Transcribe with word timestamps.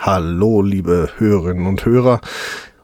Hallo, 0.00 0.62
liebe 0.62 1.10
Hörerinnen 1.16 1.66
und 1.66 1.84
Hörer. 1.84 2.20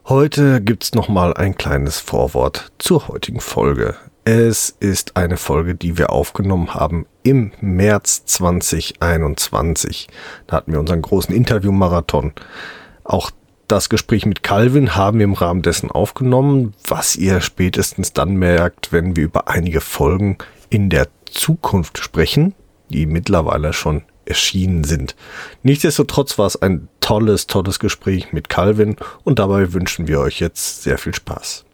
Heute 0.06 0.60
gibt's 0.60 0.95
noch 0.95 1.08
mal 1.08 1.33
ein 1.33 1.56
kleines 1.56 2.00
Vorwort 2.00 2.72
zur 2.79 3.06
heutigen 3.06 3.38
Folge. 3.38 3.94
Es 4.25 4.71
ist 4.80 5.16
eine 5.16 5.37
Folge, 5.37 5.77
die 5.77 5.96
wir 5.96 6.11
aufgenommen 6.11 6.74
haben 6.74 7.06
im 7.22 7.53
März 7.61 8.24
2021. 8.24 10.08
Da 10.48 10.56
hatten 10.56 10.72
wir 10.72 10.80
unseren 10.80 11.03
großen 11.03 11.32
Interviewmarathon. 11.32 12.32
Auch 13.04 13.31
das 13.69 13.88
Gespräch 13.88 14.26
mit 14.26 14.42
Calvin 14.42 14.96
haben 14.96 15.19
wir 15.19 15.24
im 15.24 15.35
Rahmen 15.35 15.62
dessen 15.62 15.92
aufgenommen, 15.92 16.74
was 16.84 17.15
ihr 17.15 17.41
spätestens 17.41 18.12
dann 18.12 18.34
merkt, 18.34 18.92
wenn 18.92 19.15
wir 19.15 19.23
über 19.23 19.46
einige 19.46 19.80
Folgen 19.80 20.37
in 20.69 20.91
der 20.91 21.06
Zukunft 21.30 21.98
sprechen, 21.98 22.55
die 22.88 23.06
mittlerweile 23.06 23.73
schon 23.73 24.02
erschienen 24.27 24.84
sind. 24.84 25.15
Nichtsdestotrotz 25.62 26.38
war 26.38 26.47
es 26.47 26.61
ein 26.61 26.88
tolles, 27.01 27.47
tolles 27.47 27.79
Gespräch 27.79 28.33
mit 28.33 28.48
Calvin 28.48 28.96
und 29.24 29.38
dabei 29.38 29.73
wünschen 29.73 30.09
wir 30.09 30.20
euch 30.20 30.41
jetzt 30.41 30.82
sehr 30.82 30.98
viel 30.98 31.15
Spaß. 31.15 31.65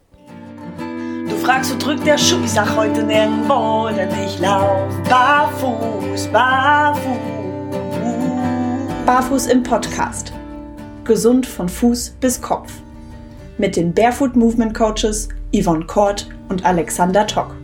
Du 1.29 1.37
fragst, 1.37 1.73
wo 1.73 1.77
drückt 1.77 2.05
der 2.05 2.17
Schuh? 2.17 2.43
Ich 2.43 2.51
sag 2.51 2.75
heute 2.75 3.03
nirgendwo, 3.03 3.89
denn 3.95 4.09
ich 4.25 4.39
lauf 4.39 4.91
barfuß, 5.09 6.27
barfuß. 6.27 7.31
Barfuß 9.05 9.47
im 9.47 9.63
Podcast. 9.63 10.33
Gesund 11.05 11.45
von 11.45 11.67
Fuß 11.67 12.17
bis 12.19 12.41
Kopf. 12.41 12.71
Mit 13.57 13.75
den 13.75 13.93
Barefoot 13.93 14.35
Movement 14.35 14.73
Coaches 14.73 15.29
Yvonne 15.55 15.85
Kort 15.85 16.29
und 16.49 16.65
Alexander 16.65 17.25
Tock. 17.25 17.55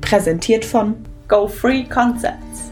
Präsentiert 0.00 0.64
von 0.64 0.94
Go 1.28 1.46
Free 1.46 1.84
Concepts. 1.84 2.69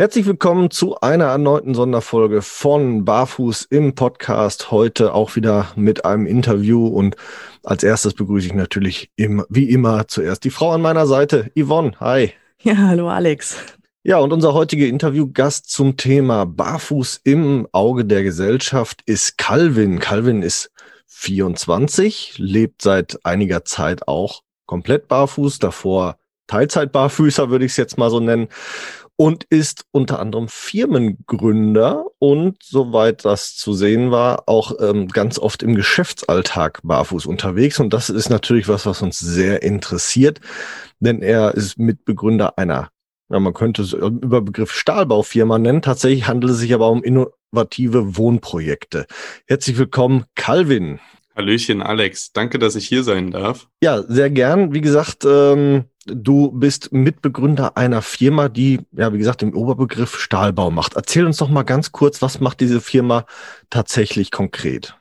Herzlich 0.00 0.24
willkommen 0.24 0.70
zu 0.70 0.98
einer 1.00 1.26
erneuten 1.26 1.74
Sonderfolge 1.74 2.40
von 2.40 3.04
Barfuß 3.04 3.64
im 3.68 3.94
Podcast. 3.94 4.70
Heute 4.70 5.12
auch 5.12 5.36
wieder 5.36 5.72
mit 5.76 6.06
einem 6.06 6.24
Interview 6.24 6.86
und 6.86 7.16
als 7.64 7.82
erstes 7.82 8.14
begrüße 8.14 8.46
ich 8.46 8.54
natürlich 8.54 9.10
im, 9.16 9.44
wie 9.50 9.68
immer 9.68 10.08
zuerst 10.08 10.44
die 10.44 10.48
Frau 10.48 10.70
an 10.70 10.80
meiner 10.80 11.06
Seite, 11.06 11.52
Yvonne. 11.54 11.92
Hi. 12.00 12.32
Ja, 12.62 12.78
hallo 12.78 13.10
Alex. 13.10 13.58
Ja, 14.02 14.16
und 14.20 14.32
unser 14.32 14.54
heutiger 14.54 14.86
Interviewgast 14.86 15.68
zum 15.68 15.98
Thema 15.98 16.46
Barfuß 16.46 17.20
im 17.24 17.68
Auge 17.72 18.06
der 18.06 18.22
Gesellschaft 18.22 19.02
ist 19.04 19.36
Calvin. 19.36 19.98
Calvin 19.98 20.40
ist 20.40 20.70
24, 21.08 22.38
lebt 22.38 22.80
seit 22.80 23.18
einiger 23.26 23.66
Zeit 23.66 24.08
auch 24.08 24.40
komplett 24.64 25.08
barfuß, 25.08 25.58
davor 25.58 26.16
Teilzeitbarfüßer 26.46 27.50
würde 27.50 27.64
ich 27.64 27.72
es 27.72 27.76
jetzt 27.76 27.96
mal 27.96 28.10
so 28.10 28.18
nennen 28.18 28.48
und 29.20 29.44
ist 29.50 29.84
unter 29.90 30.18
anderem 30.18 30.48
Firmengründer 30.48 32.06
und 32.18 32.56
soweit 32.62 33.26
das 33.26 33.54
zu 33.54 33.74
sehen 33.74 34.10
war, 34.10 34.44
auch 34.46 34.72
ähm, 34.80 35.08
ganz 35.08 35.38
oft 35.38 35.62
im 35.62 35.74
Geschäftsalltag 35.74 36.80
barfuß 36.84 37.26
unterwegs. 37.26 37.80
Und 37.80 37.92
das 37.92 38.08
ist 38.08 38.30
natürlich 38.30 38.66
was, 38.66 38.86
was 38.86 39.02
uns 39.02 39.18
sehr 39.18 39.62
interessiert, 39.62 40.40
denn 41.00 41.20
er 41.20 41.54
ist 41.54 41.78
Mitbegründer 41.78 42.56
einer, 42.56 42.88
ja, 43.30 43.38
man 43.38 43.52
könnte 43.52 43.82
es 43.82 43.92
über 43.92 44.40
Begriff 44.40 44.72
Stahlbaufirma 44.72 45.58
nennen. 45.58 45.82
Tatsächlich 45.82 46.26
handelt 46.26 46.54
es 46.54 46.58
sich 46.58 46.72
aber 46.72 46.88
um 46.88 47.04
innovative 47.04 48.16
Wohnprojekte. 48.16 49.04
Herzlich 49.46 49.76
willkommen, 49.76 50.24
Calvin. 50.34 50.98
Hallöchen, 51.40 51.80
Alex. 51.80 52.32
Danke, 52.32 52.58
dass 52.58 52.76
ich 52.76 52.86
hier 52.86 53.02
sein 53.02 53.30
darf. 53.30 53.66
Ja, 53.82 54.02
sehr 54.02 54.28
gern. 54.28 54.74
Wie 54.74 54.82
gesagt, 54.82 55.24
ähm, 55.24 55.84
du 56.04 56.52
bist 56.52 56.92
Mitbegründer 56.92 57.78
einer 57.78 58.02
Firma, 58.02 58.50
die, 58.50 58.80
ja, 58.92 59.10
wie 59.14 59.18
gesagt, 59.18 59.42
im 59.42 59.54
Oberbegriff 59.54 60.18
Stahlbau 60.18 60.70
macht. 60.70 60.96
Erzähl 60.96 61.24
uns 61.24 61.38
doch 61.38 61.48
mal 61.48 61.62
ganz 61.62 61.92
kurz, 61.92 62.20
was 62.20 62.40
macht 62.40 62.60
diese 62.60 62.82
Firma 62.82 63.24
tatsächlich 63.70 64.30
konkret? 64.30 64.96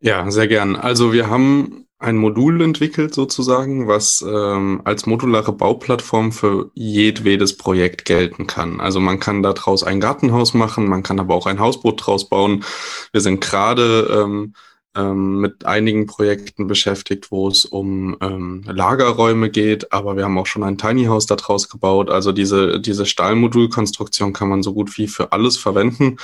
Ja, 0.00 0.30
sehr 0.30 0.48
gern. 0.48 0.76
Also 0.76 1.12
wir 1.12 1.28
haben 1.28 1.86
ein 1.98 2.16
Modul 2.16 2.62
entwickelt 2.62 3.14
sozusagen, 3.14 3.86
was 3.86 4.24
ähm, 4.26 4.80
als 4.84 5.04
modulare 5.04 5.52
Bauplattform 5.52 6.32
für 6.32 6.70
jedwedes 6.72 7.58
Projekt 7.58 8.06
gelten 8.06 8.46
kann. 8.46 8.80
Also 8.80 8.98
man 8.98 9.20
kann 9.20 9.42
daraus 9.42 9.84
ein 9.84 10.00
Gartenhaus 10.00 10.54
machen, 10.54 10.88
man 10.88 11.02
kann 11.02 11.20
aber 11.20 11.34
auch 11.34 11.46
ein 11.46 11.60
Hausboot 11.60 12.04
draus 12.04 12.30
bauen. 12.30 12.64
Wir 13.12 13.20
sind 13.20 13.42
gerade 13.42 14.22
ähm, 14.24 14.54
ähm, 14.96 15.38
mit 15.40 15.64
einigen 15.64 16.06
Projekten 16.06 16.66
beschäftigt, 16.66 17.30
wo 17.30 17.48
es 17.48 17.64
um 17.64 18.16
ähm, 18.20 18.62
Lagerräume 18.66 19.50
geht, 19.50 19.92
aber 19.92 20.16
wir 20.16 20.24
haben 20.24 20.38
auch 20.38 20.46
schon 20.46 20.62
ein 20.62 20.78
Tiny 20.78 21.04
House 21.04 21.26
daraus 21.26 21.68
gebaut. 21.68 22.10
Also 22.10 22.32
diese, 22.32 22.80
diese 22.80 23.06
Stahlmodulkonstruktion 23.06 24.32
kann 24.32 24.48
man 24.48 24.62
so 24.62 24.74
gut 24.74 24.96
wie 24.98 25.08
für 25.08 25.32
alles 25.32 25.56
verwenden. 25.56 26.18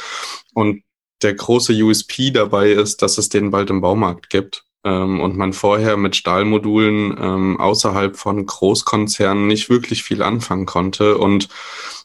Und 0.55 0.83
der 1.23 1.35
große 1.35 1.73
USP 1.73 2.31
dabei 2.31 2.71
ist, 2.71 3.03
dass 3.03 3.19
es 3.19 3.29
den 3.29 3.51
bald 3.51 3.71
im 3.71 3.81
Baumarkt 3.81 4.31
gibt 4.31 4.65
ähm, 4.85 5.21
und 5.21 5.37
man 5.37 5.53
vorher 5.53 5.97
mit 5.97 6.17
Stahlmodulen 6.17 7.17
ähm, 7.21 7.61
außerhalb 7.61 8.17
von 8.17 8.45
Großkonzernen 8.47 9.47
nicht 9.47 9.71
wirklich 9.71 10.03
viel 10.03 10.23
anfangen 10.23 10.67
konnte 10.67 11.19
und 11.19 11.49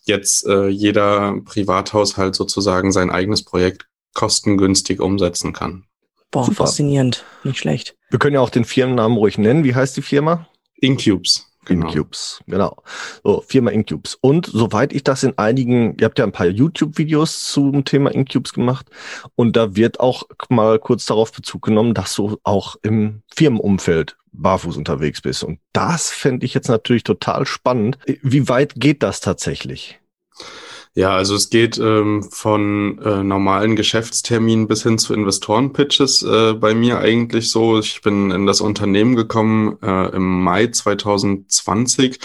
jetzt 0.05 0.45
äh, 0.45 0.67
jeder 0.67 1.35
Privathaushalt 1.45 2.35
sozusagen 2.35 2.91
sein 2.91 3.09
eigenes 3.09 3.43
Projekt 3.43 3.87
kostengünstig 4.13 4.99
umsetzen 4.99 5.53
kann. 5.53 5.85
Boah, 6.33 6.45
Super. 6.45 6.65
faszinierend. 6.65 7.23
Nicht 7.43 7.59
schlecht. 7.59 7.95
Wir 8.09 8.17
können 8.17 8.33
ja 8.33 8.41
auch 8.41 8.49
den 8.49 8.65
Firmennamen 8.65 9.17
ruhig 9.17 9.37
nennen. 9.37 9.63
Wie 9.63 9.75
heißt 9.75 9.95
die 9.95 10.01
Firma? 10.01 10.47
Incubes. 10.75 11.47
Genau. 11.65 11.87
Incubes, 11.87 12.41
genau. 12.47 12.83
So, 13.23 13.43
Firma 13.47 13.69
Incubes. 13.69 14.17
Und 14.19 14.47
soweit 14.47 14.91
ich 14.93 15.03
das 15.03 15.23
in 15.23 15.37
einigen, 15.37 15.95
ihr 15.99 16.05
habt 16.05 16.19
ja 16.19 16.25
ein 16.25 16.31
paar 16.31 16.47
YouTube-Videos 16.47 17.45
zum 17.45 17.85
Thema 17.85 18.09
Incubes 18.09 18.51
gemacht 18.51 18.87
und 19.35 19.55
da 19.55 19.75
wird 19.75 19.99
auch 19.99 20.23
mal 20.49 20.79
kurz 20.79 21.05
darauf 21.05 21.31
Bezug 21.31 21.61
genommen, 21.61 21.93
dass 21.93 22.15
du 22.15 22.37
auch 22.43 22.75
im 22.81 23.21
Firmenumfeld 23.33 24.17
barfuß 24.33 24.75
unterwegs 24.75 25.21
bist. 25.21 25.43
Und 25.43 25.59
das 25.71 26.09
fände 26.09 26.45
ich 26.45 26.55
jetzt 26.55 26.67
natürlich 26.67 27.03
total 27.03 27.45
spannend. 27.45 27.97
Wie 28.21 28.49
weit 28.49 28.73
geht 28.75 29.03
das 29.03 29.21
tatsächlich? 29.21 29.99
Ja, 30.95 31.15
also 31.15 31.33
es 31.33 31.49
geht 31.49 31.79
ähm, 31.79 32.21
von 32.21 32.99
äh, 32.99 33.23
normalen 33.23 33.75
Geschäftsterminen 33.75 34.67
bis 34.67 34.83
hin 34.83 34.99
zu 34.99 35.15
Investorenpitches 35.15 36.21
äh, 36.21 36.53
bei 36.53 36.75
mir 36.75 36.99
eigentlich 36.99 37.49
so. 37.49 37.79
Ich 37.79 38.01
bin 38.03 38.29
in 38.29 38.45
das 38.45 38.61
Unternehmen 38.61 39.15
gekommen 39.15 39.79
äh, 39.81 40.15
im 40.15 40.43
Mai 40.43 40.67
2020 40.67 42.19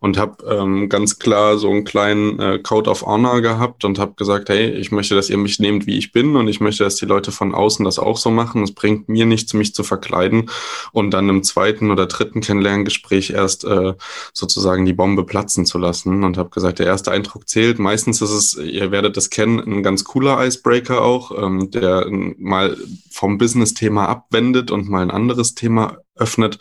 und 0.00 0.16
habe 0.16 0.44
ähm, 0.46 0.88
ganz 0.88 1.18
klar 1.18 1.58
so 1.58 1.70
einen 1.70 1.84
kleinen 1.84 2.38
äh, 2.40 2.58
Code 2.58 2.90
of 2.90 3.02
Honor 3.02 3.42
gehabt 3.42 3.84
und 3.84 3.98
habe 3.98 4.14
gesagt, 4.14 4.48
hey, 4.48 4.70
ich 4.70 4.90
möchte, 4.90 5.14
dass 5.14 5.28
ihr 5.28 5.36
mich 5.36 5.60
nehmt, 5.60 5.86
wie 5.86 5.98
ich 5.98 6.10
bin 6.10 6.36
und 6.36 6.48
ich 6.48 6.60
möchte, 6.60 6.84
dass 6.84 6.96
die 6.96 7.06
Leute 7.06 7.32
von 7.32 7.54
außen 7.54 7.84
das 7.84 7.98
auch 7.98 8.16
so 8.16 8.30
machen. 8.30 8.62
Es 8.62 8.72
bringt 8.72 9.10
mir 9.10 9.26
nichts, 9.26 9.52
mich 9.52 9.74
zu 9.74 9.82
verkleiden 9.82 10.50
und 10.92 11.10
dann 11.10 11.28
im 11.28 11.42
zweiten 11.42 11.90
oder 11.90 12.06
dritten 12.06 12.40
Kennenlerngespräch 12.40 13.30
erst 13.30 13.64
äh, 13.64 13.92
sozusagen 14.32 14.86
die 14.86 14.94
Bombe 14.94 15.24
platzen 15.24 15.66
zu 15.66 15.76
lassen 15.76 16.24
und 16.24 16.38
habe 16.38 16.48
gesagt, 16.48 16.78
der 16.78 16.86
erste 16.86 17.10
Eindruck 17.10 17.46
zählt. 17.46 17.78
Meistens 17.78 18.22
ist 18.22 18.30
es, 18.30 18.54
ihr 18.54 18.90
werdet 18.90 19.18
das 19.18 19.28
kennen, 19.28 19.58
ein 19.58 19.82
ganz 19.82 20.04
cooler 20.04 20.44
Icebreaker 20.44 21.02
auch, 21.02 21.30
ähm, 21.36 21.70
der 21.70 22.06
mal 22.38 22.76
vom 23.10 23.36
Business-Thema 23.36 24.08
abwendet 24.08 24.70
und 24.70 24.88
mal 24.88 25.02
ein 25.02 25.10
anderes 25.10 25.54
Thema 25.54 25.98
öffnet. 26.16 26.58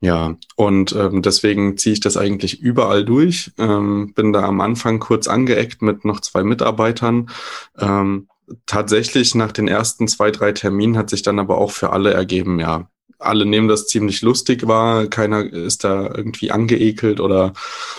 Ja, 0.00 0.36
und 0.54 0.94
ähm, 0.94 1.22
deswegen 1.22 1.76
ziehe 1.76 1.94
ich 1.94 2.00
das 2.00 2.16
eigentlich 2.16 2.60
überall 2.60 3.04
durch. 3.04 3.52
Ähm, 3.58 4.12
bin 4.14 4.32
da 4.32 4.44
am 4.44 4.60
Anfang 4.60 5.00
kurz 5.00 5.26
angeeckt 5.26 5.82
mit 5.82 6.04
noch 6.04 6.20
zwei 6.20 6.44
Mitarbeitern. 6.44 7.30
Ähm, 7.78 8.28
tatsächlich 8.66 9.34
nach 9.34 9.52
den 9.52 9.66
ersten 9.66 10.06
zwei, 10.06 10.30
drei 10.30 10.52
Terminen 10.52 10.96
hat 10.96 11.10
sich 11.10 11.22
dann 11.22 11.38
aber 11.40 11.58
auch 11.58 11.72
für 11.72 11.90
alle 11.90 12.12
ergeben, 12.12 12.60
ja, 12.60 12.88
alle 13.18 13.44
nehmen 13.44 13.68
das 13.68 13.86
ziemlich 13.86 14.22
lustig 14.22 14.66
wahr. 14.66 15.06
Keiner 15.06 15.44
ist 15.44 15.84
da 15.84 16.06
irgendwie 16.14 16.50
angeekelt 16.50 17.20
oder 17.20 17.52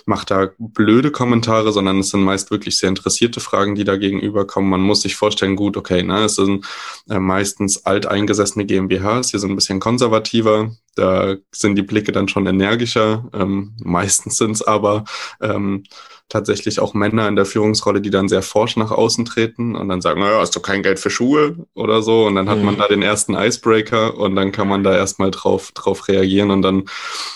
macht 0.05 0.31
da 0.31 0.49
blöde 0.57 1.11
Kommentare, 1.11 1.71
sondern 1.71 1.99
es 1.99 2.09
sind 2.09 2.23
meist 2.23 2.51
wirklich 2.51 2.77
sehr 2.77 2.89
interessierte 2.89 3.39
Fragen, 3.39 3.75
die 3.75 3.83
da 3.83 3.97
gegenüberkommen. 3.97 4.69
Man 4.69 4.81
muss 4.81 5.01
sich 5.01 5.15
vorstellen, 5.15 5.55
gut, 5.55 5.77
okay, 5.77 6.03
ne, 6.03 6.25
es 6.25 6.35
sind 6.35 6.65
äh, 7.09 7.19
meistens 7.19 7.85
alteingesessene 7.85 8.65
GmbHs, 8.65 9.31
die 9.31 9.39
sind 9.39 9.51
ein 9.51 9.55
bisschen 9.55 9.79
konservativer. 9.79 10.71
Da 10.95 11.35
sind 11.51 11.75
die 11.75 11.83
Blicke 11.83 12.11
dann 12.11 12.27
schon 12.27 12.45
energischer. 12.45 13.29
Ähm, 13.33 13.73
meistens 13.83 14.37
sind 14.37 14.51
es 14.51 14.61
aber 14.61 15.03
ähm, 15.41 15.83
tatsächlich 16.29 16.79
auch 16.79 16.93
Männer 16.93 17.27
in 17.27 17.35
der 17.35 17.45
Führungsrolle, 17.45 18.01
die 18.01 18.11
dann 18.11 18.29
sehr 18.29 18.43
forsch 18.43 18.77
nach 18.77 18.91
außen 18.91 19.25
treten 19.25 19.75
und 19.75 19.89
dann 19.89 20.01
sagen, 20.01 20.21
naja, 20.21 20.39
hast 20.39 20.55
du 20.55 20.59
kein 20.59 20.83
Geld 20.83 20.99
für 20.99 21.09
Schuhe 21.09 21.67
oder 21.73 22.01
so. 22.01 22.25
Und 22.25 22.35
dann 22.35 22.47
hat 22.47 22.59
mhm. 22.59 22.65
man 22.65 22.77
da 22.77 22.87
den 22.87 23.01
ersten 23.01 23.33
Icebreaker 23.33 24.15
und 24.15 24.35
dann 24.35 24.51
kann 24.51 24.67
man 24.67 24.83
da 24.83 24.95
erstmal 24.95 25.31
drauf, 25.31 25.71
drauf 25.73 26.07
reagieren. 26.07 26.51
Und 26.51 26.61
dann 26.61 26.85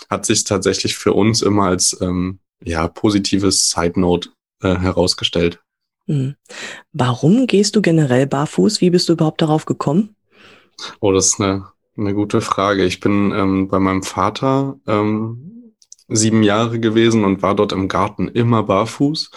hat 0.09 0.25
sich 0.25 0.43
tatsächlich 0.43 0.95
für 0.95 1.13
uns 1.13 1.41
immer 1.41 1.63
als 1.65 1.97
ähm, 2.01 2.39
ja, 2.63 2.87
positives 2.87 3.69
Side 3.71 3.99
Note 3.99 4.29
äh, 4.61 4.75
herausgestellt. 4.75 5.59
Mhm. 6.05 6.35
Warum 6.91 7.47
gehst 7.47 7.75
du 7.75 7.81
generell 7.81 8.27
barfuß? 8.27 8.79
Wie 8.79 8.91
bist 8.91 9.09
du 9.09 9.13
überhaupt 9.13 9.41
darauf 9.41 9.65
gekommen? 9.65 10.15
Oh, 10.99 11.11
das 11.11 11.27
ist 11.27 11.41
eine, 11.41 11.67
eine 11.97 12.13
gute 12.13 12.41
Frage. 12.41 12.83
Ich 12.83 12.99
bin 12.99 13.31
ähm, 13.31 13.67
bei 13.67 13.79
meinem 13.79 14.03
Vater 14.03 14.79
ähm, 14.87 15.52
sieben 16.15 16.43
Jahre 16.43 16.79
gewesen 16.79 17.23
und 17.23 17.41
war 17.41 17.55
dort 17.55 17.71
im 17.71 17.87
Garten 17.87 18.27
immer 18.27 18.63
barfuß. 18.63 19.31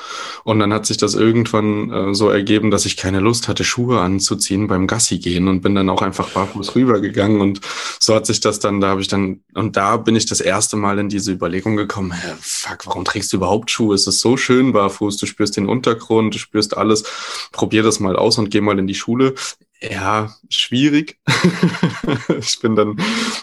Und 0.44 0.58
dann 0.58 0.72
hat 0.72 0.86
sich 0.86 0.96
das 0.96 1.14
irgendwann 1.14 1.90
äh, 1.90 2.14
so 2.14 2.28
ergeben, 2.28 2.70
dass 2.70 2.86
ich 2.86 2.96
keine 2.96 3.20
Lust 3.20 3.48
hatte, 3.48 3.64
Schuhe 3.64 4.00
anzuziehen 4.00 4.68
beim 4.68 4.86
Gassi 4.86 5.18
gehen 5.18 5.48
und 5.48 5.62
bin 5.62 5.74
dann 5.74 5.90
auch 5.90 6.02
einfach 6.02 6.30
barfuß 6.30 6.74
rübergegangen. 6.74 7.40
Und 7.40 7.60
so 8.00 8.14
hat 8.14 8.26
sich 8.26 8.40
das 8.40 8.58
dann, 8.58 8.80
da 8.80 8.88
habe 8.88 9.00
ich 9.00 9.08
dann, 9.08 9.40
und 9.54 9.76
da 9.76 9.96
bin 9.96 10.16
ich 10.16 10.26
das 10.26 10.40
erste 10.40 10.76
Mal 10.76 10.98
in 10.98 11.08
diese 11.08 11.32
Überlegung 11.32 11.76
gekommen, 11.76 12.12
hä, 12.12 12.34
fuck, 12.40 12.86
warum 12.86 13.04
trägst 13.04 13.32
du 13.32 13.38
überhaupt 13.38 13.70
Schuhe? 13.70 13.94
Es 13.94 14.06
ist 14.06 14.20
so 14.20 14.36
schön 14.36 14.72
barfuß, 14.72 15.16
du 15.16 15.26
spürst 15.26 15.56
den 15.56 15.66
Untergrund, 15.66 16.34
du 16.34 16.38
spürst 16.38 16.76
alles. 16.76 17.04
Probier 17.52 17.82
das 17.82 18.00
mal 18.00 18.16
aus 18.16 18.38
und 18.38 18.50
geh 18.50 18.60
mal 18.60 18.78
in 18.78 18.86
die 18.86 18.94
Schule. 18.94 19.34
Ja, 19.82 20.34
schwierig. 20.48 21.18
ich 22.38 22.58
bin 22.60 22.76
dann 22.76 22.96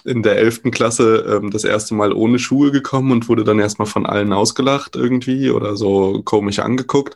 in 0.03 0.23
der 0.23 0.37
elften 0.37 0.71
Klasse 0.71 1.25
ähm, 1.29 1.51
das 1.51 1.63
erste 1.63 1.93
Mal 1.93 2.11
ohne 2.11 2.39
Schuhe 2.39 2.71
gekommen 2.71 3.11
und 3.11 3.29
wurde 3.29 3.43
dann 3.43 3.59
erstmal 3.59 3.85
von 3.85 4.07
allen 4.07 4.33
ausgelacht 4.33 4.95
irgendwie 4.95 5.51
oder 5.51 5.77
so 5.77 6.23
komisch 6.23 6.57
angeguckt. 6.57 7.15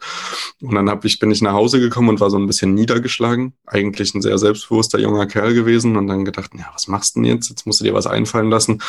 Und 0.61 0.75
dann 0.75 0.87
hab 0.89 1.03
ich, 1.03 1.17
bin 1.17 1.31
ich 1.31 1.41
nach 1.41 1.53
Hause 1.53 1.79
gekommen 1.79 2.09
und 2.09 2.19
war 2.19 2.29
so 2.29 2.37
ein 2.37 2.45
bisschen 2.45 2.75
niedergeschlagen. 2.75 3.53
Eigentlich 3.65 4.13
ein 4.13 4.21
sehr 4.21 4.37
selbstbewusster 4.37 4.99
junger 4.99 5.25
Kerl 5.25 5.55
gewesen 5.55 5.97
und 5.97 6.05
dann 6.05 6.23
gedacht, 6.23 6.51
ja, 6.55 6.69
was 6.73 6.87
machst 6.87 7.15
du 7.15 7.21
denn 7.21 7.31
jetzt? 7.31 7.49
Jetzt 7.49 7.65
musst 7.65 7.79
du 7.79 7.85
dir 7.85 7.95
was 7.95 8.05
einfallen 8.05 8.51
lassen. 8.51 8.83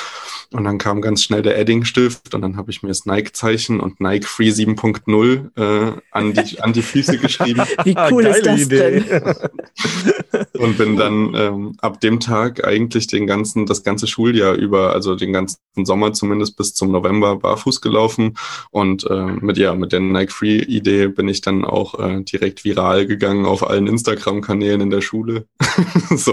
Und 0.53 0.65
dann 0.65 0.77
kam 0.77 1.01
ganz 1.01 1.23
schnell 1.23 1.41
der 1.41 1.59
Edding-Stift 1.59 2.35
und 2.35 2.43
dann 2.43 2.59
habe 2.59 2.71
ich 2.71 2.83
mir 2.83 2.91
das 2.91 3.07
Nike-Zeichen 3.07 3.81
und 3.81 3.99
Nike 3.99 4.27
Free 4.27 4.51
7.0 4.51 5.57
äh, 5.57 5.93
an, 6.11 6.35
die, 6.35 6.61
an 6.61 6.75
die 6.75 6.83
Füße 6.83 7.17
geschrieben. 7.19 7.63
Wie 7.85 7.97
cool 8.11 8.27
ist 8.27 8.45
das 8.45 8.61
Idee. 8.61 9.01
denn? 9.01 9.35
und 10.59 10.79
bin 10.79 10.97
dann 10.99 11.35
ähm, 11.35 11.77
ab 11.81 12.01
dem 12.01 12.21
Tag 12.21 12.67
eigentlich 12.67 13.07
den 13.07 13.27
ganzen, 13.27 13.67
das 13.67 13.83
ganze 13.83 14.07
Schuljahr 14.07 14.55
über, 14.55 14.93
also 14.93 15.15
den 15.15 15.33
ganzen 15.33 15.59
Sommer 15.85 16.13
zumindest 16.13 16.57
bis 16.57 16.75
zum 16.75 16.91
November 16.91 17.37
barfuß 17.37 17.81
gelaufen. 17.81 18.37
Und 18.71 19.05
äh, 19.11 19.27
mit 19.41 19.59
ja, 19.59 19.75
mit 19.75 19.93
der 19.93 20.01
Nike 20.01 20.33
Free 20.33 20.59
Idee 20.59 21.09
bin 21.09 21.29
ich 21.29 21.41
dann 21.41 21.65
auch 21.65 21.99
äh, 21.99 22.23
direkt 22.23 22.65
viral 22.65 23.07
gegangen 23.07 23.47
auf 23.47 23.69
allen 23.69 23.87
Instagram-Kanälen 23.87 24.81
in 24.81 24.91
der 24.91 25.01
Schule. 25.01 25.47
so. 26.11 26.33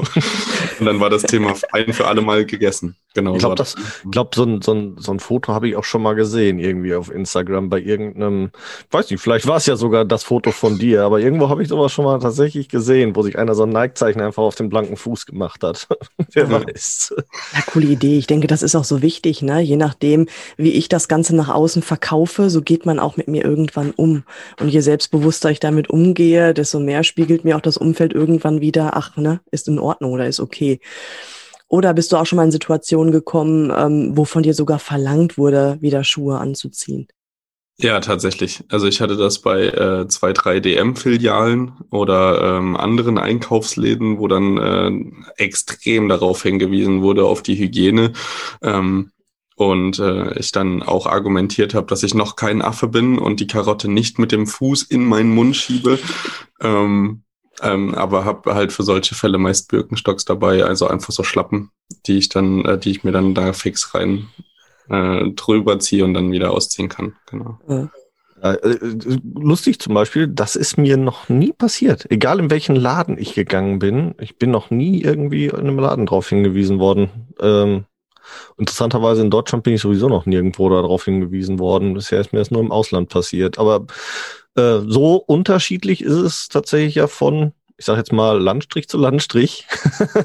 Und 0.80 0.86
dann 0.86 1.00
war 1.00 1.10
das 1.10 1.24
Thema 1.24 1.54
ein 1.72 1.94
für 1.94 2.08
alle 2.08 2.22
Mal 2.22 2.46
gegessen. 2.46 2.96
Genau. 3.16 3.34
Ich 3.34 3.40
glaube, 3.40 3.56
das, 3.56 3.76
glaub, 4.12 4.36
so 4.36 4.44
ein, 4.44 4.62
so 4.62 4.74
ein, 4.74 4.98
so 4.98 5.14
ein 5.14 5.22
Foto 5.22 5.54
habe 5.54 5.70
ich 5.70 5.78
auch 5.78 5.86
schon 5.86 6.02
mal 6.02 6.16
gesehen, 6.16 6.60
irgendwie 6.60 6.94
auf 6.96 7.10
Instagram 7.10 7.70
bei 7.70 7.80
irgendeinem, 7.80 8.52
weiß 8.92 9.10
nicht, 9.10 9.22
vielleicht 9.22 9.48
war 9.48 9.56
es 9.56 9.66
ja 9.66 9.78
sogar 9.78 10.04
das 10.04 10.26
Foto 10.26 10.52
von 10.52 10.78
dir, 10.78 11.04
aber 11.04 11.22
irgendwo 11.22 11.48
habe 11.48 11.64
ich 11.64 11.70
sowas 11.70 11.94
schon 11.94 12.04
mal 12.04 12.20
tatsächlich 12.20 12.68
gesehen, 12.68 13.16
wo 13.16 13.22
sich 13.22 13.40
einer 13.40 13.56
so 13.56 13.64
ein 13.64 13.70
Nike-Zeichen 13.86 14.22
einfach 14.22 14.44
auf 14.44 14.56
den 14.56 14.70
blanken 14.70 14.98
Fuß 14.98 15.26
gemacht 15.26 15.64
hat. 15.64 15.88
Wer 16.34 16.50
ja. 16.50 16.66
weiß. 16.66 17.16
Ja, 17.54 17.62
coole 17.68 17.88
Idee. 17.88 18.18
Ich 18.18 18.28
denke, 18.28 18.48
das 18.48 18.64
ist 18.64 18.76
auch 18.76 18.84
so 18.84 19.02
wichtig, 19.02 19.42
ne? 19.42 19.62
Je 19.62 19.78
nachdem, 19.78 20.28
wie 20.58 20.72
ich 20.72 20.90
das 20.90 21.08
Ganze 21.08 21.36
nach 21.36 21.50
außen 21.50 21.82
verkaufe, 21.82 22.50
so 22.50 22.62
geht 22.62 22.86
man 22.86 23.00
auch 23.00 23.18
mit 23.18 23.28
mir 23.28 23.44
irgendwann 23.44 23.92
um. 23.92 24.24
Und 24.60 24.70
je 24.70 24.80
selbstbewusster 24.80 25.52
ich 25.52 25.60
damit 25.60 25.90
umgehe, 25.90 26.54
desto 26.54 26.80
mehr 26.80 27.04
spiegelt 27.04 27.44
mir 27.44 27.58
auch 27.58 27.62
das 27.62 27.78
Umfeld 27.78 28.14
irgendwann 28.14 28.62
wieder, 28.62 28.96
ach, 28.96 29.18
ne, 29.18 29.40
ist 29.52 29.68
in 29.68 29.80
Ordnung 29.80 30.12
oder 30.12 30.28
ist 30.28 30.40
okay. 30.40 30.80
Oder 31.68 31.94
bist 31.94 32.12
du 32.12 32.18
auch 32.18 32.26
schon 32.26 32.38
mal 32.38 32.46
in 32.46 32.52
Situationen 32.52 33.12
gekommen, 33.12 33.72
ähm, 33.76 34.12
wo 34.16 34.26
von 34.26 34.44
dir 34.44 34.54
sogar 34.54 34.80
verlangt 34.80 35.38
wurde, 35.38 35.78
wieder 35.82 36.04
Schuhe 36.04 36.38
anzuziehen? 36.38 37.08
Ja, 37.78 38.00
tatsächlich. 38.00 38.64
Also 38.70 38.88
ich 38.88 39.02
hatte 39.02 39.18
das 39.18 39.40
bei 39.40 39.66
äh, 39.68 40.08
zwei, 40.08 40.32
drei 40.32 40.62
DM-Filialen 40.62 41.74
oder 41.90 42.58
ähm, 42.58 42.78
anderen 42.78 43.18
Einkaufsläden, 43.18 44.18
wo 44.18 44.30
dann 44.30 44.58
äh, 44.58 45.44
extrem 45.44 46.08
darauf 46.08 46.42
hingewiesen 46.42 47.02
wurde, 47.02 47.26
auf 47.26 47.44
die 47.44 47.58
Hygiene. 47.58 48.14
Ähm, 48.62 49.12
und 49.58 50.00
äh, 50.00 50.38
ich 50.40 50.52
dann 50.52 50.84
auch 50.84 51.06
argumentiert 51.06 51.74
habe, 51.74 51.88
dass 51.88 52.04
ich 52.04 52.14
noch 52.14 52.36
kein 52.36 52.62
Affe 52.62 52.88
bin 52.88 53.18
und 53.18 53.40
die 53.40 53.48
Karotte 53.48 53.90
nicht 53.90 54.20
mit 54.20 54.32
dem 54.32 54.48
Fuß 54.48 54.84
in 54.84 55.06
meinen 55.06 55.34
Mund 55.34 55.56
schiebe. 55.56 56.00
Ähm, 56.62 57.24
ähm, 57.62 57.94
aber 57.96 58.26
habe 58.26 58.54
halt 58.56 58.72
für 58.74 58.84
solche 58.84 59.16
Fälle 59.16 59.38
meist 59.38 59.70
Birkenstocks 59.70 60.26
dabei, 60.26 60.64
also 60.66 60.88
einfach 60.88 61.14
so 61.14 61.24
Schlappen, 61.24 61.72
die 62.06 62.18
ich 62.18 62.30
dann, 62.30 62.66
äh, 62.66 62.78
die 62.78 62.92
ich 62.92 63.04
mir 63.04 63.12
dann 63.12 63.34
da 63.34 63.54
fix 63.54 63.94
rein 63.94 64.28
äh, 64.90 65.30
drüber 65.32 65.80
ziehe 65.80 66.04
und 66.04 66.14
dann 66.14 66.32
wieder 66.32 66.52
ausziehen 66.52 66.90
kann. 66.90 67.16
Genau. 67.28 67.60
Ja. 67.68 67.90
Äh, 68.42 68.78
lustig 69.34 69.80
zum 69.80 69.94
Beispiel, 69.94 70.28
das 70.28 70.56
ist 70.56 70.78
mir 70.78 70.98
noch 70.98 71.30
nie 71.30 71.52
passiert. 71.52 72.10
Egal 72.12 72.40
in 72.40 72.52
welchen 72.52 72.76
Laden 72.76 73.18
ich 73.18 73.34
gegangen 73.34 73.80
bin, 73.80 74.14
ich 74.20 74.38
bin 74.38 74.52
noch 74.52 74.70
nie 74.70 75.02
irgendwie 75.02 75.46
in 75.46 75.56
einem 75.56 75.80
Laden 75.80 76.06
drauf 76.06 76.30
hingewiesen 76.30 76.80
worden. 76.80 77.10
Ähm, 77.40 77.86
interessanterweise 78.58 79.22
in 79.22 79.30
Deutschland 79.30 79.64
bin 79.64 79.74
ich 79.74 79.82
sowieso 79.82 80.10
noch 80.10 80.26
nirgendwo 80.26 80.70
darauf 80.70 81.06
hingewiesen 81.06 81.60
worden. 81.60 81.94
Bisher 81.94 82.20
ist 82.20 82.34
mir 82.34 82.40
das 82.40 82.52
nur 82.52 82.62
im 82.62 82.72
Ausland 82.72 83.10
passiert. 83.10 83.58
Aber 83.58 83.88
äh, 84.56 84.80
so 84.86 85.16
unterschiedlich 85.16 86.02
ist 86.02 86.14
es 86.14 86.50
tatsächlich 86.50 86.96
ja 86.96 87.08
von, 87.08 87.54
ich 87.78 87.86
sage 87.86 88.00
jetzt 88.00 88.14
mal, 88.14 88.40
Landstrich 88.42 88.90
zu 88.90 88.98
Landstrich. 88.98 89.66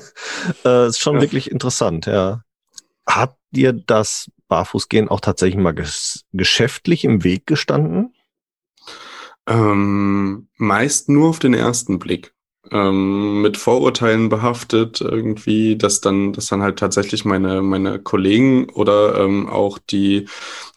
äh, 0.65 0.89
ist 0.89 0.99
schon 0.99 1.17
ja. 1.17 1.21
wirklich 1.23 1.51
interessant, 1.51 2.07
ja. 2.07 2.43
Hat 3.07 3.37
dir 3.51 3.73
das 3.73 4.31
Barfußgehen 4.51 5.09
auch 5.09 5.21
tatsächlich 5.21 5.59
mal 5.59 5.73
ges 5.73 6.27
geschäftlich 6.35 7.05
im 7.05 7.25
Weg 7.25 7.47
gestanden? 7.47 8.15
Ähm, 9.47 10.49
meist 10.57 11.09
nur 11.09 11.31
auf 11.31 11.39
den 11.39 11.55
ersten 11.55 11.99
Blick 11.99 12.35
ähm, 12.71 13.41
mit 13.41 13.57
Vorurteilen 13.57 14.29
behaftet 14.29 15.01
irgendwie, 15.01 15.77
dass 15.77 16.01
dann, 16.01 16.35
dass 16.35 16.49
dann 16.49 16.63
halt 16.63 16.79
tatsächlich 16.79 17.25
meine, 17.25 17.63
meine 17.63 17.99
Kollegen 17.99 18.69
oder 18.69 19.19
ähm, 19.19 19.49
auch 19.49 19.79
die, 19.79 20.27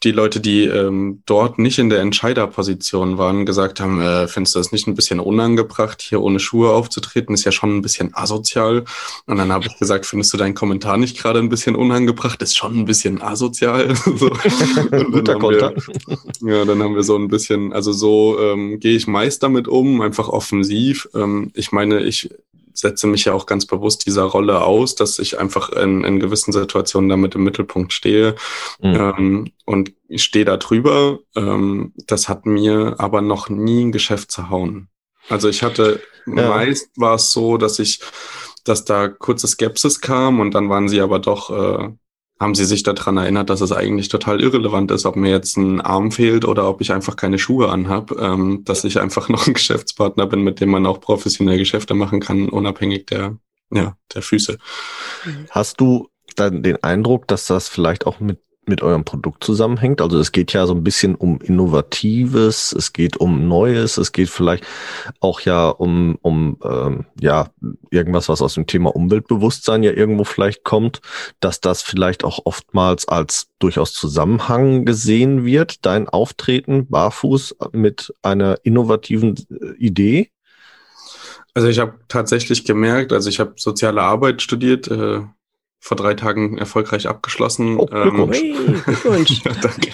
die 0.04 0.12
Leute, 0.12 0.40
die 0.40 0.64
ähm, 0.64 1.24
dort 1.26 1.60
nicht 1.60 1.80
in 1.80 1.90
der 1.90 2.00
Entscheiderposition 2.00 3.18
waren, 3.18 3.46
gesagt 3.46 3.82
haben, 3.82 4.02
äh, 4.02 4.28
findest 4.28 4.56
du 4.56 4.60
das 4.60 4.72
nicht 4.72 4.88
ein 4.88 4.96
bisschen 4.96 5.20
unangebracht, 5.20 6.02
hier 6.02 6.22
ohne 6.22 6.40
Schuhe 6.40 6.72
aufzutreten, 6.72 7.36
ist 7.36 7.44
ja 7.44 7.52
schon 7.52 7.78
ein 7.78 7.82
bisschen 7.82 8.16
asozial. 8.16 8.86
Und 9.26 9.38
dann 9.38 9.52
habe 9.52 9.68
ich 9.68 9.78
gesagt, 9.78 10.06
findest 10.06 10.34
du 10.34 10.38
deinen 10.38 10.56
Kommentar 10.56 10.96
nicht 10.96 11.18
gerade 11.18 11.40
ein 11.40 11.50
bisschen 11.50 11.76
unangebracht, 11.76 12.42
ist 12.42 12.56
schon 12.56 12.80
ein 12.80 12.86
bisschen 12.86 13.22
asozial. 13.22 13.94
so. 14.16 14.30
Guter 15.12 15.38
Konter. 15.38 15.74
Ja, 16.42 16.64
dann 16.64 16.82
haben 16.82 16.96
wir 16.96 17.04
so 17.04 17.18
ein 17.18 17.28
bisschen, 17.28 17.74
also 17.74 17.92
so 17.92 18.40
ähm, 18.40 18.80
gehe 18.80 18.96
ich 18.96 19.06
meist 19.06 19.44
damit 19.44 19.68
um, 19.68 20.00
einfach 20.00 20.30
offensiv. 20.30 21.10
Ähm, 21.14 21.52
ich 21.54 21.73
meine, 21.74 22.00
ich 22.02 22.30
setze 22.74 23.08
mich 23.08 23.26
ja 23.26 23.34
auch 23.34 23.46
ganz 23.46 23.66
bewusst 23.66 24.06
dieser 24.06 24.24
Rolle 24.24 24.62
aus, 24.62 24.96
dass 24.96 25.20
ich 25.20 25.40
einfach 25.40 25.70
in, 25.70 26.04
in 26.04 26.20
gewissen 26.20 26.52
Situationen 26.52 27.10
damit 27.10 27.36
im 27.36 27.44
Mittelpunkt 27.44 27.94
stehe 27.94 28.36
mhm. 28.82 28.96
ähm, 28.96 29.52
und 29.66 29.94
ich 30.08 30.24
stehe 30.24 30.46
da 30.46 30.58
drüber. 30.58 31.20
Ähm, 31.36 31.94
das 32.08 32.30
hat 32.30 32.46
mir 32.46 32.96
aber 32.98 33.22
noch 33.22 33.50
nie 33.50 33.86
ein 33.86 33.92
Geschäft 33.92 34.32
zerhauen. 34.32 34.90
Also 35.30 35.50
ich 35.50 35.64
hatte, 35.64 36.02
ja. 36.26 36.50
meist 36.50 36.90
war 36.98 37.16
es 37.16 37.32
so, 37.32 37.58
dass 37.58 37.80
ich, 37.80 38.02
dass 38.64 38.86
da 38.86 39.08
kurze 39.08 39.48
Skepsis 39.48 40.02
kam 40.02 40.40
und 40.40 40.52
dann 40.54 40.70
waren 40.70 40.90
sie 40.90 41.02
aber 41.02 41.20
doch 41.20 41.50
äh, 41.50 41.90
haben 42.44 42.56
Sie 42.56 42.66
sich 42.66 42.84
daran 42.84 43.18
erinnert, 43.18 43.50
dass 43.50 43.62
es 43.62 43.72
eigentlich 43.72 44.10
total 44.10 44.42
irrelevant 44.42 44.92
ist, 44.92 45.06
ob 45.06 45.16
mir 45.16 45.32
jetzt 45.32 45.58
ein 45.58 45.82
Arm 45.82 46.12
fehlt 46.12 46.46
oder 46.46 46.68
ob 46.68 46.82
ich 46.82 46.92
einfach 46.92 47.16
keine 47.16 47.40
Schuhe 47.40 47.70
anhab, 47.70 48.12
ähm, 48.20 48.64
dass 48.66 48.84
ich 48.84 49.00
einfach 49.00 49.30
noch 49.30 49.48
ein 49.48 49.54
Geschäftspartner 49.54 50.28
bin, 50.28 50.42
mit 50.42 50.60
dem 50.60 50.70
man 50.70 50.86
auch 50.86 51.00
professionell 51.00 51.58
Geschäfte 51.58 51.94
machen 51.94 52.20
kann, 52.20 52.50
unabhängig 52.50 53.08
der, 53.08 53.38
ja, 53.72 53.96
der 54.14 54.22
Füße. 54.22 54.58
Hast 55.50 55.80
du 55.80 56.10
dann 56.36 56.64
den 56.64 56.84
Eindruck, 56.84 57.28
dass 57.28 57.48
das 57.48 57.70
vielleicht 57.70 58.06
auch 58.06 58.20
mit 58.20 58.40
mit 58.66 58.82
eurem 58.82 59.04
Produkt 59.04 59.44
zusammenhängt. 59.44 60.02
Also 60.02 60.20
es 60.20 60.32
geht 60.32 60.54
ja 60.54 60.66
so 60.66 60.74
ein 60.74 60.84
bisschen 60.84 61.16
um 61.16 61.40
Innovatives, 61.42 62.74
es 62.74 62.94
geht 62.94 63.18
um 63.18 63.48
Neues, 63.48 63.98
es 63.98 64.12
geht 64.12 64.30
vielleicht 64.30 64.66
auch 65.20 65.42
ja 65.42 65.70
um, 65.70 66.18
um 66.22 66.58
ähm, 66.64 67.06
ja 67.20 67.50
irgendwas, 67.92 68.30
was 68.30 68.42
aus 68.42 68.54
dem 68.54 68.68
Thema 68.68 68.96
Umweltbewusstsein 68.96 69.84
ja 69.84 69.92
irgendwo 69.92 70.24
vielleicht 70.24 70.64
kommt, 70.64 71.02
dass 71.40 71.62
das 71.62 71.82
vielleicht 71.82 72.24
auch 72.24 72.40
oftmals 72.46 73.08
als 73.08 73.50
durchaus 73.60 73.94
Zusammenhang 73.94 74.86
gesehen 74.86 75.46
wird, 75.46 75.86
dein 75.86 76.08
Auftreten 76.08 76.88
barfuß 76.88 77.56
mit 77.72 78.14
einer 78.22 78.58
innovativen 78.64 79.36
äh, 79.50 79.76
Idee. 79.78 80.30
Also 81.54 81.68
ich 81.68 81.80
habe 81.80 82.00
tatsächlich 82.08 82.66
gemerkt, 82.66 83.14
also 83.14 83.30
ich 83.30 83.40
habe 83.40 83.54
soziale 83.58 84.02
Arbeit 84.02 84.42
studiert, 84.42 84.88
äh, 84.88 85.22
vor 85.84 85.98
drei 85.98 86.14
Tagen 86.14 86.58
erfolgreich 86.58 87.10
abgeschlossen. 87.10 87.78
Oh, 87.78 87.88
Glückwunsch. 87.88 88.40
Ähm, 88.40 88.82
Glückwunsch. 88.86 89.42
ja, 89.46 89.52
danke. 89.52 89.92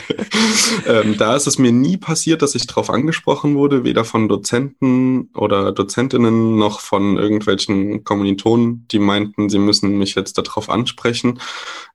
ähm, 0.85 1.17
da 1.17 1.35
ist 1.35 1.47
es 1.47 1.57
mir 1.57 1.71
nie 1.71 1.97
passiert, 1.97 2.43
dass 2.43 2.53
ich 2.53 2.67
darauf 2.67 2.91
angesprochen 2.91 3.55
wurde, 3.55 3.83
weder 3.83 4.05
von 4.05 4.29
Dozenten 4.29 5.31
oder 5.33 5.71
Dozentinnen 5.71 6.59
noch 6.59 6.79
von 6.79 7.17
irgendwelchen 7.17 8.03
Kommilitonen, 8.03 8.87
die 8.91 8.99
meinten, 8.99 9.49
sie 9.49 9.57
müssen 9.57 9.97
mich 9.97 10.13
jetzt 10.13 10.37
darauf 10.37 10.69
ansprechen. 10.69 11.39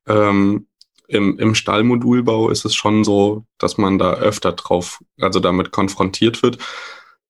Ähm, 0.09 0.67
im, 1.07 1.39
Im 1.39 1.55
Stallmodulbau 1.55 2.51
ist 2.51 2.65
es 2.65 2.75
schon 2.75 3.05
so, 3.05 3.45
dass 3.59 3.79
man 3.79 3.99
da 3.99 4.15
öfter 4.15 4.53
drauf, 4.53 5.05
also 5.21 5.39
damit 5.39 5.71
konfrontiert 5.71 6.43
wird. 6.43 6.59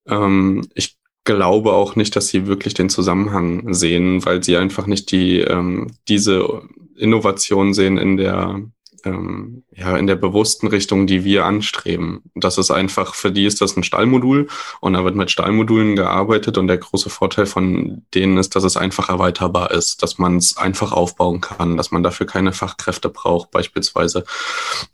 Ähm, 0.06 0.66
ich 0.74 0.96
glaube 1.24 1.72
auch 1.72 1.96
nicht, 1.96 2.14
dass 2.16 2.28
sie 2.28 2.46
wirklich 2.46 2.74
den 2.74 2.90
Zusammenhang 2.90 3.72
sehen, 3.74 4.24
weil 4.24 4.42
sie 4.42 4.56
einfach 4.56 4.86
nicht 4.86 5.10
die 5.10 5.40
ähm, 5.40 5.88
diese 6.08 6.62
Innovation 6.96 7.74
sehen 7.74 7.98
in 7.98 8.16
der 8.16 8.60
ähm, 9.04 9.64
ja 9.72 9.96
in 9.96 10.06
der 10.06 10.16
bewussten 10.16 10.66
Richtung, 10.66 11.06
die 11.06 11.24
wir 11.24 11.44
anstreben. 11.44 12.22
Das 12.34 12.58
ist 12.58 12.70
einfach, 12.70 13.14
für 13.14 13.30
die 13.32 13.46
ist 13.46 13.60
das 13.60 13.76
ein 13.76 13.82
Stahlmodul 13.82 14.48
und 14.80 14.92
da 14.94 15.04
wird 15.04 15.16
mit 15.16 15.30
Stahlmodulen 15.30 15.96
gearbeitet 15.96 16.58
und 16.58 16.68
der 16.68 16.78
große 16.78 17.10
Vorteil 17.10 17.46
von 17.46 18.02
denen 18.14 18.36
ist, 18.36 18.56
dass 18.56 18.64
es 18.64 18.76
einfach 18.76 19.08
erweiterbar 19.08 19.70
ist, 19.70 20.02
dass 20.02 20.18
man 20.18 20.36
es 20.36 20.56
einfach 20.56 20.92
aufbauen 20.92 21.40
kann, 21.40 21.76
dass 21.76 21.90
man 21.90 22.02
dafür 22.02 22.26
keine 22.26 22.52
Fachkräfte 22.52 23.08
braucht 23.08 23.50
beispielsweise 23.50 24.24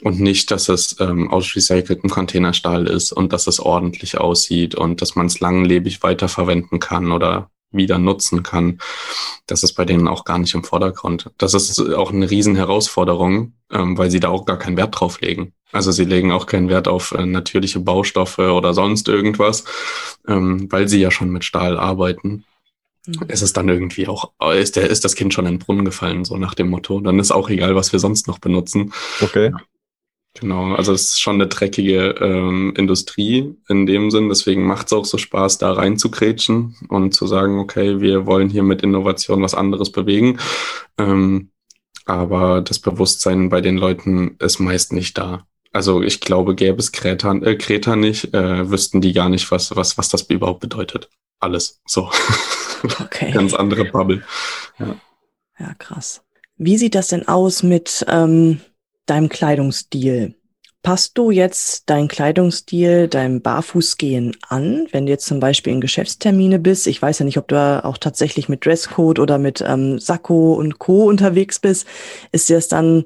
und 0.03 0.21
nicht, 0.21 0.51
dass 0.51 0.69
es 0.69 0.97
ähm, 1.01 1.31
aus 1.31 1.55
recyceltem 1.55 2.11
Containerstahl 2.11 2.87
ist 2.87 3.13
und 3.13 3.33
dass 3.33 3.47
es 3.47 3.61
ordentlich 3.61 4.19
aussieht 4.19 4.75
und 4.75 5.03
dass 5.03 5.15
man 5.15 5.27
es 5.27 5.41
langlebig 5.41 6.03
weiterverwenden 6.03 6.81
kann 6.81 7.13
oder 7.13 7.51
wieder 7.73 7.99
nutzen 7.99 8.43
kann. 8.43 8.79
Das 9.47 9.63
ist 9.63 9.75
bei 9.75 9.85
denen 9.85 10.09
auch 10.09 10.25
gar 10.25 10.39
nicht 10.39 10.55
im 10.55 10.65
Vordergrund. 10.65 11.31
Das 11.39 11.55
ist 11.55 11.79
auch 11.81 12.13
eine 12.13 12.31
riesen 12.31 12.57
Herausforderung, 12.57 13.55
ähm, 13.71 13.97
weil 13.97 14.11
sie 14.11 14.21
da 14.21 14.29
auch 14.29 14.45
gar 14.45 14.59
keinen 14.59 14.77
Wert 14.77 14.99
drauf 14.99 15.21
legen. 15.21 15.53
Also 15.73 15.93
sie 15.93 16.05
legen 16.05 16.33
auch 16.33 16.47
keinen 16.47 16.69
Wert 16.69 16.89
auf 16.89 17.13
äh, 17.13 17.27
natürliche 17.27 17.81
Baustoffe 17.81 18.39
oder 18.39 18.75
sonst 18.75 19.09
irgendwas, 19.09 19.65
ähm, 20.27 20.71
weil 20.71 20.89
sie 20.89 21.01
ja 21.01 21.11
schon 21.11 21.31
mit 21.31 21.45
Stahl 21.45 21.79
arbeiten. 21.79 22.45
Mhm. 23.07 23.25
Es 23.29 23.43
ist 23.43 23.57
dann 23.57 23.69
irgendwie 23.69 24.09
auch, 24.09 24.33
ist, 24.55 24.77
der, 24.77 24.91
ist 24.91 25.05
das 25.05 25.15
Kind 25.15 25.33
schon 25.33 25.47
in 25.47 25.55
den 25.55 25.59
Brunnen 25.59 25.85
gefallen, 25.85 26.25
so 26.25 26.37
nach 26.37 26.55
dem 26.55 26.69
Motto. 26.69 27.01
Dann 27.01 27.19
ist 27.19 27.31
auch 27.31 27.49
egal, 27.49 27.75
was 27.77 27.93
wir 27.93 27.99
sonst 27.99 28.27
noch 28.27 28.39
benutzen. 28.39 28.93
Okay. 29.21 29.53
Genau, 30.35 30.75
also 30.75 30.93
es 30.93 31.11
ist 31.11 31.21
schon 31.21 31.37
eine 31.37 31.49
dreckige 31.49 32.15
ähm, 32.21 32.73
Industrie 32.77 33.57
in 33.69 33.87
dem 33.87 34.11
Sinn. 34.11 34.29
Deswegen 34.29 34.65
macht 34.65 34.87
es 34.87 34.93
auch 34.93 35.05
so 35.05 35.19
Spaß, 35.19 35.59
da 35.59 35.73
reinzukrätschen 35.73 36.77
und 36.89 37.15
zu 37.15 37.27
sagen, 37.27 37.59
okay, 37.59 38.01
wir 38.01 38.27
wollen 38.27 38.49
hier 38.49 38.63
mit 38.63 38.83
Innovation 38.83 39.43
was 39.43 39.55
anderes 39.55 39.91
bewegen. 39.91 40.39
Ähm, 40.99 41.51
aber 42.07 42.61
das 42.61 42.79
Bewusstsein 42.79 43.49
bei 43.49 43.61
den 43.61 43.77
Leuten 43.77 44.37
ist 44.39 44.61
meist 44.61 44.93
nicht 44.93 45.19
da. 45.19 45.47
Also 45.73 46.03
ich 46.03 46.21
glaube, 46.21 46.55
gäbe 46.55 46.79
es 46.79 46.93
Kreta, 46.93 47.33
äh, 47.35 47.57
Kreta 47.57 47.97
nicht, 47.97 48.33
äh, 48.35 48.71
wüssten 48.71 49.01
die 49.01 49.13
gar 49.13 49.29
nicht, 49.29 49.51
was, 49.51 49.75
was, 49.77 49.99
was 49.99 50.09
das 50.09 50.23
überhaupt 50.23 50.61
bedeutet. 50.61 51.09
Alles. 51.41 51.81
So. 51.87 52.11
Okay. 52.83 53.31
Ganz 53.31 53.53
andere 53.53 53.85
Bubble. 53.85 54.25
Ja. 54.79 54.97
ja, 55.59 55.75
krass. 55.75 56.23
Wie 56.57 56.79
sieht 56.79 56.95
das 56.95 57.09
denn 57.09 57.29
aus 57.29 57.63
mit 57.63 58.07
ähm, 58.09 58.63
deinem 59.11 59.29
Kleidungsstil. 59.29 60.37
Passt 60.83 61.19
du 61.19 61.31
jetzt 61.31 61.91
deinen 61.91 62.09
Kleidungsstil, 62.09 63.09
deinem 63.09 63.43
Barfußgehen 63.43 64.35
an, 64.49 64.87
wenn 64.93 65.05
du 65.05 65.13
jetzt 65.13 65.27
zum 65.27 65.39
Beispiel 65.39 65.75
in 65.75 65.83
Geschäftstermine 65.83 66.59
bist? 66.59 66.87
Ich 66.87 67.03
weiß 67.03 67.19
ja 67.19 67.27
nicht, 67.27 67.37
ob 67.37 67.49
du 67.49 67.85
auch 67.85 67.99
tatsächlich 67.99 68.49
mit 68.49 68.65
Dresscode 68.65 69.19
oder 69.19 69.37
mit 69.37 69.63
ähm, 69.67 69.99
Sakko 69.99 70.55
und 70.55 70.79
Co. 70.79 71.05
unterwegs 71.07 71.59
bist. 71.59 71.87
Ist 72.33 72.49
dir 72.49 72.57
das 72.57 72.69
dann 72.69 73.05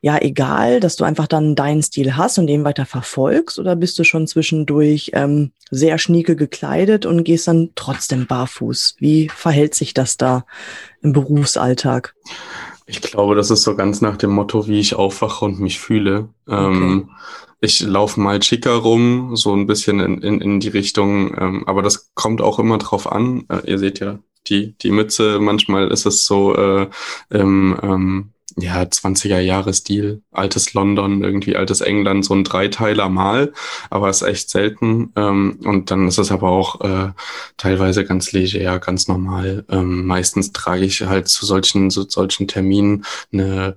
ja 0.00 0.18
egal, 0.20 0.80
dass 0.80 0.96
du 0.96 1.04
einfach 1.04 1.28
dann 1.28 1.54
deinen 1.54 1.82
Stil 1.82 2.16
hast 2.16 2.38
und 2.38 2.48
den 2.48 2.64
weiter 2.64 2.86
verfolgst? 2.86 3.60
Oder 3.60 3.76
bist 3.76 3.96
du 4.00 4.04
schon 4.04 4.26
zwischendurch 4.26 5.12
ähm, 5.14 5.52
sehr 5.70 5.98
schnieke 5.98 6.34
gekleidet 6.34 7.06
und 7.06 7.22
gehst 7.22 7.46
dann 7.46 7.70
trotzdem 7.76 8.26
barfuß? 8.26 8.96
Wie 8.98 9.28
verhält 9.28 9.76
sich 9.76 9.94
das 9.94 10.16
da 10.16 10.46
im 11.00 11.12
Berufsalltag? 11.12 12.14
Ich 12.88 13.02
glaube, 13.02 13.34
das 13.34 13.50
ist 13.50 13.62
so 13.62 13.76
ganz 13.76 14.00
nach 14.00 14.16
dem 14.16 14.30
Motto, 14.30 14.66
wie 14.66 14.80
ich 14.80 14.94
aufwache 14.94 15.44
und 15.44 15.60
mich 15.60 15.78
fühle. 15.78 16.30
Okay. 16.46 16.56
Ähm, 16.56 17.10
ich 17.60 17.80
laufe 17.80 18.18
mal 18.18 18.42
schicker 18.42 18.76
rum, 18.76 19.36
so 19.36 19.52
ein 19.52 19.66
bisschen 19.66 20.00
in, 20.00 20.22
in, 20.22 20.40
in 20.40 20.60
die 20.60 20.68
Richtung, 20.68 21.36
ähm, 21.38 21.64
aber 21.66 21.82
das 21.82 22.14
kommt 22.14 22.40
auch 22.40 22.58
immer 22.58 22.78
drauf 22.78 23.10
an. 23.10 23.44
Äh, 23.50 23.70
ihr 23.70 23.78
seht 23.78 24.00
ja 24.00 24.20
die, 24.46 24.78
die 24.78 24.90
Mütze, 24.90 25.38
manchmal 25.38 25.88
ist 25.88 26.06
es 26.06 26.24
so 26.24 26.54
äh, 26.54 26.88
ähm, 27.30 27.76
ähm, 27.82 28.30
ja, 28.60 28.82
20er 28.82 29.38
Jahre 29.40 29.72
Stil, 29.74 30.22
altes 30.30 30.74
London, 30.74 31.22
irgendwie 31.22 31.56
altes 31.56 31.80
England, 31.80 32.24
so 32.24 32.34
ein 32.34 32.44
Dreiteiler 32.44 33.08
mal, 33.08 33.52
aber 33.90 34.10
ist 34.10 34.22
echt 34.22 34.50
selten. 34.50 35.12
Ähm, 35.16 35.60
und 35.64 35.90
dann 35.90 36.08
ist 36.08 36.18
es 36.18 36.30
aber 36.32 36.50
auch 36.50 36.80
äh, 36.80 37.12
teilweise 37.56 38.04
ganz 38.04 38.32
leger, 38.32 38.78
ganz 38.78 39.08
normal. 39.08 39.64
Ähm, 39.70 40.06
meistens 40.06 40.52
trage 40.52 40.84
ich 40.84 41.02
halt 41.02 41.28
zu 41.28 41.46
solchen, 41.46 41.90
zu 41.90 42.02
solchen 42.08 42.48
Terminen 42.48 43.04
eine 43.32 43.76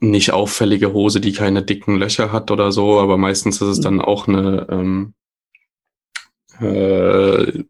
nicht 0.00 0.32
auffällige 0.32 0.92
Hose, 0.92 1.20
die 1.20 1.32
keine 1.32 1.62
dicken 1.62 1.96
Löcher 1.96 2.32
hat 2.32 2.50
oder 2.50 2.72
so, 2.72 3.00
aber 3.00 3.16
meistens 3.16 3.60
ist 3.60 3.68
es 3.68 3.80
dann 3.80 4.00
auch 4.00 4.28
eine 4.28 4.66
ähm, 4.70 5.14
äh, 6.60 7.64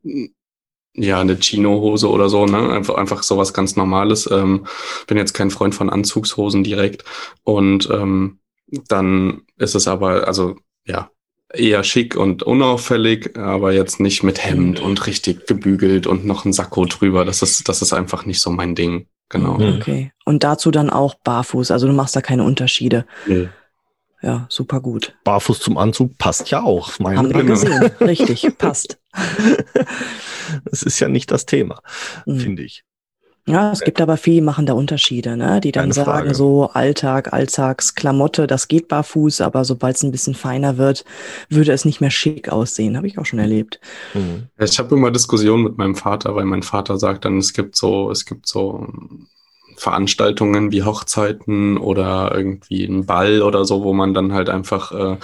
ja, 0.98 1.20
eine 1.20 1.38
Chino-Hose 1.38 2.08
oder 2.10 2.28
so, 2.28 2.46
ne? 2.46 2.70
Einfach, 2.70 2.96
einfach 2.96 3.22
sowas 3.22 3.54
ganz 3.54 3.76
Normales. 3.76 4.28
Ähm, 4.30 4.66
bin 5.06 5.16
jetzt 5.16 5.32
kein 5.34 5.50
Freund 5.50 5.74
von 5.74 5.90
Anzugshosen 5.90 6.64
direkt. 6.64 7.04
Und 7.44 7.88
ähm, 7.90 8.40
dann 8.88 9.42
ist 9.56 9.74
es 9.74 9.88
aber, 9.88 10.26
also 10.26 10.56
ja, 10.84 11.10
eher 11.52 11.82
schick 11.84 12.16
und 12.16 12.42
unauffällig, 12.42 13.36
aber 13.38 13.72
jetzt 13.72 14.00
nicht 14.00 14.22
mit 14.22 14.44
Hemd 14.44 14.80
und 14.80 15.06
richtig 15.06 15.46
gebügelt 15.46 16.06
und 16.06 16.26
noch 16.26 16.44
ein 16.44 16.52
Sakko 16.52 16.84
drüber. 16.84 17.24
Das 17.24 17.42
ist, 17.42 17.68
das 17.68 17.80
ist 17.80 17.92
einfach 17.92 18.26
nicht 18.26 18.40
so 18.40 18.50
mein 18.50 18.74
Ding. 18.74 19.06
Genau. 19.30 19.54
Mhm. 19.54 19.76
Okay. 19.76 20.12
Und 20.24 20.42
dazu 20.42 20.70
dann 20.70 20.90
auch 20.90 21.14
barfuß. 21.14 21.70
Also 21.70 21.86
du 21.86 21.92
machst 21.92 22.16
da 22.16 22.20
keine 22.20 22.44
Unterschiede. 22.44 23.06
Nee. 23.26 23.48
Ja, 24.20 24.46
super 24.48 24.80
gut. 24.80 25.16
Barfuß 25.24 25.60
zum 25.60 25.78
Anzug 25.78 26.18
passt 26.18 26.50
ja 26.50 26.62
auch. 26.62 26.98
Haben 26.98 27.32
wir 27.32 27.44
gesehen. 27.44 27.84
Richtig, 28.00 28.48
passt. 28.58 28.98
Das 30.64 30.82
ist 30.82 30.98
ja 30.98 31.08
nicht 31.08 31.30
das 31.30 31.44
Thema, 31.44 31.82
mhm. 32.24 32.40
finde 32.40 32.62
ich. 32.62 32.84
Ja, 33.48 33.72
es 33.72 33.80
gibt 33.80 34.00
aber 34.00 34.18
viele 34.18 34.42
machen 34.42 34.66
da 34.66 34.74
Unterschiede, 34.74 35.36
ne? 35.36 35.60
die 35.60 35.72
dann 35.72 35.84
Keine 35.84 35.94
sagen, 35.94 36.10
Frage. 36.10 36.34
so 36.34 36.68
Alltag, 36.68 37.32
Alltagsklamotte, 37.32 38.46
das 38.46 38.68
geht 38.68 38.88
barfuß, 38.88 39.40
aber 39.40 39.64
sobald 39.64 39.96
es 39.96 40.02
ein 40.02 40.10
bisschen 40.10 40.34
feiner 40.34 40.76
wird, 40.76 41.04
würde 41.48 41.72
es 41.72 41.86
nicht 41.86 42.00
mehr 42.00 42.10
schick 42.10 42.50
aussehen. 42.50 42.96
Habe 42.96 43.06
ich 43.06 43.18
auch 43.18 43.24
schon 43.24 43.38
erlebt. 43.38 43.80
Mhm. 44.12 44.48
Ich 44.58 44.78
habe 44.78 44.94
immer 44.94 45.10
Diskussionen 45.10 45.64
mit 45.64 45.78
meinem 45.78 45.94
Vater, 45.94 46.34
weil 46.34 46.44
mein 46.44 46.62
Vater 46.62 46.98
sagt 46.98 47.24
dann, 47.24 47.38
es 47.38 47.54
gibt 47.54 47.74
so, 47.74 48.10
es 48.10 48.26
gibt 48.26 48.46
so 48.46 48.86
Veranstaltungen 49.76 50.70
wie 50.70 50.82
Hochzeiten 50.82 51.78
oder 51.78 52.32
irgendwie 52.34 52.84
ein 52.84 53.06
Ball 53.06 53.40
oder 53.40 53.64
so, 53.64 53.82
wo 53.82 53.94
man 53.94 54.12
dann 54.12 54.32
halt 54.32 54.50
einfach 54.50 54.92
äh, 54.92 55.16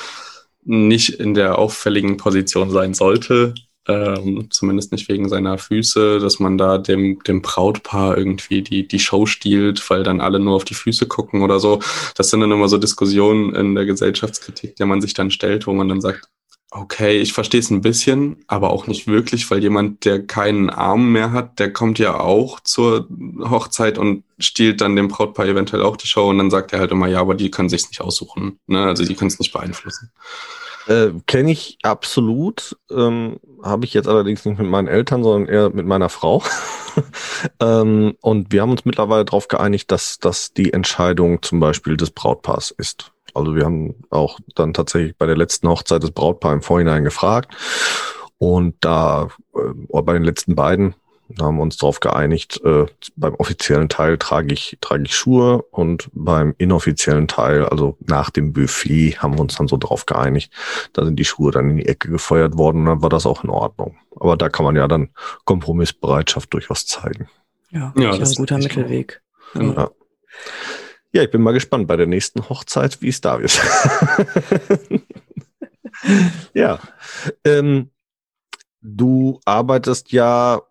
nicht 0.63 1.11
in 1.21 1.35
der 1.35 1.59
auffälligen 1.59 2.17
Position 2.17 2.71
sein 2.71 2.95
sollte, 2.95 3.55
ähm, 3.87 4.49
zumindest 4.51 4.93
nicht 4.93 5.09
wegen 5.09 5.29
seiner 5.29 5.59
Füße, 5.59 6.19
dass 6.19 6.39
man 6.39 6.59
da 6.59 6.79
dem, 6.79 7.23
dem 7.25 7.43
Brautpaar 7.43 8.17
irgendwie 8.17 8.63
die, 8.63 8.89
die 8.89 8.99
Show 8.99 9.27
stiehlt, 9.27 9.89
weil 9.91 10.03
dann 10.03 10.21
alle 10.21 10.41
nur 10.41 10.57
auf 10.57 10.65
die 10.65 10.75
Füße 10.75 11.07
gucken 11.07 11.43
oder 11.43 11.61
so. 11.61 11.81
Das 12.17 12.31
sind 12.31 12.41
dann 12.41 12.53
immer 12.53 12.69
so 12.69 12.79
Diskussionen 12.79 13.55
in 13.55 13.75
der 13.75 13.85
Gesellschaftskritik, 13.85 14.77
der 14.77 14.87
man 14.87 15.01
sich 15.01 15.15
dann 15.15 15.31
stellt, 15.31 15.67
wo 15.67 15.73
man 15.73 15.89
dann 15.89 16.01
sagt, 16.01 16.29
okay, 16.75 17.19
ich 17.21 17.33
verstehe 17.33 17.61
es 17.61 17.71
ein 17.71 17.83
bisschen, 17.83 18.45
aber 18.49 18.71
auch 18.71 18.89
nicht 18.89 19.07
wirklich, 19.07 19.49
weil 19.51 19.63
jemand, 19.63 20.05
der 20.05 20.27
keinen 20.27 20.71
Arm 20.71 21.13
mehr 21.13 21.31
hat, 21.31 21.61
der 21.61 21.73
kommt 21.73 22.01
ja 22.01 22.19
auch 22.19 22.59
zur 22.61 23.07
Hochzeit 23.39 23.97
und 23.97 24.25
stiehlt 24.41 24.81
dann 24.81 24.97
dem 24.97 25.07
Brautpaar 25.07 25.47
eventuell 25.47 25.83
auch 25.83 25.97
die 25.97 26.09
Show 26.09 26.29
und 26.29 26.39
dann 26.39 26.51
sagt 26.51 26.73
er 26.73 26.81
halt 26.81 26.91
immer, 26.91 27.07
ja, 27.07 27.21
aber 27.21 27.37
die 27.37 27.51
können 27.51 27.69
sich's 27.69 27.89
nicht 27.89 28.01
aussuchen. 28.01 28.59
Ne? 28.67 28.85
Also 28.85 29.05
die 29.05 29.15
können 29.15 29.29
es 29.29 29.39
nicht 29.39 29.53
beeinflussen. 29.53 30.11
Äh, 30.87 31.11
Kenne 31.27 31.53
ich 31.53 31.79
absolut. 31.83 32.77
Ähm, 32.91 33.41
Habe 33.63 33.85
ich 33.85 33.95
jetzt 33.95 34.09
allerdings 34.09 34.45
nicht 34.45 34.59
mit 34.59 34.69
meinen 34.69 34.89
Eltern, 34.89 35.23
sondern 35.23 35.49
eher 35.49 35.71
mit 35.71 35.87
meiner 35.87 36.09
Frau. 36.09 36.43
ähm, 37.61 38.17
und 38.21 38.53
wir 38.53 38.63
haben 38.63 38.71
uns 38.71 38.85
mittlerweile 38.85 39.25
darauf 39.25 39.49
geeinigt, 39.49 39.91
dass 39.91 40.19
das 40.19 40.53
die 40.53 40.73
Entscheidung 40.73 41.43
zum 41.43 41.61
Beispiel 41.61 41.97
des 41.97 42.11
Brautpaars 42.11 42.71
ist. 42.71 43.13
Also 43.35 43.57
wir 43.57 43.65
haben 43.65 43.95
auch 44.11 44.39
dann 44.55 44.75
tatsächlich 44.75 45.17
bei 45.17 45.27
der 45.27 45.37
letzten 45.37 45.69
Hochzeit 45.69 46.03
des 46.03 46.13
Brautpaars 46.13 46.55
im 46.55 46.63
Vorhinein 46.63 47.05
gefragt. 47.05 47.55
Und 48.39 48.77
da, 48.81 49.29
äh, 49.55 50.03
bei 50.03 50.13
den 50.13 50.25
letzten 50.25 50.55
beiden, 50.55 50.95
da 51.29 51.47
haben 51.47 51.57
wir 51.57 51.63
uns 51.63 51.79
darauf 51.79 52.01
geeinigt, 52.01 52.61
äh, 52.65 52.87
beim 53.17 53.35
offiziellen 53.37 53.89
Teil 53.89 54.19
trage 54.19 54.53
ich, 54.53 54.77
trage 54.81 55.05
ich 55.05 55.17
Schuhe 55.17 55.63
und 55.71 56.11
beim 56.13 56.55
inoffiziellen 56.59 57.29
Teil, 57.29 57.65
also 57.65 57.97
nach 58.01 58.31
dem 58.31 58.53
Buffet, 58.53 59.19
haben 59.19 59.35
wir 59.35 59.41
uns 59.41 59.57
dann 59.57 59.69
so 59.69 59.77
darauf 59.77 60.05
geeinigt. 60.07 60.53
Da 60.93 61.05
sind 61.05 61.17
die 61.17 61.25
Schuhe 61.25 61.51
dann 61.51 61.71
in 61.71 61.77
die 61.79 61.87
Ecke 61.87 62.11
gefeuert 62.11 62.59
worden 62.59 62.81
und 62.81 62.87
dann 62.87 63.03
war 63.03 63.09
das 63.09 63.25
auch 63.25 63.43
in 63.43 63.51
Ordnung. 63.51 63.97
Aber 64.17 64.37
da 64.37 64.49
kann 64.49 64.65
man 64.65 64.77
ja 64.77 64.87
dann 64.87 65.11
Kompromissbereitschaft 65.45 66.53
durchaus 66.53 66.87
zeigen. 66.87 67.29
Ja, 67.71 67.93
ja 67.97 68.17
das 68.17 68.31
ist 68.31 68.39
ein 68.39 68.43
guter 68.43 68.59
Mittelweg. 68.59 69.23
Ja. 69.55 69.91
ja, 71.13 71.23
ich 71.23 71.31
bin 71.31 71.43
mal 71.43 71.53
gespannt 71.53 71.87
bei 71.87 71.97
der 71.97 72.07
nächsten 72.07 72.49
Hochzeit, 72.49 73.01
wie 73.01 73.09
es 73.09 73.21
da 73.21 73.41
wird. 73.41 73.61
ja. 76.55 76.81
Ähm, 77.45 77.91
du 78.83 79.41
arbeitest 79.45 80.13
ja 80.13 80.63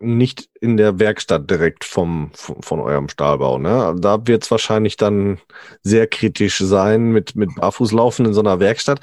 nicht 0.00 0.48
in 0.60 0.76
der 0.76 0.98
Werkstatt 0.98 1.50
direkt 1.50 1.84
vom, 1.84 2.30
von, 2.34 2.62
von 2.62 2.80
eurem 2.80 3.08
Stahlbau. 3.08 3.58
Ne? 3.58 3.94
Da 3.98 4.26
wird 4.26 4.44
es 4.44 4.50
wahrscheinlich 4.50 4.96
dann 4.96 5.38
sehr 5.82 6.06
kritisch 6.06 6.58
sein 6.58 7.12
mit, 7.12 7.36
mit 7.36 7.54
Barfußlaufen 7.56 8.26
in 8.26 8.32
so 8.32 8.40
einer 8.40 8.60
Werkstatt. 8.60 9.00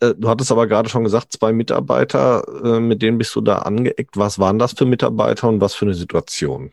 Äh, 0.00 0.14
du 0.16 0.28
hattest 0.28 0.50
aber 0.50 0.66
gerade 0.66 0.88
schon 0.88 1.04
gesagt, 1.04 1.32
zwei 1.32 1.52
Mitarbeiter, 1.52 2.44
äh, 2.64 2.80
mit 2.80 3.02
denen 3.02 3.18
bist 3.18 3.34
du 3.36 3.40
da 3.40 3.58
angeeckt. 3.58 4.16
Was 4.16 4.38
waren 4.38 4.58
das 4.58 4.72
für 4.72 4.86
Mitarbeiter 4.86 5.48
und 5.48 5.60
was 5.60 5.74
für 5.74 5.86
eine 5.86 5.94
Situation? 5.94 6.72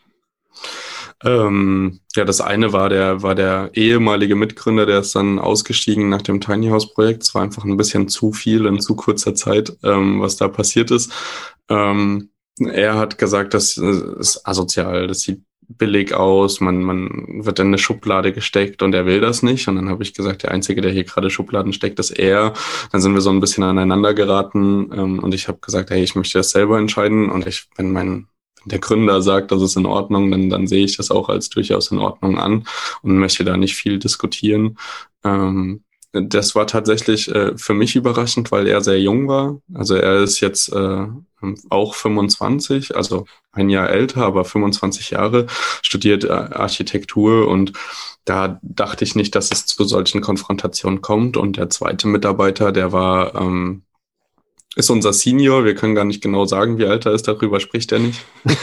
Ähm, 1.23 1.99
ja, 2.15 2.25
das 2.25 2.41
eine 2.41 2.73
war 2.73 2.89
der, 2.89 3.21
war 3.21 3.35
der 3.35 3.69
ehemalige 3.73 4.35
Mitgründer, 4.35 4.87
der 4.87 4.99
ist 4.99 5.15
dann 5.15 5.37
ausgestiegen 5.37 6.09
nach 6.09 6.23
dem 6.23 6.41
Tiny 6.41 6.69
House 6.69 6.91
Projekt. 6.91 7.23
Es 7.23 7.35
war 7.35 7.43
einfach 7.43 7.63
ein 7.63 7.77
bisschen 7.77 8.07
zu 8.07 8.33
viel 8.33 8.65
in 8.65 8.79
zu 8.79 8.95
kurzer 8.95 9.35
Zeit, 9.35 9.77
ähm, 9.83 10.19
was 10.19 10.37
da 10.37 10.47
passiert 10.47 10.89
ist. 10.89 11.11
Ähm, 11.69 12.31
er 12.59 12.97
hat 12.97 13.17
gesagt, 13.17 13.53
das 13.53 13.77
ist 13.77 14.45
asozial, 14.47 15.07
das 15.07 15.21
sieht 15.21 15.41
billig 15.77 16.13
aus, 16.13 16.59
man, 16.59 16.81
man 16.81 17.45
wird 17.45 17.59
in 17.59 17.67
eine 17.67 17.77
Schublade 17.77 18.33
gesteckt 18.33 18.83
und 18.83 18.93
er 18.93 19.05
will 19.05 19.21
das 19.21 19.43
nicht. 19.43 19.67
Und 19.67 19.75
dann 19.75 19.89
habe 19.89 20.03
ich 20.03 20.13
gesagt, 20.13 20.43
der 20.43 20.51
Einzige, 20.51 20.81
der 20.81 20.91
hier 20.91 21.03
gerade 21.03 21.29
Schubladen 21.29 21.73
steckt, 21.73 21.99
ist 21.99 22.11
er. 22.11 22.53
Dann 22.91 23.01
sind 23.01 23.13
wir 23.13 23.21
so 23.21 23.29
ein 23.29 23.39
bisschen 23.39 23.63
aneinander 23.63 24.13
geraten 24.13 24.91
ähm, 24.93 25.19
und 25.19 25.33
ich 25.33 25.47
habe 25.47 25.59
gesagt, 25.61 25.89
hey, 25.89 26.03
ich 26.03 26.15
möchte 26.15 26.39
das 26.39 26.51
selber 26.51 26.77
entscheiden 26.77 27.29
und 27.29 27.47
ich, 27.47 27.67
wenn 27.77 27.91
mein 27.91 28.27
der 28.65 28.79
Gründer 28.79 29.23
sagt, 29.23 29.51
das 29.51 29.61
ist 29.61 29.75
in 29.75 29.87
Ordnung, 29.87 30.29
dann, 30.29 30.49
dann 30.49 30.67
sehe 30.67 30.85
ich 30.85 30.95
das 30.95 31.09
auch 31.09 31.29
als 31.29 31.49
durchaus 31.49 31.89
in 31.91 31.97
Ordnung 31.97 32.37
an 32.37 32.65
und 33.01 33.17
möchte 33.17 33.43
da 33.43 33.57
nicht 33.57 33.75
viel 33.75 33.97
diskutieren. 33.97 34.77
Ähm, 35.23 35.83
das 36.13 36.55
war 36.55 36.67
tatsächlich 36.67 37.33
äh, 37.33 37.57
für 37.57 37.73
mich 37.73 37.95
überraschend, 37.95 38.51
weil 38.51 38.67
er 38.67 38.81
sehr 38.81 38.99
jung 38.99 39.27
war. 39.27 39.61
Also 39.73 39.95
er 39.95 40.17
ist 40.17 40.41
jetzt 40.41 40.71
äh, 40.73 41.07
auch 41.69 41.95
25, 41.95 42.95
also 42.95 43.25
ein 43.51 43.69
Jahr 43.69 43.89
älter, 43.89 44.25
aber 44.25 44.43
25 44.43 45.11
Jahre, 45.11 45.47
studiert 45.81 46.25
äh, 46.25 46.31
Architektur 46.31 47.47
und 47.47 47.73
da 48.25 48.59
dachte 48.61 49.03
ich 49.03 49.15
nicht, 49.15 49.35
dass 49.35 49.51
es 49.51 49.65
zu 49.65 49.83
solchen 49.85 50.21
Konfrontationen 50.21 51.01
kommt. 51.01 51.37
Und 51.37 51.57
der 51.57 51.69
zweite 51.69 52.07
Mitarbeiter, 52.07 52.71
der 52.71 52.91
war 52.91 53.33
ähm, 53.35 53.83
ist 54.75 54.89
unser 54.89 55.11
Senior. 55.11 55.65
Wir 55.65 55.75
können 55.75 55.95
gar 55.95 56.05
nicht 56.05 56.21
genau 56.21 56.45
sagen, 56.45 56.77
wie 56.77 56.85
alt 56.85 57.05
er 57.05 57.13
ist. 57.13 57.27
Darüber 57.27 57.59
spricht 57.59 57.91
er 57.91 57.99
nicht. 57.99 58.23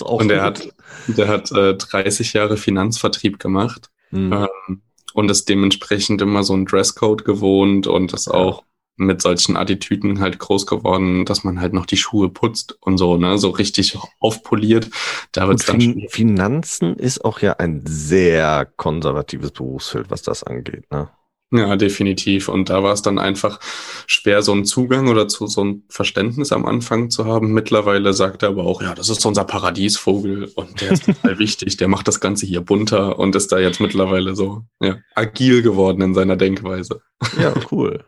und 0.00 0.28
der 0.28 0.42
hat, 0.42 0.74
der 1.06 1.28
hat 1.28 1.52
äh, 1.52 1.74
30 1.74 2.32
Jahre 2.32 2.56
Finanzvertrieb 2.56 3.38
gemacht 3.38 3.90
mhm. 4.10 4.32
ähm, 4.32 4.82
und 5.14 5.30
ist 5.30 5.48
dementsprechend 5.48 6.22
immer 6.22 6.42
so 6.42 6.54
ein 6.54 6.66
Dresscode 6.66 7.24
gewohnt 7.24 7.86
und 7.86 8.12
ist 8.12 8.28
auch 8.28 8.64
mit 8.96 9.22
solchen 9.22 9.56
Attitüden 9.56 10.20
halt 10.20 10.38
groß 10.38 10.66
geworden, 10.66 11.24
dass 11.24 11.42
man 11.42 11.60
halt 11.60 11.72
noch 11.72 11.86
die 11.86 11.96
Schuhe 11.96 12.28
putzt 12.28 12.76
und 12.82 12.98
so, 12.98 13.16
ne, 13.16 13.38
so 13.38 13.48
richtig 13.48 13.98
aufpoliert. 14.20 14.90
Da 15.32 15.48
wird's 15.48 15.64
dann 15.64 15.80
fin 15.80 16.06
Finanzen 16.10 16.96
ist 16.96 17.24
auch 17.24 17.40
ja 17.40 17.54
ein 17.54 17.82
sehr 17.86 18.66
konservatives 18.76 19.52
Berufsfeld, 19.52 20.10
was 20.10 20.22
das 20.22 20.44
angeht, 20.44 20.90
ne? 20.90 21.08
Ja, 21.52 21.74
definitiv. 21.74 22.48
Und 22.48 22.70
da 22.70 22.84
war 22.84 22.92
es 22.92 23.02
dann 23.02 23.18
einfach 23.18 23.58
schwer, 24.06 24.42
so 24.42 24.52
einen 24.52 24.64
Zugang 24.64 25.08
oder 25.08 25.26
zu 25.26 25.48
so 25.48 25.64
ein 25.64 25.82
Verständnis 25.88 26.52
am 26.52 26.64
Anfang 26.64 27.10
zu 27.10 27.24
haben. 27.24 27.52
Mittlerweile 27.52 28.12
sagt 28.12 28.44
er 28.44 28.50
aber 28.50 28.64
auch, 28.64 28.80
ja, 28.82 28.94
das 28.94 29.08
ist 29.08 29.26
unser 29.26 29.44
Paradiesvogel 29.44 30.52
und 30.54 30.80
der 30.80 30.92
ist 30.92 31.06
total 31.06 31.38
wichtig. 31.40 31.76
Der 31.76 31.88
macht 31.88 32.06
das 32.06 32.20
Ganze 32.20 32.46
hier 32.46 32.60
bunter 32.60 33.18
und 33.18 33.34
ist 33.34 33.50
da 33.50 33.58
jetzt 33.58 33.80
mittlerweile 33.80 34.36
so 34.36 34.62
ja, 34.80 34.98
agil 35.16 35.62
geworden 35.62 36.00
in 36.02 36.14
seiner 36.14 36.36
Denkweise. 36.36 37.02
Ja, 37.40 37.52
cool. 37.72 38.04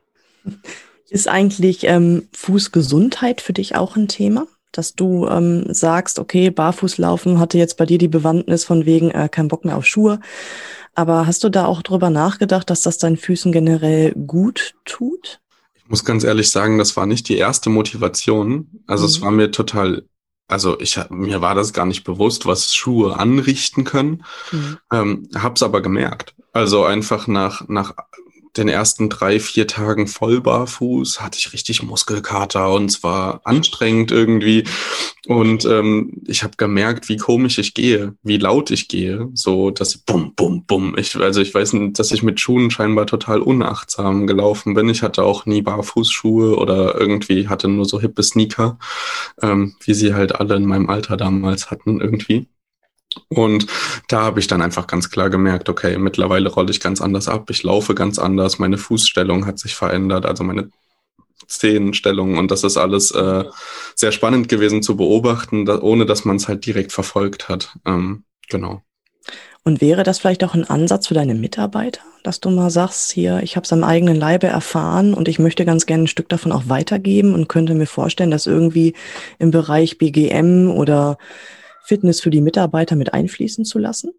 Ist 1.11 1.28
eigentlich 1.28 1.84
ähm, 1.84 2.28
Fußgesundheit 2.32 3.40
für 3.40 3.52
dich 3.52 3.75
auch 3.75 3.96
ein 3.96 4.06
Thema? 4.06 4.46
Dass 4.70 4.94
du 4.94 5.26
ähm, 5.26 5.66
sagst, 5.68 6.18
okay, 6.18 6.49
Barfußlaufen 6.50 7.40
hatte 7.40 7.58
jetzt 7.58 7.76
bei 7.76 7.87
dir 7.87 7.99
die 7.99 8.08
Bewandtnis 8.08 8.64
von 8.64 8.87
wegen 8.87 9.11
äh, 9.11 9.28
kein 9.28 9.49
Bock 9.49 9.64
mehr 9.64 9.76
auf 9.76 9.84
Schuhe. 9.84 10.20
Aber 10.94 11.26
hast 11.26 11.42
du 11.44 11.49
da 11.49 11.66
auch 11.66 11.82
drüber 11.82 12.11
nachgedacht, 12.11 12.68
dass 12.68 12.82
das 12.82 12.99
deinen 12.99 13.16
Füßen 13.16 13.52
generell 13.52 14.12
gut 14.12 14.75
tut? 14.84 15.40
Ich 15.75 15.88
muss 15.88 16.04
ganz 16.04 16.25
ehrlich 16.25 16.50
sagen, 16.50 16.78
das 16.78 16.96
war 16.96 17.06
nicht 17.06 17.28
die 17.28 17.37
erste 17.37 17.70
Motivation. 17.70 18.82
Also 18.87 19.04
mhm. 19.04 19.08
es 19.08 19.20
war 19.20 19.30
mir 19.30 19.50
total, 19.50 20.04
also 20.49 20.78
ich 20.80 20.99
mir 21.11 21.40
war 21.40 21.54
das 21.54 21.72
gar 21.72 21.87
nicht 21.87 22.04
bewusst, 22.04 22.46
was 22.46 22.75
Schuhe 22.75 23.18
anrichten 23.18 23.84
können. 23.84 24.25
Mhm. 24.50 24.78
Ähm, 24.92 25.28
hab's 25.34 25.62
aber 25.62 25.80
gemerkt. 25.80 26.34
Also 26.52 26.84
einfach 26.84 27.26
nach, 27.26 27.66
nach 27.68 27.94
den 28.56 28.68
ersten 28.68 29.09
drei, 29.09 29.40
vier 29.40 29.66
Tagen 29.66 30.06
voll 30.06 30.40
barfuß, 30.40 31.21
hatte 31.21 31.38
ich 31.38 31.52
richtig 31.52 31.82
Muskelkater 31.82 32.73
und 32.73 32.90
zwar 32.90 33.40
anstrengend 33.44 34.12
irgendwie. 34.12 34.64
Und 35.26 35.64
ähm, 35.64 36.23
ich 36.26 36.42
habe 36.42 36.56
gemerkt, 36.56 37.09
wie 37.09 37.16
komisch 37.16 37.59
ich 37.59 37.74
gehe, 37.74 38.14
wie 38.22 38.37
laut 38.37 38.70
ich 38.70 38.88
gehe. 38.88 39.31
So, 39.35 39.70
dass 39.70 39.94
ich 39.94 40.05
bum, 40.05 40.35
bum, 40.35 40.64
bum. 40.66 40.96
Ich, 40.98 41.16
also 41.16 41.40
ich 41.40 41.55
weiß 41.55 41.74
nicht, 41.74 41.98
dass 41.98 42.11
ich 42.12 42.22
mit 42.22 42.40
Schuhen 42.40 42.70
scheinbar 42.70 43.07
total 43.07 43.40
unachtsam 43.40 44.26
gelaufen 44.26 44.74
bin. 44.74 44.88
Ich 44.88 45.03
hatte 45.03 45.22
auch 45.22 45.46
nie 45.46 45.62
Barfußschuhe 45.62 46.57
oder 46.57 47.00
irgendwie 47.00 47.48
hatte 47.48 47.68
nur 47.68 47.87
so 47.87 48.00
hippe 48.00 48.22
Sneaker, 48.22 48.79
ähm, 49.40 49.74
wie 49.85 49.94
sie 49.94 50.14
halt 50.14 50.35
alle 50.35 50.57
in 50.57 50.66
meinem 50.66 50.90
Alter 50.90 51.16
damals 51.16 51.70
hatten 51.70 52.00
irgendwie. 52.00 52.48
Und 53.29 53.66
da 54.09 54.22
habe 54.22 54.40
ich 54.40 54.46
dann 54.46 54.62
einfach 54.62 54.87
ganz 54.87 55.11
klar 55.11 55.31
gemerkt, 55.31 55.68
okay, 55.68 55.98
mittlerweile 55.98 56.48
rolle 56.48 56.70
ich 56.70 56.81
ganz 56.81 57.01
anders 57.01 57.29
ab, 57.29 57.51
ich 57.51 57.62
laufe 57.62 57.94
ganz 57.94 58.18
anders, 58.18 58.59
meine 58.59 58.79
Fußstellung 58.79 59.46
hat 59.46 59.59
sich 59.59 59.75
verändert, 59.75 60.27
also 60.27 60.44
meine 60.44 60.70
Zehenstellung 61.46 62.38
und 62.38 62.51
das 62.51 62.64
ist 62.64 62.77
alles 62.77 63.11
äh, 63.11 63.44
sehr 63.94 64.12
spannend 64.12 64.48
gewesen 64.48 64.83
zu 64.83 64.96
beobachten, 64.96 65.64
da, 65.64 65.81
ohne 65.81 66.07
dass 66.07 66.25
man 66.25 66.37
es 66.37 66.48
halt 66.48 66.64
direkt 66.66 66.92
verfolgt 66.92 67.48
hat. 67.48 67.77
Ähm, 67.85 68.25
genau. 68.48 68.83
Und 69.64 69.81
wäre 69.81 70.03
das 70.03 70.18
vielleicht 70.18 70.42
auch 70.42 70.55
ein 70.55 70.68
Ansatz 70.68 71.07
für 71.07 71.14
deine 71.14 71.35
Mitarbeiter, 71.35 72.03
dass 72.25 72.40
du 72.40 72.51
mal 72.51 72.70
sagst, 72.70 73.12
hier, 73.12 73.40
ich 73.44 73.55
habe 73.55 73.64
es 73.64 73.72
am 73.72 73.85
eigenen 73.85 74.16
Leibe 74.16 74.48
erfahren 74.48 75.14
und 75.14 75.29
ich 75.29 75.38
möchte 75.38 75.64
ganz 75.64 75.87
gerne 75.87 76.05
ein 76.05 76.09
Stück 76.09 76.29
davon 76.29 76.51
auch 76.51 76.64
weitergeben 76.66 77.33
und 77.33 77.48
könnte 77.48 77.75
mir 77.75 77.87
vorstellen, 77.87 78.33
dass 78.33 78.46
irgendwie 78.48 78.94
im 79.38 79.53
Bereich 79.53 79.98
BGM 79.98 80.68
oder 80.68 81.16
Fitness 81.85 82.21
für 82.21 82.31
die 82.31 82.40
Mitarbeiter 82.40 82.97
mit 82.97 83.14
einfließen 83.14 83.64
zu 83.64 83.79
lassen? 83.79 84.12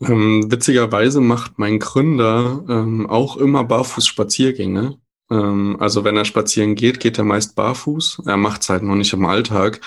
Ähm, 0.00 0.50
witzigerweise 0.50 1.20
macht 1.20 1.58
mein 1.58 1.78
Gründer 1.78 2.64
ähm, 2.68 3.08
auch 3.08 3.36
immer 3.36 3.64
Barfuß-Spaziergänge. 3.64 4.98
Ähm, 5.30 5.76
also 5.80 6.04
wenn 6.04 6.16
er 6.16 6.24
spazieren 6.24 6.74
geht, 6.74 7.00
geht 7.00 7.18
er 7.18 7.24
meist 7.24 7.56
barfuß. 7.56 8.22
Er 8.26 8.36
macht 8.36 8.62
es 8.62 8.68
halt 8.68 8.82
noch 8.82 8.94
nicht 8.94 9.12
im 9.12 9.24
Alltag. 9.24 9.80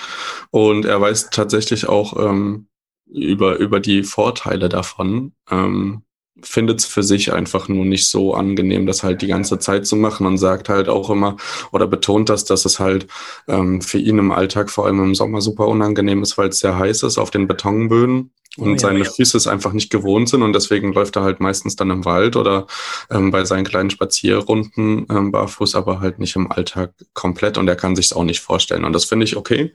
Und 0.50 0.84
er 0.84 1.00
weiß 1.00 1.30
tatsächlich 1.30 1.88
auch 1.88 2.16
ähm, 2.18 2.66
über, 3.06 3.56
über 3.56 3.80
die 3.80 4.02
Vorteile 4.02 4.68
davon. 4.68 5.32
Ähm, 5.50 6.02
findet 6.42 6.80
es 6.80 6.86
für 6.86 7.02
sich 7.02 7.32
einfach 7.32 7.68
nur 7.68 7.84
nicht 7.84 8.06
so 8.06 8.34
angenehm, 8.34 8.86
das 8.86 9.02
halt 9.02 9.22
die 9.22 9.26
ganze 9.26 9.58
Zeit 9.58 9.86
zu 9.86 9.96
machen 9.96 10.26
und 10.26 10.38
sagt 10.38 10.68
halt 10.68 10.88
auch 10.88 11.10
immer 11.10 11.36
oder 11.72 11.86
betont 11.86 12.28
das, 12.28 12.44
dass 12.44 12.64
es 12.64 12.78
halt 12.80 13.06
ähm, 13.48 13.80
für 13.80 13.98
ihn 13.98 14.18
im 14.18 14.32
Alltag 14.32 14.70
vor 14.70 14.86
allem 14.86 15.02
im 15.02 15.14
Sommer 15.14 15.40
super 15.40 15.68
unangenehm 15.68 16.22
ist, 16.22 16.38
weil 16.38 16.48
es 16.48 16.60
sehr 16.60 16.78
heiß 16.78 17.02
ist 17.02 17.18
auf 17.18 17.30
den 17.30 17.46
Betonböden 17.46 18.30
und 18.56 18.74
oh 18.74 18.78
seine 18.78 19.00
ja. 19.00 19.04
Füße 19.04 19.36
es 19.36 19.46
einfach 19.46 19.72
nicht 19.72 19.90
gewohnt 19.90 20.28
sind 20.28 20.42
und 20.42 20.52
deswegen 20.52 20.92
läuft 20.92 21.16
er 21.16 21.22
halt 21.22 21.40
meistens 21.40 21.76
dann 21.76 21.90
im 21.90 22.04
Wald 22.04 22.34
oder 22.36 22.66
ähm, 23.10 23.30
bei 23.30 23.44
seinen 23.44 23.64
kleinen 23.64 23.90
Spazierrunden 23.90 25.06
ähm, 25.08 25.30
barfuß, 25.30 25.76
aber 25.76 26.00
halt 26.00 26.18
nicht 26.18 26.34
im 26.34 26.50
Alltag 26.50 26.92
komplett 27.14 27.58
und 27.58 27.68
er 27.68 27.76
kann 27.76 27.94
sich 27.94 28.06
es 28.06 28.12
auch 28.12 28.24
nicht 28.24 28.40
vorstellen 28.40 28.84
und 28.84 28.92
das 28.92 29.04
finde 29.04 29.24
ich 29.24 29.36
okay. 29.36 29.72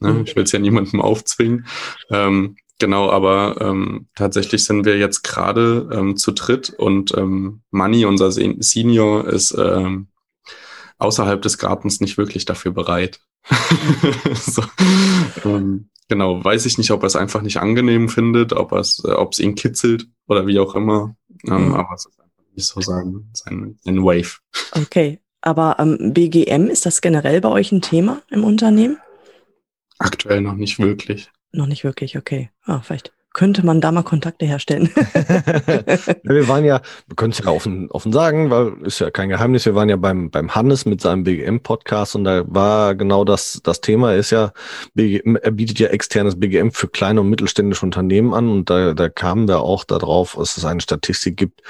Ne? 0.00 0.12
Mhm. 0.12 0.24
Ich 0.24 0.36
will 0.36 0.44
es 0.44 0.52
ja 0.52 0.58
niemandem 0.58 1.00
aufzwingen. 1.00 1.66
Ähm, 2.10 2.56
Genau, 2.78 3.10
aber 3.10 3.56
ähm, 3.60 4.06
tatsächlich 4.14 4.64
sind 4.64 4.84
wir 4.84 4.98
jetzt 4.98 5.22
gerade 5.22 5.88
ähm, 5.92 6.16
zu 6.16 6.30
dritt 6.30 6.70
und 6.70 7.16
ähm, 7.16 7.62
Manny, 7.70 8.04
unser 8.04 8.30
Senior, 8.30 9.26
ist 9.26 9.56
ähm, 9.58 10.08
außerhalb 10.98 11.42
des 11.42 11.58
Gartens 11.58 12.00
nicht 12.00 12.18
wirklich 12.18 12.44
dafür 12.44 12.70
bereit. 12.70 13.20
so, 14.34 14.62
ähm, 15.44 15.88
genau, 16.08 16.44
weiß 16.44 16.66
ich 16.66 16.78
nicht, 16.78 16.92
ob 16.92 17.02
er 17.02 17.08
es 17.08 17.16
einfach 17.16 17.42
nicht 17.42 17.58
angenehm 17.58 18.08
findet, 18.08 18.52
ob 18.52 18.70
es, 18.72 19.02
äh, 19.04 19.10
ob 19.10 19.32
es 19.32 19.40
ihn 19.40 19.56
kitzelt 19.56 20.06
oder 20.28 20.46
wie 20.46 20.60
auch 20.60 20.76
immer. 20.76 21.16
Ähm, 21.48 21.68
mhm. 21.68 21.74
Aber 21.74 21.94
es 21.94 22.06
ist 22.06 22.20
einfach 22.20 22.44
nicht 22.54 22.66
so 22.66 22.80
sein, 22.80 23.28
sein, 23.32 23.76
sein 23.82 24.02
Wave. 24.04 24.38
Okay, 24.72 25.20
aber 25.40 25.76
ähm, 25.80 26.12
BGM, 26.12 26.68
ist 26.68 26.86
das 26.86 27.00
generell 27.00 27.40
bei 27.40 27.48
euch 27.48 27.72
ein 27.72 27.82
Thema 27.82 28.22
im 28.30 28.44
Unternehmen? 28.44 28.98
Aktuell 29.98 30.42
noch 30.42 30.54
nicht 30.54 30.78
wirklich. 30.78 31.28
Noch 31.52 31.66
nicht 31.66 31.84
wirklich, 31.84 32.16
okay. 32.16 32.50
Ah, 32.62 32.80
vielleicht 32.80 33.12
könnte 33.34 33.64
man 33.64 33.80
da 33.80 33.92
mal 33.92 34.02
Kontakte 34.02 34.46
herstellen. 34.46 34.90
wir 36.24 36.48
waren 36.48 36.64
ja, 36.64 36.80
wir 37.06 37.14
können 37.14 37.30
es 37.30 37.38
ja 37.38 37.46
offen, 37.46 37.88
offen 37.90 38.12
sagen, 38.12 38.50
weil 38.50 38.72
ist 38.82 38.98
ja 38.98 39.10
kein 39.10 39.28
Geheimnis, 39.28 39.64
wir 39.64 39.76
waren 39.76 39.88
ja 39.88 39.94
beim, 39.96 40.30
beim 40.30 40.52
Hannes 40.54 40.84
mit 40.86 41.00
seinem 41.00 41.24
BGM-Podcast 41.24 42.16
und 42.16 42.24
da 42.24 42.42
war 42.46 42.96
genau 42.96 43.24
das, 43.24 43.60
das 43.62 43.80
Thema 43.80 44.14
ist 44.14 44.30
ja, 44.30 44.52
BGM, 44.94 45.36
er 45.36 45.52
bietet 45.52 45.78
ja 45.78 45.86
externes 45.88 46.40
BGM 46.40 46.70
für 46.70 46.88
kleine 46.88 47.20
und 47.20 47.28
mittelständische 47.30 47.86
Unternehmen 47.86 48.34
an 48.34 48.48
und 48.48 48.68
da, 48.70 48.94
da 48.94 49.08
kamen 49.08 49.46
wir 49.46 49.60
auch 49.60 49.84
darauf, 49.84 50.34
dass 50.36 50.56
es 50.56 50.64
eine 50.64 50.80
Statistik 50.80 51.36
gibt, 51.36 51.62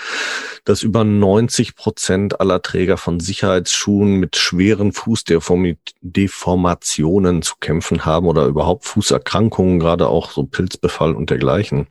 dass 0.65 0.83
über 0.83 1.05
90 1.05 1.77
Prozent 1.77 2.41
aller 2.41 2.63
Träger 2.63 2.97
von 2.97 3.21
Sicherheitsschuhen 3.21 4.15
mit 4.15 4.37
schweren 4.37 4.93
Fußdeformationen 4.93 7.43
zu 7.43 7.57
kämpfen 7.61 8.07
haben 8.07 8.27
oder 8.27 8.47
überhaupt 8.47 8.87
Fußerkrankungen, 8.87 9.81
gerade 9.81 10.09
auch 10.09 10.31
so 10.31 10.45
Pilzbefall 10.45 11.15
und 11.15 11.29
dergleichen 11.31 11.58
erreichen. 11.59 11.87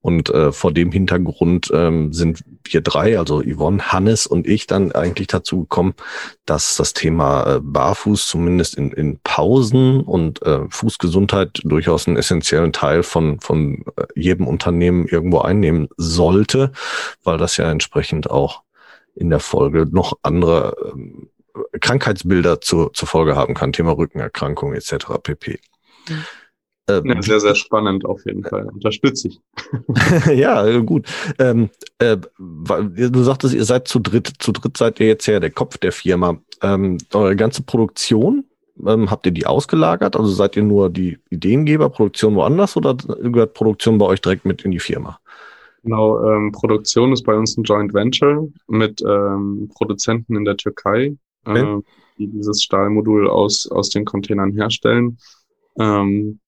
Und 0.00 0.30
äh, 0.30 0.52
vor 0.52 0.72
dem 0.72 0.92
Hintergrund 0.92 1.70
ähm, 1.72 2.12
sind 2.12 2.44
wir 2.64 2.80
drei, 2.80 3.18
also 3.18 3.42
Yvonne, 3.42 3.92
Hannes 3.92 4.26
und 4.26 4.46
ich, 4.46 4.66
dann 4.66 4.92
eigentlich 4.92 5.28
dazu 5.28 5.60
gekommen, 5.60 5.94
dass 6.46 6.76
das 6.76 6.92
Thema 6.92 7.56
äh, 7.56 7.60
Barfuß 7.60 8.26
zumindest 8.26 8.76
in, 8.76 8.92
in 8.92 9.18
Pausen 9.22 10.00
und 10.00 10.42
äh, 10.42 10.60
Fußgesundheit 10.68 11.60
durchaus 11.64 12.06
einen 12.06 12.16
essentiellen 12.16 12.72
Teil 12.72 13.02
von, 13.02 13.40
von 13.40 13.84
äh, 13.96 14.04
jedem 14.14 14.46
Unternehmen 14.46 15.06
irgendwo 15.06 15.40
einnehmen 15.40 15.88
sollte, 15.96 16.72
weil 17.22 17.38
das 17.38 17.56
ja 17.56 17.70
entsprechend 17.70 18.30
auch 18.30 18.62
in 19.14 19.30
der 19.30 19.40
Folge 19.40 19.86
noch 19.90 20.18
andere 20.22 20.76
ähm, 20.92 21.28
Krankheitsbilder 21.80 22.60
zur, 22.60 22.92
zur 22.94 23.08
Folge 23.08 23.34
haben 23.34 23.54
kann, 23.54 23.72
Thema 23.72 23.92
Rückenerkrankung 23.92 24.72
etc. 24.72 25.18
pp. 25.22 25.58
Mhm. 26.08 26.24
Ähm, 26.88 27.06
ja, 27.06 27.22
sehr, 27.22 27.40
sehr 27.40 27.54
spannend 27.54 28.04
auf 28.04 28.24
jeden 28.26 28.44
Fall. 28.44 28.68
Unterstütze 28.68 29.28
ich. 29.28 29.40
ja, 30.34 30.78
gut. 30.80 31.06
Ähm, 31.38 31.70
äh, 31.98 32.16
du 32.38 33.22
sagtest, 33.22 33.54
ihr 33.54 33.64
seid 33.64 33.88
zu 33.88 33.98
dritt. 33.98 34.32
Zu 34.38 34.52
dritt 34.52 34.76
seid 34.76 35.00
ihr 35.00 35.06
jetzt 35.06 35.26
ja 35.26 35.40
der 35.40 35.50
Kopf 35.50 35.78
der 35.78 35.92
Firma. 35.92 36.38
Ähm, 36.62 36.98
eure 37.12 37.36
ganze 37.36 37.62
Produktion, 37.62 38.44
ähm, 38.86 39.10
habt 39.10 39.26
ihr 39.26 39.32
die 39.32 39.46
ausgelagert? 39.46 40.16
Also 40.16 40.30
seid 40.30 40.56
ihr 40.56 40.62
nur 40.62 40.90
die 40.90 41.18
Ideengeber, 41.30 41.90
Produktion 41.90 42.34
woanders 42.34 42.76
oder 42.76 42.94
gehört 42.94 43.54
Produktion 43.54 43.98
bei 43.98 44.06
euch 44.06 44.20
direkt 44.20 44.44
mit 44.44 44.62
in 44.62 44.70
die 44.70 44.80
Firma? 44.80 45.18
Genau, 45.82 46.22
ähm, 46.28 46.52
Produktion 46.52 47.12
ist 47.12 47.22
bei 47.22 47.34
uns 47.34 47.56
ein 47.56 47.64
Joint 47.64 47.94
Venture 47.94 48.48
mit 48.68 49.00
ähm, 49.02 49.70
Produzenten 49.74 50.36
in 50.36 50.44
der 50.44 50.56
Türkei, 50.56 51.16
okay. 51.46 51.78
äh, 51.78 51.82
die 52.18 52.26
dieses 52.26 52.62
Stahlmodul 52.62 53.28
aus, 53.28 53.66
aus 53.70 53.88
den 53.88 54.04
Containern 54.04 54.52
herstellen. 54.52 55.18
Ähm, 55.78 56.38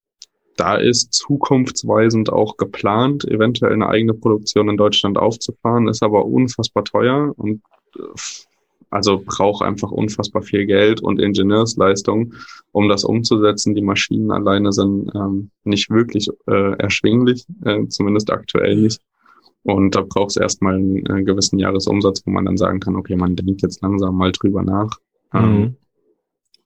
da 0.57 0.77
ist 0.77 1.13
zukunftsweisend 1.13 2.33
auch 2.33 2.57
geplant, 2.57 3.25
eventuell 3.25 3.73
eine 3.73 3.89
eigene 3.89 4.15
Produktion 4.15 4.69
in 4.69 4.77
Deutschland 4.77 5.19
aufzufahren, 5.19 5.89
ist 5.89 6.03
aber 6.03 6.27
unfassbar 6.27 6.85
teuer 6.85 7.33
und 7.37 7.63
äh, 7.97 8.03
also 8.91 9.23
braucht 9.25 9.65
einfach 9.65 9.91
unfassbar 9.91 10.43
viel 10.43 10.67
Geld 10.67 11.01
und 11.01 11.19
Ingenieursleistung, 11.19 12.35
um 12.73 12.91
das 12.91 13.05
umzusetzen. 13.05 13.75
Die 13.75 13.81
Maschinen 13.81 14.31
alleine 14.31 14.71
sind 14.71 15.11
ähm, 15.15 15.51
nicht 15.65 15.89
wirklich 15.89 16.29
äh, 16.47 16.77
erschwinglich, 16.77 17.47
äh, 17.65 17.87
zumindest 17.89 18.31
aktuell 18.31 18.77
nicht. 18.77 19.01
Und 19.63 19.95
da 19.95 20.03
braucht 20.03 20.33
es 20.33 20.37
erstmal 20.37 20.75
einen 20.75 21.07
äh, 21.07 21.23
gewissen 21.23 21.59
Jahresumsatz, 21.59 22.23
wo 22.27 22.33
man 22.33 22.45
dann 22.45 22.59
sagen 22.59 22.81
kann, 22.81 22.97
okay, 22.97 23.17
man 23.17 23.35
denkt 23.35 23.63
jetzt 23.63 23.81
langsam 23.81 24.15
mal 24.15 24.31
drüber 24.31 24.63
nach. 24.63 24.91
Ähm, 25.33 25.59
mhm. 25.59 25.77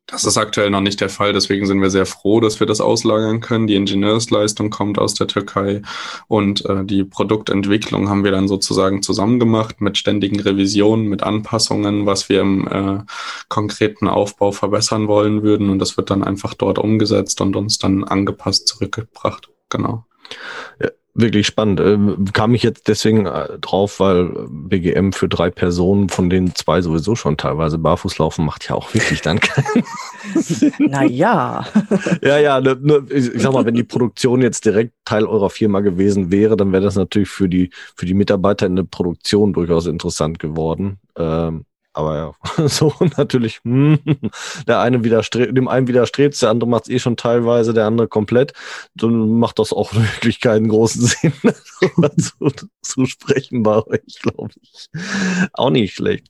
Das 0.09 0.25
ist 0.25 0.37
aktuell 0.37 0.71
noch 0.71 0.83
nicht 0.83 1.01
der 1.01 1.09
Fall, 1.09 1.33
deswegen 1.33 1.67
sind 1.67 1.83
wir 1.83 1.91
sehr 1.91 2.07
froh, 2.07 2.39
dass 2.39 2.61
wir 2.61 2.67
das 2.69 2.81
auslagern 2.81 3.41
können. 3.41 3.67
Die 3.67 3.75
Ingenieursleistung 3.75 4.71
kommt 4.71 5.01
aus 5.01 5.15
der 5.15 5.27
Türkei 5.27 5.83
und 6.29 6.65
äh, 6.65 6.85
die 6.85 7.03
Produktentwicklung 7.03 8.09
haben 8.09 8.23
wir 8.23 8.31
dann 8.31 8.47
sozusagen 8.47 9.03
zusammen 9.03 9.41
gemacht 9.41 9.81
mit 9.81 9.99
ständigen 9.99 10.39
Revisionen, 10.39 11.07
mit 11.07 11.25
Anpassungen, 11.25 12.07
was 12.07 12.29
wir 12.29 12.41
im 12.41 12.69
äh, 12.69 13.05
konkreten 13.49 14.07
Aufbau 14.07 14.53
verbessern 14.53 15.09
wollen 15.09 15.43
würden 15.43 15.71
und 15.71 15.81
das 15.81 15.97
wird 15.97 16.11
dann 16.11 16.23
einfach 16.23 16.55
dort 16.55 16.79
umgesetzt 16.79 17.41
und 17.41 17.57
uns 17.57 17.79
dann 17.79 18.05
angepasst 18.05 18.69
zurückgebracht. 18.69 19.49
Genau. 19.71 20.05
Ja, 20.81 20.91
wirklich 21.17 21.47
spannend. 21.47 21.81
Ähm, 21.81 22.27
kam 22.33 22.55
ich 22.55 22.63
jetzt 22.63 22.89
deswegen 22.89 23.27
äh, 23.27 23.59
drauf, 23.61 24.01
weil 24.01 24.31
BGM 24.49 25.13
für 25.13 25.29
drei 25.29 25.51
Personen, 25.51 26.09
von 26.09 26.31
denen 26.31 26.55
zwei 26.55 26.83
sowieso 26.83 27.15
schon 27.15 27.37
teilweise 27.37 27.79
barfuß 27.79 28.19
laufen, 28.19 28.45
macht 28.45 28.69
ja 28.69 28.75
auch 28.75 28.93
wirklich 28.95 29.23
dann 29.23 29.41
keinen 29.41 29.85
Sinn. 30.35 30.73
Naja. 30.79 31.67
ja, 32.23 32.39
ja, 32.39 32.61
ne, 32.61 32.77
ne, 32.81 33.07
ich 33.11 33.43
sag 33.43 33.53
mal, 33.53 33.65
wenn 33.65 33.75
die 33.75 33.85
Produktion 33.85 34.43
jetzt 34.43 34.65
direkt 34.65 34.93
Teil 35.05 35.25
eurer 35.25 35.51
Firma 35.51 35.81
gewesen 35.81 36.31
wäre, 36.31 36.57
dann 36.57 36.73
wäre 36.73 36.83
das 36.83 36.97
natürlich 36.97 37.29
für 37.29 37.49
die, 37.49 37.71
für 37.95 38.07
die 38.07 38.15
Mitarbeiter 38.15 38.67
in 38.67 38.77
der 38.77 38.85
Produktion 38.85 39.53
durchaus 39.53 39.87
interessant 39.87 40.39
geworden. 40.39 40.99
Ähm, 41.17 41.65
aber 41.97 42.17
ja, 42.17 42.69
so 42.69 42.93
natürlich, 43.17 43.61
hm, 43.65 43.99
der 44.67 44.81
eine 44.81 45.03
widerstrebt, 45.03 45.57
dem 45.57 45.69
einen 45.69 45.89
widerstrebt 45.89 46.41
der 46.43 46.51
andere 46.51 46.69
macht 46.69 46.85
es 46.85 46.91
eh 46.91 46.99
schon 46.99 47.17
teilweise, 47.17 47.73
der 47.73 47.87
andere 47.87 48.09
komplett. 48.09 48.53
Dann 48.95 49.39
macht 49.39 49.59
das 49.59 49.73
auch 49.73 49.95
wirklich 49.95 50.41
keinen 50.41 50.69
großen 50.69 51.03
Sinn, 51.07 51.33
zu, 52.19 52.51
zu 52.83 53.07
sprechen 53.07 53.63
bei 53.63 53.85
euch, 53.87 54.19
glaube 54.21 54.53
ich. 54.61 54.89
Auch 55.53 55.71
nicht 55.71 55.95
schlecht. 55.95 56.29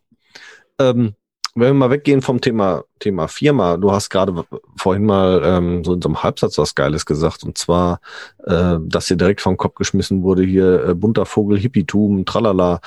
Ähm, 0.79 1.14
wenn 1.57 1.68
wir 1.68 1.74
mal 1.74 1.90
weggehen 1.90 2.20
vom 2.20 2.40
Thema, 2.40 2.85
Thema 2.98 3.29
Firma, 3.29 3.79
du 3.79 3.90
hast 3.90 4.11
gerade 4.11 4.44
vorhin 4.76 5.07
mal 5.07 5.40
ähm, 5.42 5.85
so 5.85 5.94
in 5.94 6.02
so 6.02 6.09
einem 6.11 6.22
Halbsatz 6.22 6.59
was 6.59 6.74
Geiles 6.74 7.07
gesagt, 7.07 7.44
und 7.44 7.57
zwar, 7.57 8.00
äh, 8.44 8.76
dass 8.83 9.07
dir 9.07 9.16
direkt 9.16 9.40
vom 9.40 9.57
Kopf 9.57 9.74
geschmissen 9.74 10.22
wurde, 10.22 10.42
hier 10.42 10.85
äh, 10.85 10.94
bunter 10.94 11.24
Vogel, 11.24 11.59
Hippietum, 11.59 12.26
tralala 12.26 12.81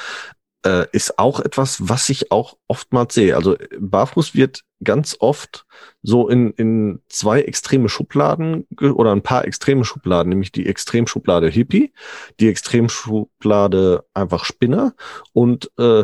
äh, 0.65 0.85
ist 0.91 1.19
auch 1.19 1.39
etwas, 1.39 1.87
was 1.87 2.09
ich 2.09 2.31
auch 2.31 2.57
oftmals 2.67 3.13
sehe. 3.13 3.35
Also 3.35 3.55
Barfuß 3.79 4.35
wird 4.35 4.63
ganz 4.83 5.15
oft 5.19 5.65
so 6.01 6.29
in, 6.29 6.51
in 6.51 7.01
zwei 7.09 7.41
extreme 7.41 7.89
Schubladen 7.89 8.67
oder 8.79 9.11
ein 9.11 9.21
paar 9.21 9.45
extreme 9.45 9.85
Schubladen, 9.85 10.29
nämlich 10.29 10.51
die 10.51 10.67
Extremschublade 10.67 11.49
Hippie, 11.49 11.93
die 12.39 12.49
Extremschublade 12.49 14.05
einfach 14.13 14.45
Spinner 14.45 14.93
und 15.33 15.71
äh, 15.77 16.03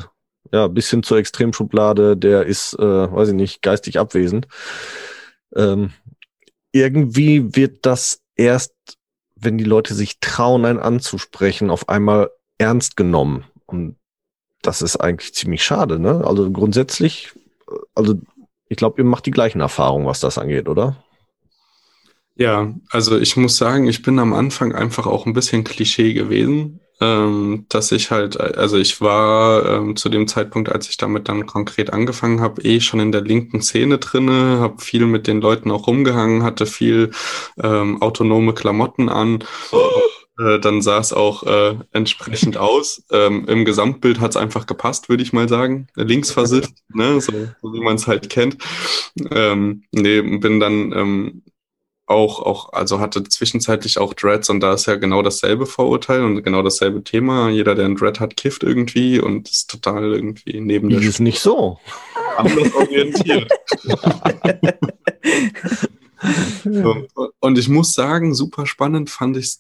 ja, 0.52 0.68
bis 0.68 0.89
hin 0.89 1.04
zur 1.04 1.18
Extremschublade, 1.18 2.15
der 2.15 2.46
ist, 2.46 2.74
äh, 2.76 3.12
weiß 3.12 3.30
ich 3.30 3.34
nicht, 3.34 3.62
geistig 3.62 4.00
abwesend. 4.00 4.48
Ähm, 5.56 5.91
irgendwie 6.72 7.56
wird 7.56 7.86
das 7.86 8.22
erst, 8.36 8.74
wenn 9.36 9.58
die 9.58 9.63
Leute 9.63 9.94
sich 9.94 10.20
trauen, 10.20 10.65
einen 10.65 10.80
anzusprechen, 10.80 11.70
auf 11.70 11.89
einmal 11.89 12.30
ernst 12.58 12.96
genommen. 12.96 13.46
Und 13.65 13.98
das 14.65 14.82
ist 14.82 14.97
eigentlich 14.97 15.34
ziemlich 15.34 15.63
schade, 15.63 15.99
ne? 15.99 16.23
Also 16.25 16.49
grundsätzlich, 16.51 17.32
also 17.93 18.15
ich 18.67 18.78
glaube, 18.78 19.01
ihr 19.01 19.06
macht 19.06 19.25
die 19.25 19.32
gleichen 19.32 19.62
Erfahrungen, 19.62 20.06
was 20.06 20.19
das 20.19 20.38
angeht, 20.38 20.67
oder? 20.67 20.97
Ja, 22.36 22.73
also 22.89 23.17
ich 23.17 23.38
muss 23.38 23.58
sagen, 23.58 23.88
ich 23.88 24.01
bin 24.01 24.19
am 24.19 24.34
Anfang 24.34 24.73
einfach 24.73 25.08
auch 25.08 25.25
ein 25.25 25.34
bisschen 25.34 25.63
Klischee 25.63 26.13
gewesen, 26.13 26.82
ähm, 26.99 27.65
dass 27.69 27.91
ich 27.91 28.12
halt, 28.12 28.39
also 28.39 28.78
ich 28.78 28.99
war 28.99 29.65
ähm, 29.65 29.95
zu 29.95 30.10
dem 30.10 30.28
Zeitpunkt, 30.28 30.69
als 30.69 30.89
ich 30.89 30.97
damit 30.97 31.30
dann 31.30 31.45
konkret 31.45 31.93
angefangen 31.93 32.41
habe, 32.41 32.62
eh 32.63 32.82
schon 32.82 32.99
in 32.99 33.12
der 33.12 33.21
linken 33.21 33.62
Szene 33.62 33.99
drinne, 33.99 34.60
habe 34.60 34.82
viel 34.82 35.06
mit 35.06 35.28
den 35.28 35.39
Leuten 35.41 35.71
auch 35.71 35.88
rumgehangen, 35.88 36.43
hatte 36.43 36.65
viel 36.65 37.12
ähm, 37.62 38.01
autonome 38.01 38.54
Klamotten 38.54 39.10
an. 39.10 39.43
Oh 39.71 39.78
äh, 40.39 40.60
dann 40.60 40.82
sah 40.82 41.00
es 41.00 41.13
auch 41.13 41.43
äh, 41.43 41.76
entsprechend 41.91 42.58
aus. 42.58 43.04
Ähm, 43.12 43.45
Im 43.48 43.65
Gesamtbild 43.65 44.19
hat 44.19 44.32
es 44.32 44.38
einfach 44.38 44.65
gepasst, 44.65 45.10
würde 45.10 45.24
ich 45.24 45.34
mal 45.34 45.48
sagen. 45.48 45.88
Linksversicht, 45.95 46.74
ne? 46.93 47.21
so, 47.21 47.32
so 47.62 47.74
wie 47.74 47.82
man 47.82 47.95
es 47.95 48.08
halt 48.08 48.30
kennt. 48.30 48.58
Ähm, 49.32 49.84
nee, 49.91 50.21
bin 50.21 50.60
dann 50.60 50.91
ähm, 50.91 51.43
auch, 52.08 52.41
auch, 52.41 52.74
also 52.74 53.00
hatte 53.00 53.24
zwischenzeitlich 53.24 53.98
auch 53.98 54.13
Dreads 54.13 54.50
und 54.50 54.60
da 54.60 54.74
ist 54.74 54.86
ja 54.86 54.95
genau 54.95 55.21
dasselbe 55.21 55.65
Vorurteil 55.65 56.24
und 56.24 56.43
genau 56.43 56.62
dasselbe 56.62 57.04
Thema. 57.04 57.50
Jeder, 57.50 57.74
der 57.74 57.86
einen 57.86 57.95
Dread 57.95 58.19
hat, 58.19 58.38
kifft 58.38 58.63
irgendwie 58.63 59.19
und 59.19 59.50
ist 59.50 59.69
total 59.69 60.13
irgendwie 60.13 60.60
neben 60.60 60.89
der 60.89 61.02
ist 61.02 61.19
nicht 61.19 61.39
so. 61.39 61.80
Anders 62.38 62.74
orientiert. 62.74 63.50
Und 67.39 67.58
ich 67.58 67.69
muss 67.69 67.93
sagen, 67.93 68.34
super 68.34 68.65
spannend 68.65 69.10
fand 69.10 69.38
ich, 69.38 69.58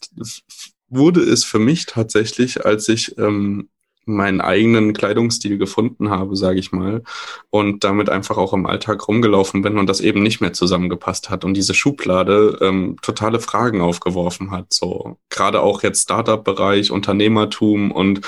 wurde 0.89 1.21
es 1.21 1.43
für 1.43 1.59
mich 1.59 1.85
tatsächlich, 1.85 2.65
als 2.65 2.89
ich 2.89 3.17
ähm, 3.17 3.69
meinen 4.05 4.41
eigenen 4.41 4.93
Kleidungsstil 4.93 5.57
gefunden 5.57 6.09
habe, 6.09 6.35
sage 6.35 6.59
ich 6.59 6.71
mal, 6.71 7.03
und 7.49 7.83
damit 7.83 8.09
einfach 8.09 8.37
auch 8.37 8.53
im 8.53 8.65
Alltag 8.65 9.07
rumgelaufen 9.07 9.61
bin 9.61 9.77
und 9.77 9.87
das 9.87 10.01
eben 10.01 10.21
nicht 10.21 10.41
mehr 10.41 10.53
zusammengepasst 10.53 11.29
hat 11.29 11.43
und 11.43 11.55
diese 11.55 11.73
Schublade 11.73 12.57
ähm, 12.61 12.97
totale 13.01 13.39
Fragen 13.39 13.81
aufgeworfen 13.81 14.51
hat. 14.51 14.67
So 14.73 15.17
gerade 15.29 15.61
auch 15.61 15.83
jetzt 15.83 16.03
Startup-Bereich, 16.03 16.91
Unternehmertum 16.91 17.91
und 17.91 18.21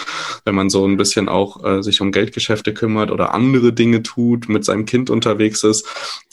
wenn 0.45 0.55
man 0.55 0.69
so 0.69 0.85
ein 0.85 0.97
bisschen 0.97 1.29
auch 1.29 1.63
äh, 1.63 1.83
sich 1.83 2.01
um 2.01 2.11
Geldgeschäfte 2.11 2.73
kümmert 2.73 3.11
oder 3.11 3.33
andere 3.33 3.71
Dinge 3.71 4.01
tut, 4.03 4.49
mit 4.49 4.65
seinem 4.65 4.85
Kind 4.85 5.09
unterwegs 5.09 5.63
ist 5.63 5.87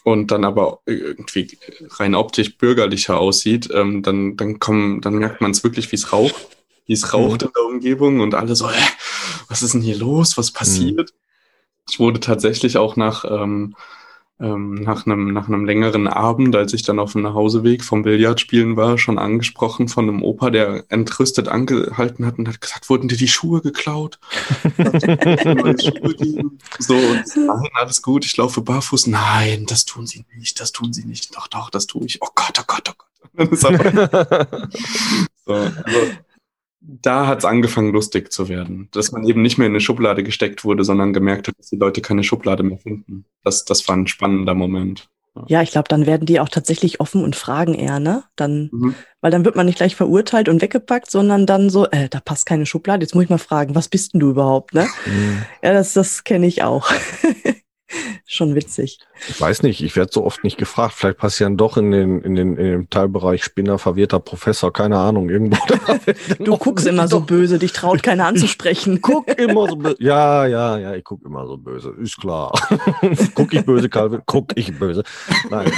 und 0.05 0.31
dann 0.31 0.45
aber 0.45 0.81
irgendwie 0.87 1.59
rein 1.99 2.15
optisch 2.15 2.57
bürgerlicher 2.57 3.19
aussieht, 3.19 3.69
ähm, 3.75 4.03
dann, 4.03 4.37
dann 4.37 4.59
kommen, 4.59 5.01
dann 5.03 5.17
merkt 5.17 5.41
man 5.41 5.51
es 5.51 5.65
wirklich, 5.65 5.93
wie 5.93 5.97
es 5.97 6.13
raucht 6.13 6.35
wie 6.87 6.93
es 6.93 7.13
raucht 7.13 7.43
mhm. 7.43 7.49
in 7.49 7.53
der 7.55 7.65
Umgebung 7.65 8.21
und 8.21 8.35
alle 8.35 8.55
so, 8.55 8.69
äh, 8.69 8.75
was 9.49 9.63
ist 9.63 9.75
denn 9.75 9.81
hier 9.81 9.97
los? 9.97 10.37
Was 10.37 10.51
passiert? 10.51 11.11
Mhm. 11.11 11.19
Ich 11.89 12.01
wurde 12.01 12.21
tatsächlich 12.21 12.79
auch 12.79 12.97
nach, 12.97 13.25
ähm, 13.25 13.75
ähm, 14.41 14.75
nach, 14.75 15.07
einem, 15.07 15.33
nach 15.33 15.49
einem 15.49 15.65
längeren 15.65 16.09
Abend, 16.09 16.57
als 16.57 16.73
ich 16.73 16.83
dann 16.83 16.99
auf 16.99 17.13
dem 17.13 17.23
Nachhauseweg 17.23 17.85
vom 17.85 18.03
Billardspielen 18.03 18.77
war, 18.77 18.99
schon 18.99 19.19
angesprochen 19.19 19.89
von 19.89 20.09
einem 20.09 20.23
Opa, 20.23 20.51
der 20.51 20.85
entrüstet 20.89 21.49
angehalten 21.49 22.27
hat 22.27 22.39
und 22.39 22.49
hat 22.49 22.61
gesagt, 22.61 22.91
wurden 22.91 23.09
dir 23.09 23.17
die 23.17 23.29
Schuhe 23.29 23.61
geklaut? 23.61 24.19
Schuhe 24.77 26.51
so, 26.79 26.97
und 26.97 27.37
nein, 27.37 27.71
alles 27.75 28.03
gut, 28.03 28.25
ich 28.25 28.37
laufe 28.37 28.61
barfuß. 28.63 29.07
Nein, 29.07 29.67
das 29.67 29.85
tun 29.85 30.07
sie 30.07 30.25
nicht, 30.37 30.59
das 30.59 30.73
tun 30.73 30.93
sie 30.93 31.05
nicht. 31.05 31.37
Doch, 31.37 31.47
doch, 31.49 31.71
das 31.71 31.87
tue 31.87 32.07
ich. 32.07 32.21
Oh 32.21 32.31
Gott, 32.35 32.59
oh 32.59 32.65
Gott, 32.67 32.91
oh 32.91 32.95
Gott. 32.97 33.09
so, 33.61 33.69
also, 35.53 35.71
da 36.87 37.27
hat 37.27 37.39
es 37.39 37.45
angefangen, 37.45 37.93
lustig 37.93 38.33
zu 38.33 38.49
werden. 38.49 38.89
Dass 38.93 39.13
man 39.13 39.25
eben 39.25 39.43
nicht 39.43 39.59
mehr 39.59 39.67
in 39.67 39.73
eine 39.73 39.81
Schublade 39.81 40.23
gesteckt 40.23 40.65
wurde, 40.65 40.85
sondern 40.85 41.13
gemerkt 41.13 41.49
hat, 41.49 41.59
dass 41.59 41.71
die 41.71 41.77
Leute 41.77 42.03
keine 42.03 42.25
Schublade 42.25 42.63
mehr 42.63 42.79
finden. 42.79 43.25
Das, 43.43 43.65
das 43.65 43.87
war 43.89 43.97
ein 43.97 44.07
spannender 44.07 44.55
Moment. 44.55 45.09
Ja, 45.49 45.63
ich 45.63 45.73
glaube, 45.73 45.89
dann 45.89 46.07
werden 46.07 46.27
die 46.27 46.39
auch 46.39 46.49
tatsächlich 46.49 47.01
offen 47.01 47.25
und 47.25 47.35
fragen 47.35 47.75
eher, 47.75 47.99
ne? 47.99 48.23
Dann, 48.37 48.71
mhm. 48.73 48.95
weil 49.21 49.33
dann 49.33 49.45
wird 49.45 49.57
man 49.57 49.67
nicht 49.67 49.79
gleich 49.79 49.97
verurteilt 49.97 50.49
und 50.49 50.63
weggepackt, 50.63 51.11
sondern 51.11 51.45
dann 51.45 51.71
so, 51.71 51.87
äh, 51.91 52.09
da 52.09 52.21
passt 52.21 52.47
keine 52.47 52.67
Schublade. 52.67 53.03
Jetzt 53.03 53.17
muss 53.17 53.25
ich 53.25 53.31
mal 53.31 53.39
fragen, 53.39 53.75
was 53.75 53.89
bist 53.89 54.13
denn 54.13 54.21
du 54.21 54.31
überhaupt, 54.31 54.75
ne? 54.75 54.87
Mhm. 55.07 55.45
Ja, 55.61 55.73
das, 55.73 55.93
das 55.93 56.23
kenne 56.23 56.47
ich 56.47 56.63
auch. 56.63 56.89
Schon 58.27 58.55
witzig. 58.55 58.99
Ich 59.29 59.41
weiß 59.41 59.63
nicht, 59.63 59.83
ich 59.83 59.97
werde 59.97 60.11
so 60.13 60.25
oft 60.25 60.45
nicht 60.45 60.59
gefragt. 60.59 60.95
Vielleicht 60.97 61.19
passieren 61.19 61.57
doch 61.57 61.77
in 61.77 61.91
den, 61.91 62.21
in 62.21 62.35
den, 62.35 62.57
in 62.57 62.65
dem 62.65 62.91
Teilbereich 62.91 63.45
Spinner, 63.45 63.79
verwirrter 63.79 64.21
Professor, 64.21 64.73
keine 64.73 64.99
Ahnung, 64.99 65.31
irgendwo. 65.31 65.59
du 66.45 66.57
guckst 66.57 66.87
immer 66.87 67.09
so 67.09 67.21
böse, 67.21 67.59
dich 67.59 67.73
traut 67.73 68.03
keiner 68.03 68.27
anzusprechen. 68.27 68.95
Ich 68.97 69.03
guck 69.03 69.29
immer 69.39 69.69
so 69.69 69.77
böse. 69.77 69.97
Ja, 70.05 70.47
ja, 70.47 70.77
ja, 70.77 70.95
ich 70.95 71.05
guck 71.05 71.25
immer 71.25 71.47
so 71.47 71.57
böse. 71.57 71.95
Ist 72.01 72.19
klar. 72.19 72.53
guck 73.35 73.55
ich 73.55 73.65
böse, 73.65 73.89
Calvin? 73.89 74.23
Guck 74.27 74.53
ich 74.57 74.77
böse. 74.77 75.03
Nein. 75.51 75.71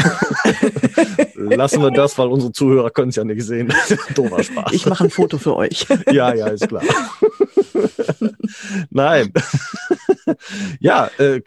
Lassen 1.34 1.82
wir 1.82 1.90
das, 1.90 2.16
weil 2.18 2.28
unsere 2.28 2.52
Zuhörer 2.52 2.90
können 2.90 3.10
es 3.10 3.16
ja 3.16 3.24
nicht 3.24 3.44
sehen. 3.44 3.72
Dober 4.14 4.42
Spaß. 4.42 4.72
Ich 4.72 4.86
mache 4.86 5.04
ein 5.04 5.10
Foto 5.10 5.38
für 5.38 5.56
euch. 5.56 5.86
ja, 6.10 6.34
ja, 6.34 6.48
ist 6.48 6.68
klar. 6.68 6.82
Nein. 8.90 9.32
Ja, 10.80 11.10
äh, 11.18 11.40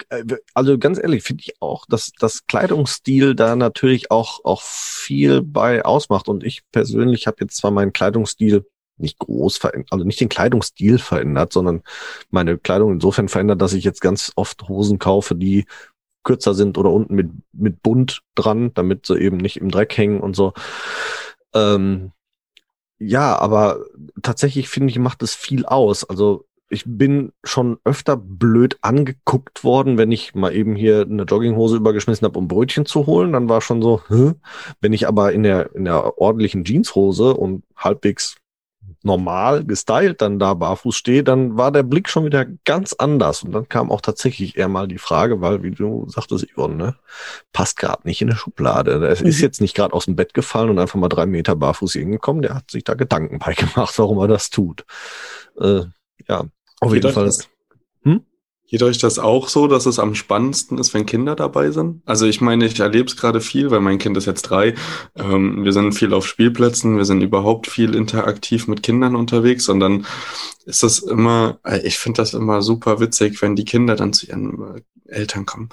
also 0.53 0.77
ganz 0.77 0.99
ehrlich, 0.99 1.23
finde 1.23 1.43
ich 1.45 1.61
auch, 1.61 1.85
dass 1.87 2.11
das 2.19 2.45
Kleidungsstil 2.47 3.35
da 3.35 3.55
natürlich 3.55 4.11
auch, 4.11 4.43
auch 4.43 4.61
viel 4.61 5.41
bei 5.41 5.83
ausmacht. 5.85 6.27
Und 6.27 6.43
ich 6.43 6.61
persönlich 6.71 7.27
habe 7.27 7.37
jetzt 7.41 7.57
zwar 7.57 7.71
meinen 7.71 7.93
Kleidungsstil 7.93 8.65
nicht 8.97 9.19
groß 9.19 9.57
verändert, 9.57 9.91
also 9.91 10.05
nicht 10.05 10.19
den 10.19 10.29
Kleidungsstil 10.29 10.99
verändert, 10.99 11.53
sondern 11.53 11.83
meine 12.29 12.57
Kleidung 12.57 12.93
insofern 12.93 13.29
verändert, 13.29 13.61
dass 13.61 13.73
ich 13.73 13.83
jetzt 13.83 14.01
ganz 14.01 14.31
oft 14.35 14.67
Hosen 14.67 14.99
kaufe, 14.99 15.35
die 15.35 15.65
kürzer 16.23 16.53
sind 16.53 16.77
oder 16.77 16.91
unten 16.91 17.15
mit, 17.15 17.29
mit 17.53 17.81
bunt 17.81 18.21
dran, 18.35 18.73
damit 18.73 19.05
sie 19.05 19.17
eben 19.17 19.37
nicht 19.37 19.57
im 19.57 19.71
Dreck 19.71 19.97
hängen 19.97 20.19
und 20.19 20.35
so. 20.35 20.53
Ähm, 21.53 22.11
ja, 22.99 23.37
aber 23.37 23.85
tatsächlich 24.21 24.67
finde 24.67 24.91
ich, 24.91 24.99
macht 24.99 25.23
es 25.23 25.33
viel 25.33 25.65
aus. 25.65 26.03
Also 26.03 26.45
ich 26.69 26.83
bin 26.85 27.31
schon 27.43 27.79
öfter 27.83 28.15
blöd 28.15 28.77
angeguckt 28.81 29.63
worden, 29.63 29.97
wenn 29.97 30.11
ich 30.11 30.35
mal 30.35 30.55
eben 30.55 30.75
hier 30.75 31.01
eine 31.01 31.23
Jogginghose 31.23 31.77
übergeschmissen 31.77 32.25
habe, 32.25 32.37
um 32.37 32.47
Brötchen 32.47 32.85
zu 32.85 33.07
holen. 33.07 33.33
Dann 33.33 33.49
war 33.49 33.61
schon 33.61 33.81
so, 33.81 34.01
Hä? 34.07 34.33
wenn 34.79 34.93
ich 34.93 35.07
aber 35.07 35.33
in 35.33 35.43
der, 35.43 35.75
in 35.75 35.85
der 35.85 36.19
ordentlichen 36.19 36.63
Jeanshose 36.63 37.33
und 37.33 37.63
halbwegs 37.75 38.35
normal 39.01 39.63
gestylt 39.65 40.21
dann 40.21 40.39
da 40.39 40.53
barfuß 40.53 40.95
stehe, 40.95 41.23
dann 41.23 41.57
war 41.57 41.71
der 41.71 41.83
Blick 41.83 42.09
schon 42.09 42.25
wieder 42.25 42.45
ganz 42.65 42.93
anders. 42.93 43.43
Und 43.43 43.51
dann 43.53 43.69
kam 43.69 43.91
auch 43.91 44.01
tatsächlich 44.01 44.57
eher 44.57 44.67
mal 44.67 44.87
die 44.87 44.97
Frage, 44.97 45.41
weil, 45.41 45.63
wie 45.63 45.71
du 45.71 46.07
sagtest, 46.09 46.47
Yvonne, 46.53 46.75
ne, 46.75 46.95
passt 47.53 47.77
gerade 47.77 48.01
nicht 48.07 48.21
in 48.21 48.29
eine 48.29 48.37
Schublade. 48.37 48.91
Er 48.91 49.11
ist 49.11 49.23
mhm. 49.23 49.31
jetzt 49.31 49.61
nicht 49.61 49.75
gerade 49.75 49.93
aus 49.93 50.05
dem 50.05 50.15
Bett 50.15 50.33
gefallen 50.33 50.69
und 50.69 50.79
einfach 50.79 50.99
mal 50.99 51.09
drei 51.09 51.25
Meter 51.25 51.55
barfuß 51.55 51.93
hingekommen. 51.93 52.41
Der 52.41 52.55
hat 52.55 52.69
sich 52.71 52.83
da 52.83 52.93
Gedanken 52.93 53.39
bei 53.39 53.53
gemacht, 53.55 53.97
warum 53.97 54.19
er 54.19 54.27
das 54.27 54.49
tut. 54.49 54.85
Äh, 55.59 55.83
ja, 56.27 56.45
auf 56.79 56.93
jeden 56.93 57.11
Fall. 57.11 57.31
Hm? 58.03 58.21
Geht 58.67 58.83
euch 58.83 58.99
das 58.99 59.17
auch 59.17 59.49
so, 59.49 59.67
dass 59.67 59.87
es 59.87 59.97
am 59.97 60.13
spannendsten 60.13 60.77
ist, 60.77 60.93
wenn 60.93 61.07
Kinder 61.07 61.35
dabei 61.35 61.71
sind? 61.71 62.03
Also 62.05 62.27
ich 62.27 62.39
meine, 62.39 62.65
ich 62.65 62.79
erlebe 62.79 63.07
es 63.07 63.17
gerade 63.17 63.41
viel, 63.41 63.71
weil 63.71 63.79
mein 63.79 63.97
Kind 63.97 64.15
ist 64.15 64.27
jetzt 64.27 64.43
drei. 64.43 64.75
Ähm, 65.15 65.63
wir 65.63 65.73
sind 65.73 65.93
viel 65.93 66.13
auf 66.13 66.27
Spielplätzen, 66.27 66.97
wir 66.97 67.05
sind 67.05 67.21
überhaupt 67.21 67.65
viel 67.67 67.95
interaktiv 67.95 68.67
mit 68.67 68.83
Kindern 68.83 69.15
unterwegs 69.15 69.69
und 69.69 69.79
dann 69.79 70.05
ist 70.65 70.83
das 70.83 70.99
immer, 70.99 71.57
äh, 71.65 71.79
ich 71.79 71.97
finde 71.97 72.17
das 72.17 72.35
immer 72.35 72.61
super 72.61 72.99
witzig, 72.99 73.41
wenn 73.41 73.55
die 73.55 73.65
Kinder 73.65 73.95
dann 73.95 74.13
zu 74.13 74.27
ihren 74.27 74.75
äh, 74.75 74.81
Eltern 75.11 75.47
kommen. 75.47 75.69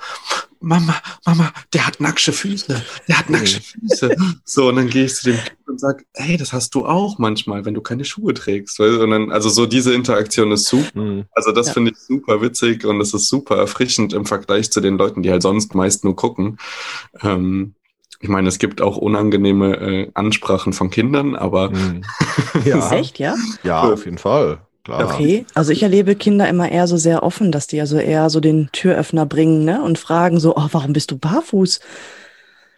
Mama, 0.61 0.95
Mama, 1.25 1.53
der 1.73 1.87
hat 1.87 2.01
nackte 2.01 2.33
Füße, 2.33 2.83
der 3.09 3.19
hat 3.19 3.31
nackte 3.31 3.61
Füße. 3.89 4.17
So, 4.45 4.69
und 4.69 4.77
dann 4.77 4.89
gehe 4.89 5.05
ich 5.05 5.15
zu 5.15 5.31
dem 5.31 5.37
Kind 5.37 5.57
und 5.67 5.81
sage, 5.81 6.05
hey, 6.15 6.37
das 6.37 6.53
hast 6.53 6.75
du 6.75 6.87
auch 6.87 7.19
manchmal, 7.19 7.65
wenn 7.65 7.75
du 7.75 7.81
keine 7.81 8.05
Schuhe 8.05 8.35
trägst. 8.35 8.79
Und 8.81 9.11
dann, 9.11 9.31
also 9.31 9.49
so 9.49 9.67
diese 9.67 9.95
Interaktion 9.95 10.53
ist 10.53 10.67
super. 10.67 11.01
Mhm. 11.01 11.25
Also 11.33 11.53
das 11.53 11.69
ja. 11.69 11.73
finde 11.73 11.93
ich 11.93 11.99
super 11.99 12.41
witzig 12.41 12.85
und 12.85 13.01
es 13.01 13.15
ist 13.15 13.29
super 13.29 13.57
erfrischend 13.57 14.13
im 14.13 14.27
Vergleich 14.27 14.71
zu 14.71 14.81
den 14.81 14.99
Leuten, 14.99 15.23
die 15.23 15.31
halt 15.31 15.43
sonst 15.43 15.75
meist 15.75 16.05
nur 16.05 16.17
gucken. 16.17 16.59
Ähm, 17.23 17.75
ich 18.21 18.29
meine, 18.29 18.49
es 18.49 18.59
gibt 18.59 18.81
auch 18.81 18.97
unangenehme 18.97 19.77
äh, 19.77 20.11
Ansprachen 20.15 20.73
von 20.73 20.91
Kindern, 20.91 21.37
aber. 21.37 21.71
Mhm. 21.71 22.03
Ja. 22.65 22.79
ist 22.79 22.91
echt, 22.91 23.19
ja? 23.19 23.37
Ja, 23.65 23.83
auf 23.83 24.07
jeden 24.07 24.17
Fall. 24.17 24.66
Klar. 24.87 25.05
Okay, 25.05 25.45
also 25.53 25.73
ich 25.73 25.83
erlebe 25.83 26.15
Kinder 26.15 26.49
immer 26.49 26.71
eher 26.71 26.87
so 26.87 26.97
sehr 26.97 27.25
offen, 27.25 27.51
dass 27.51 27.67
die 27.67 27.81
also 27.81 27.99
eher 27.99 28.31
so 28.31 28.39
den 28.39 28.69
Türöffner 28.71 29.27
bringen 29.27 29.65
ne? 29.65 29.83
und 29.83 29.99
fragen 29.99 30.39
so, 30.39 30.55
oh, 30.55 30.69
warum 30.71 30.93
bist 30.93 31.11
du 31.11 31.19
barfuß? 31.19 31.81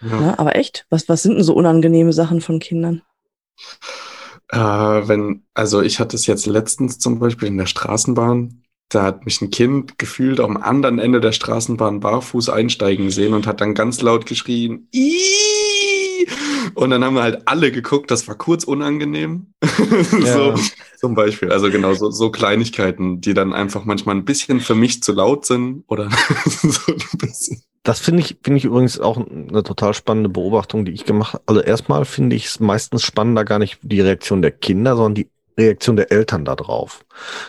Ja. 0.01 0.21
Ne? 0.21 0.38
Aber 0.38 0.57
echt, 0.57 0.87
was, 0.88 1.07
was 1.11 1.23
sind 1.23 1.35
denn 1.35 1.44
so 1.44 1.53
unangenehme 1.53 2.14
Sachen 2.14 2.40
von 2.40 2.61
Kindern? 2.61 3.03
Äh, 4.49 4.57
wenn, 4.59 5.42
also 5.53 5.83
ich 5.83 6.01
hatte 6.01 6.16
es 6.16 6.27
jetzt 6.27 6.47
letztens 6.47 6.99
zum 6.99 7.18
Beispiel 7.18 7.49
in 7.49 7.59
der 7.59 7.66
Straßenbahn, 7.66 8.62
da 8.88 9.03
hat 9.03 9.27
mich 9.27 9.42
ein 9.42 9.51
Kind 9.51 9.99
gefühlt 9.99 10.40
am 10.40 10.57
anderen 10.57 10.99
Ende 10.99 11.21
der 11.21 11.33
Straßenbahn 11.33 12.01
barfuß 12.01 12.49
einsteigen 12.49 13.11
sehen 13.11 13.35
und 13.35 13.47
hat 13.47 13.61
dann 13.61 13.75
ganz 13.75 14.01
laut 14.01 14.25
geschrien, 14.25 14.88
Ii! 14.94 15.58
Und 16.78 16.90
dann 16.90 17.02
haben 17.02 17.14
wir 17.14 17.22
halt 17.24 17.42
alle 17.46 17.72
geguckt, 17.72 18.08
das 18.08 18.28
war 18.28 18.36
kurz 18.36 18.62
unangenehm. 18.62 19.52
Ja. 20.24 20.54
so, 20.54 20.54
zum 20.98 21.14
Beispiel. 21.14 21.50
Also 21.50 21.70
genau, 21.70 21.92
so, 21.94 22.10
so 22.10 22.30
Kleinigkeiten, 22.30 23.20
die 23.20 23.34
dann 23.34 23.52
einfach 23.52 23.84
manchmal 23.84 24.14
ein 24.14 24.24
bisschen 24.24 24.60
für 24.60 24.74
mich 24.74 25.02
zu 25.02 25.12
laut 25.12 25.44
sind 25.44 25.82
oder 25.88 26.08
so 26.46 26.92
ein 26.92 27.18
bisschen. 27.18 27.62
Das 27.82 27.98
finde 27.98 28.22
ich, 28.22 28.38
finde 28.42 28.58
ich 28.58 28.64
übrigens 28.64 29.00
auch 29.00 29.16
eine 29.16 29.62
total 29.64 29.92
spannende 29.92 30.28
Beobachtung, 30.28 30.84
die 30.84 30.92
ich 30.92 31.04
gemacht 31.04 31.34
habe. 31.34 31.42
Also 31.46 31.60
erstmal 31.62 32.04
finde 32.04 32.36
ich 32.36 32.46
es 32.46 32.60
meistens 32.60 33.02
spannender 33.02 33.44
gar 33.44 33.58
nicht 33.58 33.78
die 33.82 34.00
Reaktion 34.00 34.42
der 34.42 34.52
Kinder, 34.52 34.94
sondern 34.94 35.14
die 35.14 35.30
Reaktion 35.58 35.96
der 35.96 36.12
Eltern 36.12 36.44
darauf. 36.44 37.04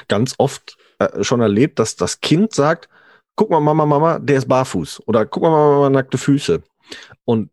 Ganz 0.08 0.34
oft 0.40 0.78
äh, 0.98 1.24
schon 1.24 1.42
erlebt, 1.42 1.78
dass 1.78 1.96
das 1.96 2.22
Kind 2.22 2.54
sagt, 2.54 2.90
guck 3.36 3.52
mal, 3.52 3.60
Mama, 3.60 3.86
Mama, 3.86 4.18
der 4.18 4.38
ist 4.38 4.48
barfuß. 4.48 5.04
Oder 5.06 5.26
guck 5.28 5.44
mal, 5.44 5.52
Mama, 5.52 5.72
Mama, 5.74 5.90
nackte 5.92 6.18
Füße. 6.18 6.64
Und 7.26 7.52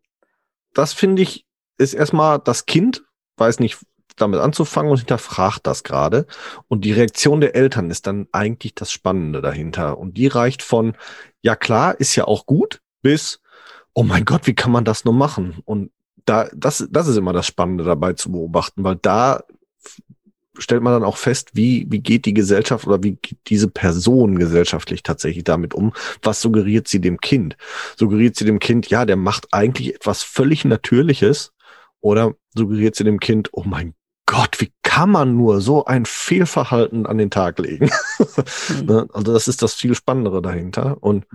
das 0.72 0.92
finde 0.92 1.22
ich, 1.22 1.45
ist 1.78 1.94
erstmal, 1.94 2.38
das 2.38 2.66
Kind 2.66 3.04
weiß 3.36 3.60
nicht 3.60 3.78
damit 4.16 4.40
anzufangen 4.40 4.90
und 4.90 4.98
hinterfragt 4.98 5.66
das 5.66 5.84
gerade. 5.84 6.26
Und 6.68 6.84
die 6.84 6.92
Reaktion 6.92 7.40
der 7.40 7.54
Eltern 7.54 7.90
ist 7.90 8.06
dann 8.06 8.26
eigentlich 8.32 8.74
das 8.74 8.90
Spannende 8.90 9.42
dahinter. 9.42 9.98
Und 9.98 10.16
die 10.16 10.26
reicht 10.26 10.62
von, 10.62 10.96
ja 11.42 11.54
klar, 11.54 12.00
ist 12.00 12.16
ja 12.16 12.24
auch 12.24 12.46
gut, 12.46 12.80
bis, 13.02 13.40
oh 13.92 14.02
mein 14.02 14.24
Gott, 14.24 14.46
wie 14.46 14.54
kann 14.54 14.72
man 14.72 14.84
das 14.84 15.04
nur 15.04 15.14
machen? 15.14 15.58
Und 15.64 15.90
da, 16.24 16.48
das, 16.54 16.86
das 16.90 17.08
ist 17.08 17.16
immer 17.16 17.32
das 17.32 17.46
Spannende 17.46 17.84
dabei 17.84 18.14
zu 18.14 18.32
beobachten, 18.32 18.82
weil 18.84 18.96
da 18.96 19.44
stellt 20.58 20.82
man 20.82 20.94
dann 20.94 21.04
auch 21.04 21.18
fest, 21.18 21.50
wie, 21.52 21.86
wie 21.90 22.00
geht 22.00 22.24
die 22.24 22.34
Gesellschaft 22.34 22.86
oder 22.86 23.02
wie 23.02 23.16
geht 23.16 23.38
diese 23.48 23.68
Person 23.68 24.38
gesellschaftlich 24.38 25.02
tatsächlich 25.02 25.44
damit 25.44 25.74
um? 25.74 25.92
Was 26.22 26.40
suggeriert 26.40 26.88
sie 26.88 27.00
dem 27.00 27.20
Kind? 27.20 27.56
Suggeriert 27.96 28.36
sie 28.36 28.46
dem 28.46 28.58
Kind, 28.58 28.88
ja, 28.88 29.04
der 29.04 29.16
macht 29.16 29.48
eigentlich 29.52 29.94
etwas 29.94 30.22
völlig 30.22 30.64
Natürliches? 30.64 31.52
Oder 32.06 32.36
suggeriert 32.54 32.94
sie 32.94 33.02
dem 33.02 33.18
Kind, 33.18 33.48
oh 33.50 33.64
mein 33.66 33.94
Gott, 34.26 34.60
wie 34.60 34.72
kann 34.84 35.10
man 35.10 35.36
nur 35.36 35.60
so 35.60 35.86
ein 35.86 36.06
Fehlverhalten 36.06 37.04
an 37.04 37.18
den 37.18 37.30
Tag 37.30 37.58
legen? 37.58 37.90
mhm. 38.68 39.08
Also 39.12 39.32
das 39.32 39.48
ist 39.48 39.60
das 39.60 39.74
viel 39.74 39.96
Spannendere 39.96 40.40
dahinter. 40.40 40.98
Und 41.00 41.26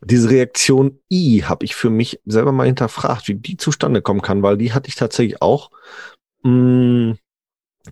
diese 0.00 0.30
Reaktion 0.30 0.98
I 1.12 1.42
habe 1.44 1.66
ich 1.66 1.74
für 1.74 1.90
mich 1.90 2.20
selber 2.24 2.52
mal 2.52 2.64
hinterfragt, 2.64 3.28
wie 3.28 3.34
die 3.34 3.58
zustande 3.58 4.00
kommen 4.00 4.22
kann, 4.22 4.42
weil 4.42 4.56
die 4.56 4.72
hatte 4.72 4.88
ich 4.88 4.94
tatsächlich 4.94 5.42
auch 5.42 5.70
mh, 6.42 7.12
mm, 7.12 7.18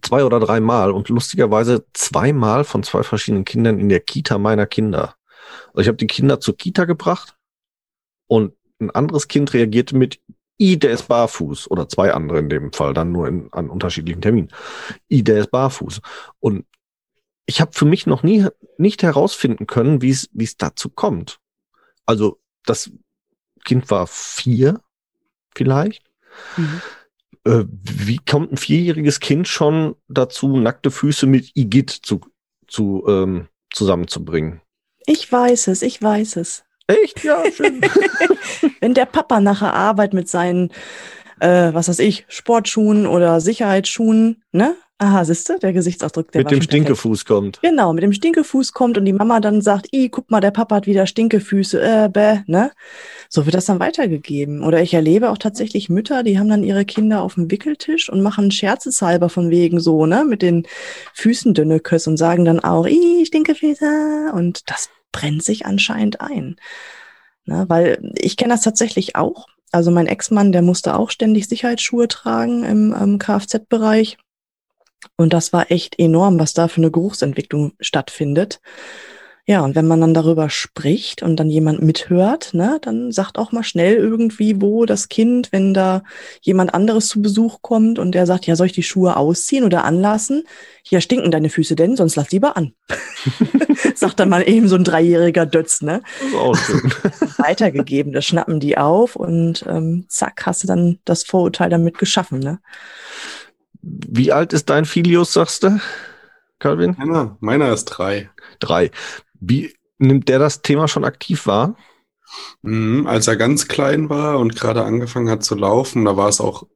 zwei 0.00 0.24
oder 0.24 0.40
dreimal 0.40 0.90
und 0.90 1.10
lustigerweise 1.10 1.84
zweimal 1.92 2.64
von 2.64 2.82
zwei 2.82 3.02
verschiedenen 3.02 3.44
Kindern 3.44 3.78
in 3.78 3.90
der 3.90 4.00
Kita 4.00 4.38
meiner 4.38 4.66
Kinder. 4.66 5.16
Also 5.68 5.82
ich 5.82 5.88
habe 5.88 5.98
die 5.98 6.06
Kinder 6.06 6.40
zur 6.40 6.56
Kita 6.56 6.86
gebracht 6.86 7.36
und 8.26 8.54
ein 8.80 8.90
anderes 8.90 9.28
Kind 9.28 9.52
reagierte 9.52 9.96
mit 9.96 10.20
I, 10.60 10.78
der 10.78 10.92
ist 10.92 11.08
barfuß 11.08 11.70
oder 11.70 11.88
zwei 11.88 12.12
andere 12.12 12.38
in 12.38 12.48
dem 12.48 12.72
Fall, 12.72 12.94
dann 12.94 13.12
nur 13.12 13.26
in, 13.26 13.52
an 13.52 13.70
unterschiedlichen 13.70 14.22
Terminen. 14.22 14.50
I, 15.10 15.22
der 15.24 15.38
ist 15.38 15.50
barfuß. 15.50 16.00
Und 16.40 16.64
ich 17.46 17.60
habe 17.60 17.72
für 17.72 17.84
mich 17.84 18.06
noch 18.06 18.22
nie 18.22 18.46
nicht 18.78 19.02
herausfinden 19.02 19.66
können, 19.66 20.00
wie 20.00 20.10
es 20.10 20.28
wie 20.32 20.44
es 20.44 20.56
dazu 20.56 20.88
kommt. 20.88 21.40
Also 22.06 22.40
das 22.64 22.90
Kind 23.64 23.90
war 23.90 24.06
vier 24.06 24.80
vielleicht. 25.54 26.04
Mhm. 26.56 26.80
Äh, 27.44 27.64
wie 27.68 28.18
kommt 28.18 28.52
ein 28.52 28.56
vierjähriges 28.56 29.20
Kind 29.20 29.48
schon 29.48 29.96
dazu, 30.08 30.56
nackte 30.56 30.90
Füße 30.90 31.26
mit 31.26 31.54
Igitt 31.54 31.90
zu, 31.90 32.20
zu 32.66 33.04
ähm, 33.06 33.48
zusammenzubringen? 33.72 34.60
Ich 35.06 35.30
weiß 35.30 35.68
es, 35.68 35.82
ich 35.82 36.00
weiß 36.00 36.36
es. 36.36 36.64
Echt? 36.86 37.24
Ja, 37.24 37.42
schön. 37.50 37.80
Wenn 38.80 38.94
der 38.94 39.06
Papa 39.06 39.40
nach 39.40 39.60
der 39.60 39.72
Arbeit 39.72 40.12
mit 40.12 40.28
seinen, 40.28 40.70
äh, 41.40 41.72
was 41.72 41.88
weiß 41.88 41.98
ich, 42.00 42.26
Sportschuhen 42.28 43.06
oder 43.06 43.40
Sicherheitsschuhen, 43.40 44.42
ne, 44.52 44.76
Aha, 44.98 45.24
siehst 45.24 45.48
du, 45.48 45.58
der 45.58 45.72
Gesichtsausdruck, 45.72 46.30
der 46.30 46.42
mit 46.42 46.52
dem 46.52 46.62
Stinkefuß 46.62 47.24
kommt. 47.24 47.60
Genau, 47.62 47.92
mit 47.92 48.04
dem 48.04 48.12
Stinkefuß 48.12 48.72
kommt 48.72 48.96
und 48.96 49.04
die 49.04 49.12
Mama 49.12 49.40
dann 49.40 49.60
sagt, 49.60 49.88
i, 49.92 50.08
guck 50.08 50.30
mal, 50.30 50.40
der 50.40 50.52
Papa 50.52 50.76
hat 50.76 50.86
wieder 50.86 51.08
Stinkefüße, 51.08 51.82
äh, 51.82 52.08
bäh, 52.08 52.42
ne? 52.46 52.70
So 53.28 53.44
wird 53.44 53.56
das 53.56 53.66
dann 53.66 53.80
weitergegeben. 53.80 54.62
Oder 54.62 54.82
ich 54.82 54.94
erlebe 54.94 55.30
auch 55.30 55.38
tatsächlich 55.38 55.88
Mütter, 55.88 56.22
die 56.22 56.38
haben 56.38 56.48
dann 56.48 56.62
ihre 56.62 56.84
Kinder 56.84 57.22
auf 57.22 57.34
dem 57.34 57.50
Wickeltisch 57.50 58.08
und 58.08 58.22
machen 58.22 58.52
scherzeshalber 58.52 59.28
von 59.28 59.50
wegen 59.50 59.80
so, 59.80 60.06
ne, 60.06 60.24
mit 60.24 60.42
den 60.42 60.64
Füßen 61.12 61.54
dünne 61.54 61.80
Küsse 61.80 62.08
und 62.08 62.16
sagen 62.16 62.44
dann 62.44 62.60
auch, 62.60 62.86
i, 62.86 63.26
Stinkefüße. 63.26 64.30
Und 64.32 64.70
das 64.70 64.90
brennt 65.14 65.44
sich 65.44 65.64
anscheinend 65.64 66.20
ein. 66.20 66.56
Ne, 67.46 67.64
weil 67.68 68.12
ich 68.16 68.36
kenne 68.36 68.54
das 68.54 68.62
tatsächlich 68.62 69.16
auch. 69.16 69.46
Also 69.70 69.90
mein 69.90 70.06
Ex-Mann, 70.06 70.52
der 70.52 70.62
musste 70.62 70.96
auch 70.96 71.10
ständig 71.10 71.48
Sicherheitsschuhe 71.48 72.08
tragen 72.08 72.64
im, 72.64 72.92
im 72.92 73.18
Kfz-Bereich. 73.18 74.18
Und 75.16 75.32
das 75.32 75.52
war 75.52 75.70
echt 75.70 75.98
enorm, 75.98 76.38
was 76.38 76.54
da 76.54 76.68
für 76.68 76.80
eine 76.80 76.90
Geruchsentwicklung 76.90 77.72
stattfindet. 77.80 78.60
Ja, 79.46 79.60
und 79.60 79.74
wenn 79.74 79.86
man 79.86 80.00
dann 80.00 80.14
darüber 80.14 80.48
spricht 80.48 81.22
und 81.22 81.36
dann 81.36 81.50
jemand 81.50 81.82
mithört, 81.82 82.54
ne, 82.54 82.78
dann 82.80 83.12
sagt 83.12 83.36
auch 83.36 83.52
mal 83.52 83.62
schnell 83.62 83.94
irgendwie, 83.94 84.62
wo 84.62 84.86
das 84.86 85.10
Kind, 85.10 85.52
wenn 85.52 85.74
da 85.74 86.02
jemand 86.40 86.72
anderes 86.72 87.08
zu 87.08 87.20
Besuch 87.20 87.60
kommt 87.60 87.98
und 87.98 88.12
der 88.12 88.24
sagt, 88.24 88.46
ja, 88.46 88.56
soll 88.56 88.68
ich 88.68 88.72
die 88.72 88.82
Schuhe 88.82 89.18
ausziehen 89.18 89.64
oder 89.64 89.84
anlassen? 89.84 90.44
Ja, 90.88 91.02
stinken 91.02 91.30
deine 91.30 91.50
Füße 91.50 91.76
denn, 91.76 91.94
sonst 91.94 92.16
lass 92.16 92.30
lieber 92.30 92.56
an. 92.56 92.72
sagt 93.94 94.18
dann 94.18 94.30
mal 94.30 94.48
eben 94.48 94.66
so 94.66 94.76
ein 94.76 94.84
dreijähriger 94.84 95.44
Dötz, 95.44 95.82
ne? 95.82 96.00
Das 96.20 96.28
ist 96.28 96.34
auch 96.36 96.56
schön. 96.56 96.94
Weitergegeben, 97.36 98.14
das 98.14 98.24
schnappen 98.24 98.60
die 98.60 98.78
auf 98.78 99.14
und 99.14 99.62
ähm, 99.68 100.06
zack, 100.08 100.46
hast 100.46 100.62
du 100.62 100.68
dann 100.68 101.00
das 101.04 101.22
Vorurteil 101.22 101.68
damit 101.68 101.98
geschaffen, 101.98 102.38
ne? 102.38 102.60
Wie 103.82 104.32
alt 104.32 104.54
ist 104.54 104.70
dein 104.70 104.86
Filius, 104.86 105.34
sagst 105.34 105.64
du, 105.64 105.78
Calvin? 106.58 106.96
Meiner, 106.96 107.36
meiner 107.40 107.74
ist 107.74 107.84
drei. 107.84 108.30
Drei. 108.58 108.90
Wie 109.40 109.74
nimmt 109.98 110.28
der 110.28 110.38
das 110.38 110.62
Thema 110.62 110.88
schon 110.88 111.04
aktiv 111.04 111.46
wahr? 111.46 111.76
Mhm, 112.62 113.06
als 113.06 113.28
er 113.28 113.36
ganz 113.36 113.68
klein 113.68 114.08
war 114.08 114.38
und 114.38 114.56
gerade 114.56 114.84
angefangen 114.84 115.30
hat 115.30 115.44
zu 115.44 115.54
laufen, 115.54 116.04
da 116.04 116.16
war 116.16 116.28
es 116.28 116.40
auch 116.40 116.66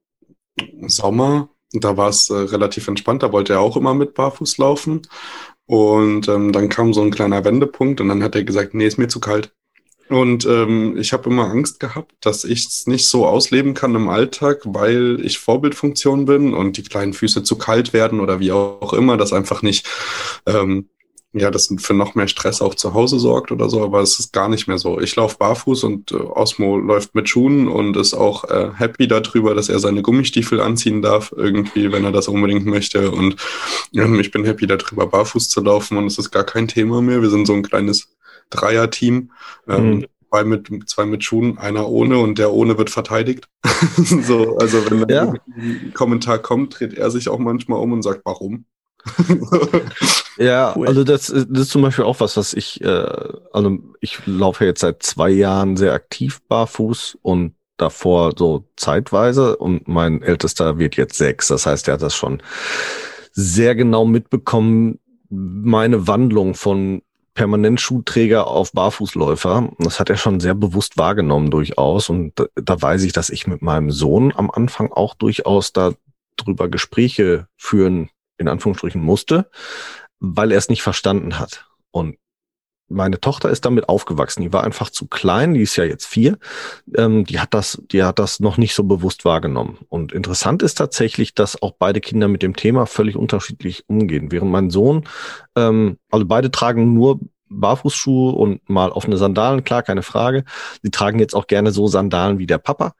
Sommer, 0.86 1.50
da 1.72 1.96
war 1.96 2.08
es 2.08 2.30
äh, 2.30 2.34
relativ 2.34 2.88
entspannt, 2.88 3.22
da 3.22 3.32
wollte 3.32 3.54
er 3.54 3.60
auch 3.60 3.76
immer 3.76 3.94
mit 3.94 4.14
Barfuß 4.14 4.58
laufen. 4.58 5.02
Und 5.66 6.28
ähm, 6.28 6.52
dann 6.52 6.70
kam 6.70 6.94
so 6.94 7.02
ein 7.02 7.10
kleiner 7.10 7.44
Wendepunkt 7.44 8.00
und 8.00 8.08
dann 8.08 8.22
hat 8.22 8.34
er 8.34 8.44
gesagt, 8.44 8.74
nee, 8.74 8.86
ist 8.86 8.98
mir 8.98 9.08
zu 9.08 9.20
kalt. 9.20 9.52
Und 10.08 10.46
ähm, 10.46 10.96
ich 10.96 11.12
habe 11.12 11.28
immer 11.28 11.50
Angst 11.50 11.80
gehabt, 11.80 12.14
dass 12.20 12.44
ich 12.44 12.66
es 12.66 12.86
nicht 12.86 13.06
so 13.06 13.26
ausleben 13.26 13.74
kann 13.74 13.94
im 13.94 14.08
Alltag, 14.08 14.62
weil 14.64 15.20
ich 15.22 15.38
Vorbildfunktion 15.38 16.24
bin 16.24 16.54
und 16.54 16.78
die 16.78 16.82
kleinen 16.82 17.12
Füße 17.12 17.42
zu 17.42 17.58
kalt 17.58 17.92
werden 17.92 18.20
oder 18.20 18.40
wie 18.40 18.52
auch 18.52 18.94
immer, 18.94 19.18
das 19.18 19.34
einfach 19.34 19.60
nicht, 19.60 19.86
ähm, 20.46 20.88
ja, 21.38 21.50
das 21.50 21.72
für 21.78 21.94
noch 21.94 22.14
mehr 22.14 22.28
Stress 22.28 22.60
auch 22.60 22.74
zu 22.74 22.94
Hause 22.94 23.18
sorgt 23.18 23.52
oder 23.52 23.68
so, 23.68 23.82
aber 23.82 24.00
es 24.00 24.18
ist 24.18 24.32
gar 24.32 24.48
nicht 24.48 24.68
mehr 24.68 24.78
so. 24.78 25.00
Ich 25.00 25.14
laufe 25.16 25.38
barfuß 25.38 25.84
und 25.84 26.12
äh, 26.12 26.16
Osmo 26.16 26.78
läuft 26.78 27.14
mit 27.14 27.28
Schuhen 27.28 27.68
und 27.68 27.96
ist 27.96 28.14
auch 28.14 28.44
äh, 28.44 28.70
happy 28.74 29.08
darüber, 29.08 29.54
dass 29.54 29.68
er 29.68 29.78
seine 29.78 30.02
Gummistiefel 30.02 30.60
anziehen 30.60 31.02
darf, 31.02 31.32
irgendwie, 31.36 31.92
wenn 31.92 32.04
er 32.04 32.12
das 32.12 32.28
unbedingt 32.28 32.66
möchte. 32.66 33.10
Und 33.10 33.36
ähm, 33.94 34.18
ich 34.20 34.30
bin 34.30 34.44
happy 34.44 34.66
darüber, 34.66 35.06
barfuß 35.06 35.48
zu 35.48 35.60
laufen 35.60 35.96
und 35.98 36.06
es 36.06 36.18
ist 36.18 36.30
gar 36.30 36.44
kein 36.44 36.68
Thema 36.68 37.02
mehr. 37.02 37.22
Wir 37.22 37.30
sind 37.30 37.46
so 37.46 37.54
ein 37.54 37.62
kleines 37.62 38.08
Dreier-Team. 38.50 39.30
Ähm, 39.68 39.90
mhm. 39.90 40.06
Zwei 40.30 40.44
mit, 40.44 40.68
zwei 40.90 41.06
mit 41.06 41.24
Schuhen, 41.24 41.56
einer 41.56 41.88
ohne 41.88 42.18
und 42.18 42.38
der 42.38 42.52
ohne 42.52 42.76
wird 42.76 42.90
verteidigt. 42.90 43.48
so, 43.96 44.58
also 44.58 44.90
wenn 44.90 45.08
ja. 45.08 45.32
ein 45.56 45.92
Kommentar 45.94 46.38
kommt, 46.38 46.78
dreht 46.78 46.92
er 46.92 47.10
sich 47.10 47.30
auch 47.30 47.38
manchmal 47.38 47.80
um 47.80 47.92
und 47.92 48.02
sagt, 48.02 48.20
warum? 48.24 48.66
ja, 50.38 50.72
cool. 50.76 50.86
also 50.88 51.04
das, 51.04 51.26
das 51.26 51.62
ist 51.62 51.70
zum 51.70 51.82
Beispiel 51.82 52.04
auch 52.04 52.20
was, 52.20 52.36
was 52.36 52.54
ich, 52.54 52.80
äh, 52.82 53.06
also 53.52 53.78
ich 54.00 54.18
laufe 54.26 54.64
jetzt 54.64 54.80
seit 54.80 55.02
zwei 55.02 55.30
Jahren 55.30 55.76
sehr 55.76 55.92
aktiv 55.92 56.40
barfuß 56.48 57.18
und 57.22 57.54
davor 57.76 58.32
so 58.36 58.64
zeitweise 58.76 59.56
und 59.56 59.88
mein 59.88 60.22
ältester 60.22 60.78
wird 60.78 60.96
jetzt 60.96 61.16
sechs. 61.16 61.48
Das 61.48 61.66
heißt, 61.66 61.88
er 61.88 61.94
hat 61.94 62.02
das 62.02 62.14
schon 62.14 62.42
sehr 63.32 63.74
genau 63.74 64.04
mitbekommen, 64.04 64.98
meine 65.30 66.06
Wandlung 66.06 66.54
von 66.54 67.02
permanent 67.34 67.80
Schuhträger 67.80 68.48
auf 68.48 68.72
Barfußläufer. 68.72 69.70
Das 69.78 70.00
hat 70.00 70.10
er 70.10 70.16
schon 70.16 70.40
sehr 70.40 70.56
bewusst 70.56 70.98
wahrgenommen 70.98 71.52
durchaus. 71.52 72.10
Und 72.10 72.32
da, 72.34 72.46
da 72.56 72.82
weiß 72.82 73.04
ich, 73.04 73.12
dass 73.12 73.30
ich 73.30 73.46
mit 73.46 73.62
meinem 73.62 73.92
Sohn 73.92 74.32
am 74.34 74.50
Anfang 74.50 74.90
auch 74.90 75.14
durchaus 75.14 75.72
da 75.72 75.92
drüber 76.36 76.68
Gespräche 76.68 77.46
führen, 77.56 78.10
in 78.38 78.48
Anführungsstrichen 78.48 79.02
musste, 79.02 79.50
weil 80.20 80.52
er 80.52 80.58
es 80.58 80.68
nicht 80.68 80.82
verstanden 80.82 81.38
hat. 81.38 81.66
Und 81.90 82.16
meine 82.88 83.20
Tochter 83.20 83.50
ist 83.50 83.64
damit 83.66 83.88
aufgewachsen. 83.88 84.42
Die 84.42 84.52
war 84.52 84.64
einfach 84.64 84.90
zu 84.90 85.06
klein, 85.06 85.54
die 85.54 85.60
ist 85.60 85.76
ja 85.76 85.84
jetzt 85.84 86.06
vier. 86.06 86.38
Ähm, 86.96 87.24
die 87.24 87.38
hat 87.38 87.52
das, 87.52 87.82
die 87.90 88.02
hat 88.02 88.18
das 88.18 88.40
noch 88.40 88.56
nicht 88.56 88.74
so 88.74 88.84
bewusst 88.84 89.24
wahrgenommen. 89.24 89.78
Und 89.88 90.12
interessant 90.12 90.62
ist 90.62 90.74
tatsächlich, 90.74 91.34
dass 91.34 91.60
auch 91.60 91.72
beide 91.78 92.00
Kinder 92.00 92.28
mit 92.28 92.42
dem 92.42 92.56
Thema 92.56 92.86
völlig 92.86 93.16
unterschiedlich 93.16 93.84
umgehen. 93.88 94.32
Während 94.32 94.50
mein 94.50 94.70
Sohn, 94.70 95.04
ähm, 95.54 95.98
also 96.10 96.24
beide 96.24 96.50
tragen 96.50 96.94
nur 96.94 97.20
Barfußschuhe 97.50 98.32
und 98.32 98.68
mal 98.68 98.90
offene 98.90 99.16
Sandalen, 99.16 99.64
klar, 99.64 99.82
keine 99.82 100.02
Frage. 100.02 100.44
Sie 100.82 100.90
tragen 100.90 101.18
jetzt 101.18 101.34
auch 101.34 101.46
gerne 101.46 101.72
so 101.72 101.86
Sandalen 101.86 102.38
wie 102.38 102.46
der 102.46 102.58
Papa. 102.58 102.94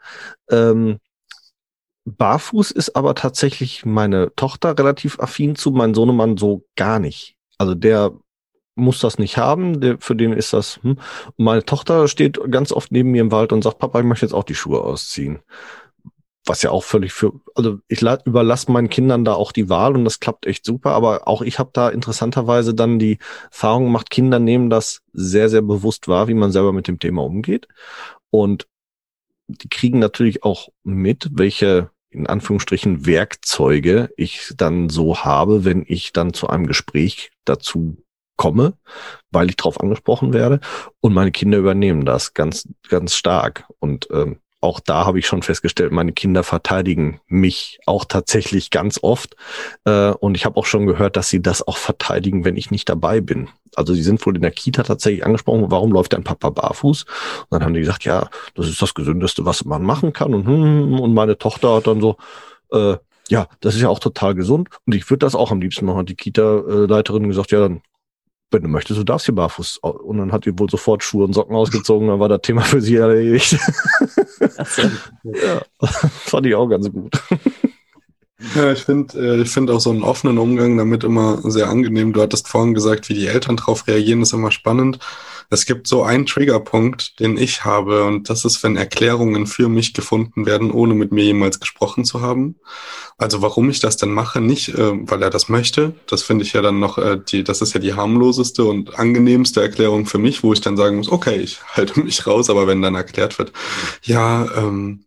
Ähm, 0.51 0.99
Barfuß 2.17 2.71
ist 2.71 2.97
aber 2.97 3.15
tatsächlich 3.15 3.85
meine 3.85 4.35
Tochter 4.37 4.79
relativ 4.79 5.19
affin 5.21 5.57
zu, 5.57 5.71
mein 5.71 5.95
Sohnemann 5.95 6.37
so 6.37 6.65
gar 6.77 6.99
nicht. 6.99 7.37
Also 7.59 7.75
der 7.75 8.13
muss 8.79 9.01
das 9.01 9.19
nicht 9.19 9.37
haben, 9.37 9.81
der, 9.81 9.99
für 9.99 10.15
den 10.17 10.33
ist 10.33 10.53
das. 10.53 10.81
Hm. 10.83 10.99
Meine 11.37 11.65
Tochter 11.65 12.09
steht 12.09 12.41
ganz 12.51 12.73
oft 12.73 12.93
neben 12.93 13.11
mir 13.11 13.21
im 13.21 13.33
Wald 13.33 13.53
und 13.53 13.63
sagt, 13.63 13.79
Papa, 13.79 13.99
ich 13.99 14.07
möchte 14.07 14.25
jetzt 14.25 14.33
auch 14.33 14.45
die 14.45 14.55
Schuhe 14.55 14.81
ausziehen. 14.81 15.41
Was 16.47 16.63
ja 16.63 16.71
auch 16.71 16.85
völlig 16.85 17.13
für, 17.13 17.33
also 17.55 17.79
ich 17.89 18.01
überlasse 18.01 18.73
meinen 18.73 18.89
Kindern 18.89 19.25
da 19.25 19.35
auch 19.35 19.53
die 19.53 19.69
Wahl 19.69 19.95
und 19.95 20.05
das 20.05 20.21
klappt 20.21 20.47
echt 20.47 20.65
super, 20.65 20.93
aber 20.93 21.29
auch 21.29 21.43
ich 21.43 21.59
habe 21.59 21.71
da 21.75 21.91
interessanterweise 21.91 22.73
dann 22.75 22.99
die 22.99 23.19
Erfahrung 23.51 23.85
gemacht, 23.85 24.09
Kinder 24.09 24.39
nehmen 24.39 24.71
das 24.71 25.03
sehr, 25.13 25.51
sehr 25.51 25.61
bewusst 25.61 26.09
wahr, 26.09 26.29
wie 26.29 26.35
man 26.35 26.53
selber 26.53 26.73
mit 26.73 26.89
dem 26.89 27.01
Thema 27.01 27.23
umgeht. 27.23 27.69
Und 28.31 28.67
die 29.49 29.69
kriegen 29.69 29.99
natürlich 29.99 30.45
auch 30.45 30.69
mit, 30.85 31.29
welche 31.33 31.91
in 32.11 32.27
Anführungsstrichen 32.27 33.07
Werkzeuge 33.07 34.11
ich 34.17 34.53
dann 34.57 34.89
so 34.89 35.19
habe, 35.19 35.65
wenn 35.65 35.85
ich 35.87 36.13
dann 36.13 36.33
zu 36.33 36.49
einem 36.49 36.67
Gespräch 36.67 37.31
dazu 37.45 37.97
komme, 38.37 38.75
weil 39.31 39.51
ich 39.51 39.57
darauf 39.57 39.81
angesprochen 39.81 40.33
werde. 40.33 40.61
Und 41.01 41.13
meine 41.13 41.33
Kinder 41.33 41.59
übernehmen 41.59 42.05
das 42.05 42.35
ganz, 42.35 42.69
ganz 42.89 43.15
stark. 43.15 43.65
Und 43.79 44.09
ähm, 44.11 44.39
auch 44.61 44.81
da 44.81 45.07
habe 45.07 45.19
ich 45.19 45.27
schon 45.27 45.43
festgestellt, 45.43 45.93
meine 45.93 46.13
Kinder 46.13 46.43
verteidigen 46.43 47.21
mich 47.29 47.79
auch 47.87 48.05
tatsächlich 48.05 48.71
ganz 48.71 48.99
oft. 49.03 49.37
Äh, 49.85 50.11
und 50.11 50.37
ich 50.37 50.45
habe 50.45 50.57
auch 50.57 50.67
schon 50.67 50.87
gehört, 50.87 51.17
dass 51.17 51.29
sie 51.29 51.41
das 51.41 51.67
auch 51.67 51.77
verteidigen, 51.77 52.45
wenn 52.45 52.57
ich 52.57 52.71
nicht 52.71 52.89
dabei 52.89 53.21
bin. 53.21 53.49
Also 53.77 53.95
sie 53.95 54.03
sind 54.03 54.25
wohl 54.27 54.35
in 54.35 54.43
der 54.43 54.51
Kita 54.51 54.83
tatsächlich 54.83 55.25
angesprochen, 55.25 55.71
warum 55.71 55.93
läuft 55.93 56.13
dein 56.13 56.25
Papa 56.25 56.51
barfuß? 56.51 57.05
Und 57.05 57.47
dann 57.51 57.65
haben 57.65 57.75
die 57.75 57.81
gesagt, 57.81 58.05
ja, 58.05 58.29
das 58.55 58.69
ist 58.69 58.83
das 58.83 58.95
Gesündeste, 58.95 59.45
was 59.45 59.65
man 59.65 59.83
machen 59.83 60.13
kann. 60.13 60.35
Und, 60.35 60.47
hm, 60.47 60.99
und 60.99 61.15
meine 61.15 61.39
Tochter 61.39 61.77
hat 61.77 61.87
dann 61.87 62.01
so, 62.01 62.17
äh, 62.73 62.97
ja, 63.29 63.47
das 63.61 63.75
ist 63.75 63.83
ja 63.83 63.89
auch 63.89 63.99
total 64.01 64.35
gesund 64.35 64.69
und 64.87 64.95
ich 64.95 65.09
würde 65.11 65.19
das 65.19 65.35
auch 65.35 65.53
am 65.53 65.61
liebsten 65.61 65.85
machen. 65.85 65.99
Hat 65.99 66.09
die 66.09 66.17
Kita-Leiterin 66.17 67.29
gesagt, 67.29 67.53
ja, 67.53 67.61
dann 67.61 67.83
wenn 68.51 68.63
du 68.63 68.69
möchtest, 68.69 68.99
du 68.99 69.05
darfst 69.05 69.27
hier 69.27 69.35
barfuß. 69.35 69.79
Und 69.79 70.19
dann 70.19 70.33
hat 70.33 70.47
die 70.47 70.59
wohl 70.59 70.71
sofort 70.71 71.05
Schuhe 71.05 71.25
und 71.25 71.35
Socken 71.35 71.55
ausgezogen, 71.55 72.09
dann 72.09 72.21
war 72.21 72.29
das 72.29 72.43
Thema 72.43 72.63
für 72.63 72.81
sie 72.81 72.97
erledigt. 72.97 73.53
ja, 75.25 75.63
fand 75.81 76.47
ich 76.47 76.55
auch 76.55 76.69
ganz 76.69 76.91
gut. 76.91 77.21
Ja, 78.55 78.73
ich 78.73 78.85
finde 78.85 79.19
äh, 79.19 79.43
ich 79.43 79.51
finde 79.51 79.75
auch 79.75 79.81
so 79.81 79.91
einen 79.91 80.05
offenen 80.05 80.39
Umgang 80.39 80.77
damit 80.79 81.03
immer 81.03 81.39
sehr 81.51 81.69
angenehm. 81.69 82.13
Du 82.13 82.23
hattest 82.23 82.49
vorhin 82.49 82.73
gesagt, 82.73 83.09
wie 83.09 83.15
die 83.15 83.27
Eltern 83.27 83.57
darauf 83.57 83.87
reagieren, 83.89 84.23
ist 84.23 84.33
immer 84.33 84.53
spannend. 84.53 85.01
Es 85.51 85.65
gibt 85.65 85.87
so 85.87 86.03
einen 86.03 86.27
Triggerpunkt, 86.27 87.19
den 87.21 87.39
ich 87.39 87.65
habe, 87.65 88.05
und 88.05 88.29
das 88.29 88.45
ist, 88.45 88.63
wenn 88.63 88.77
Erklärungen 88.77 89.47
für 89.47 89.69
mich 89.69 89.95
gefunden 89.95 90.45
werden, 90.45 90.71
ohne 90.71 90.95
mit 90.95 91.11
mir 91.11 91.25
jemals 91.25 91.59
gesprochen 91.59 92.05
zu 92.05 92.21
haben. 92.21 92.57
Also 93.17 93.41
warum 93.41 93.71
ich 93.71 93.81
das 93.81 93.97
denn 93.97 94.11
mache, 94.11 94.41
nicht, 94.41 94.69
äh, 94.71 94.93
weil 95.09 95.23
er 95.23 95.31
das 95.31 95.49
möchte. 95.49 95.95
Das 96.07 96.23
finde 96.23 96.45
ich 96.45 96.53
ja 96.53 96.61
dann 96.61 96.81
noch, 96.81 96.99
äh, 96.99 97.19
die, 97.27 97.45
das 97.45 97.63
ist 97.63 97.73
ja 97.73 97.81
die 97.81 97.95
harmloseste 97.95 98.65
und 98.65 98.99
angenehmste 98.99 99.63
Erklärung 99.63 100.07
für 100.07 100.19
mich, 100.19 100.43
wo 100.43 100.53
ich 100.53 100.61
dann 100.61 100.77
sagen 100.77 100.97
muss, 100.97 101.11
okay, 101.11 101.37
ich 101.37 101.61
halte 101.77 102.01
mich 102.01 102.27
raus, 102.27 102.51
aber 102.51 102.67
wenn 102.67 102.83
dann 102.83 102.95
erklärt 102.95 103.39
wird, 103.39 103.53
ja, 104.03 104.47
ähm, 104.57 105.05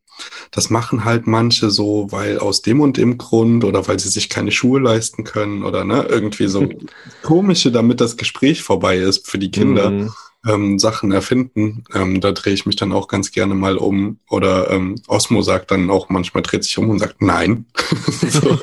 das 0.52 0.70
machen 0.70 1.06
halt 1.06 1.28
manche 1.28 1.70
so, 1.72 2.08
weil 2.12 2.40
aus 2.40 2.62
dem 2.62 2.82
und 2.82 2.98
dem 2.98 3.18
Grund 3.18 3.64
oder 3.64 3.88
weil 3.88 4.00
sie 4.00 4.10
sich 4.10 4.30
keine 4.30 4.52
Schuhe 4.52 4.80
leisten 4.80 5.24
können 5.24 5.64
oder 5.64 5.84
ne, 5.84 6.06
irgendwie 6.10 6.48
so 6.48 6.68
komische, 7.24 7.72
damit 7.72 8.02
das 8.02 8.18
Gespräch 8.18 8.62
vorbei 8.62 8.98
ist 8.98 9.28
für 9.28 9.40
die 9.40 9.52
Kinder. 9.52 9.90
Mhm. 9.90 10.12
Ähm, 10.48 10.80
Sachen 10.80 11.12
erfinden. 11.12 11.84
Ähm, 11.94 12.22
da 12.22 12.32
drehe 12.32 12.54
ich 12.54 12.66
mich 12.66 12.76
dann 12.76 12.92
auch 12.92 13.08
ganz 13.08 13.32
gerne 13.32 13.54
mal 13.54 13.78
um. 13.78 14.20
Oder 14.30 14.72
ähm, 14.72 14.96
Osmo 15.08 15.42
sagt 15.42 15.72
dann 15.72 15.90
auch 15.90 16.10
manchmal, 16.10 16.44
dreht 16.44 16.64
sich 16.64 16.78
um 16.78 16.90
und 16.90 17.00
sagt 17.00 17.22
Nein. 17.22 17.66
so. 18.30 18.60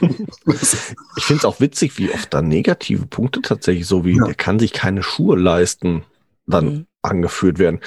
Ich 1.17 1.25
finde 1.25 1.39
es 1.39 1.45
auch 1.45 1.61
witzig, 1.61 1.99
wie 1.99 2.11
oft 2.11 2.33
da 2.33 2.43
negative 2.43 3.07
Punkte 3.07 3.43
tatsächlich 3.43 3.87
so 3.87 4.05
wie, 4.05 4.17
ja. 4.17 4.25
der 4.25 4.35
kann 4.35 4.59
sich 4.59 4.73
keine 4.73 5.03
Schuhe 5.03 5.37
leisten, 5.37 6.05
dann 6.47 6.65
mhm. 6.67 6.87
angeführt 7.03 7.59
werden. 7.59 7.81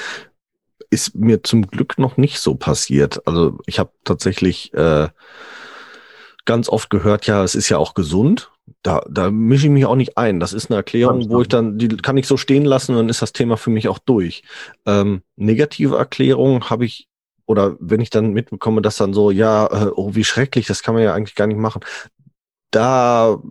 Ist 0.89 1.15
mir 1.15 1.43
zum 1.43 1.67
Glück 1.67 1.97
noch 1.97 2.17
nicht 2.17 2.39
so 2.39 2.55
passiert. 2.55 3.25
Also 3.27 3.59
ich 3.65 3.79
habe 3.79 3.91
tatsächlich 4.03 4.73
äh, 4.73 5.09
ganz 6.45 6.69
oft 6.69 6.89
gehört, 6.89 7.27
ja, 7.27 7.43
es 7.43 7.55
ist 7.55 7.69
ja 7.69 7.77
auch 7.77 7.93
gesund. 7.93 8.50
Da, 8.83 9.03
da 9.09 9.31
mische 9.31 9.67
ich 9.67 9.71
mich 9.71 9.85
auch 9.85 9.95
nicht 9.95 10.17
ein. 10.17 10.39
Das 10.39 10.53
ist 10.53 10.69
eine 10.69 10.77
Erklärung, 10.77 11.29
wo 11.29 11.41
ich 11.41 11.47
dann, 11.47 11.77
die 11.77 11.89
kann 11.89 12.17
ich 12.17 12.27
so 12.27 12.37
stehen 12.37 12.65
lassen 12.65 12.91
und 12.91 12.97
dann 12.97 13.09
ist 13.09 13.21
das 13.21 13.33
Thema 13.33 13.57
für 13.57 13.69
mich 13.69 13.87
auch 13.87 13.99
durch. 13.99 14.43
Ähm, 14.85 15.21
negative 15.35 15.97
Erklärungen 15.97 16.69
habe 16.69 16.85
ich, 16.85 17.07
oder 17.45 17.75
wenn 17.79 18.01
ich 18.01 18.09
dann 18.09 18.33
mitbekomme, 18.33 18.81
dass 18.81 18.97
dann 18.97 19.13
so, 19.13 19.29
ja, 19.29 19.65
äh, 19.67 19.91
oh, 19.95 20.15
wie 20.15 20.23
schrecklich, 20.23 20.67
das 20.67 20.83
kann 20.83 20.93
man 20.93 21.03
ja 21.03 21.13
eigentlich 21.13 21.35
gar 21.35 21.47
nicht 21.47 21.59
machen. 21.59 21.81
Da 22.71 23.41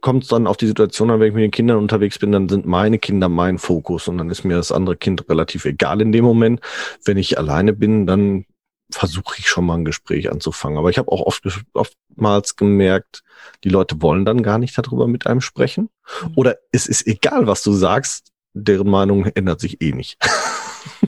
kommt 0.00 0.22
es 0.22 0.28
dann 0.28 0.46
auf 0.46 0.56
die 0.56 0.66
Situation 0.66 1.10
an, 1.10 1.20
wenn 1.20 1.28
ich 1.28 1.34
mit 1.34 1.42
den 1.42 1.50
Kindern 1.50 1.78
unterwegs 1.78 2.18
bin, 2.18 2.32
dann 2.32 2.48
sind 2.48 2.66
meine 2.66 2.98
Kinder 2.98 3.28
mein 3.28 3.58
Fokus 3.58 4.08
und 4.08 4.18
dann 4.18 4.30
ist 4.30 4.44
mir 4.44 4.56
das 4.56 4.72
andere 4.72 4.96
Kind 4.96 5.28
relativ 5.28 5.64
egal 5.64 6.00
in 6.00 6.12
dem 6.12 6.24
Moment. 6.24 6.60
Wenn 7.04 7.16
ich 7.18 7.38
alleine 7.38 7.72
bin, 7.72 8.06
dann 8.06 8.46
versuche 8.90 9.36
ich 9.38 9.48
schon 9.48 9.66
mal 9.66 9.76
ein 9.76 9.84
Gespräch 9.84 10.30
anzufangen. 10.30 10.78
Aber 10.78 10.90
ich 10.90 10.98
habe 10.98 11.10
auch 11.10 11.22
oft, 11.22 11.42
oftmals 11.72 12.56
gemerkt, 12.56 13.22
die 13.64 13.68
Leute 13.68 14.00
wollen 14.02 14.24
dann 14.24 14.42
gar 14.42 14.58
nicht 14.58 14.76
darüber 14.76 15.06
mit 15.06 15.26
einem 15.26 15.40
sprechen. 15.40 15.90
Mhm. 16.22 16.32
Oder 16.36 16.58
es 16.72 16.86
ist 16.86 17.06
egal, 17.06 17.46
was 17.46 17.62
du 17.62 17.72
sagst, 17.72 18.32
deren 18.52 18.88
Meinung 18.88 19.26
ändert 19.26 19.60
sich 19.60 19.80
eh 19.80 19.92
nicht. 19.92 20.18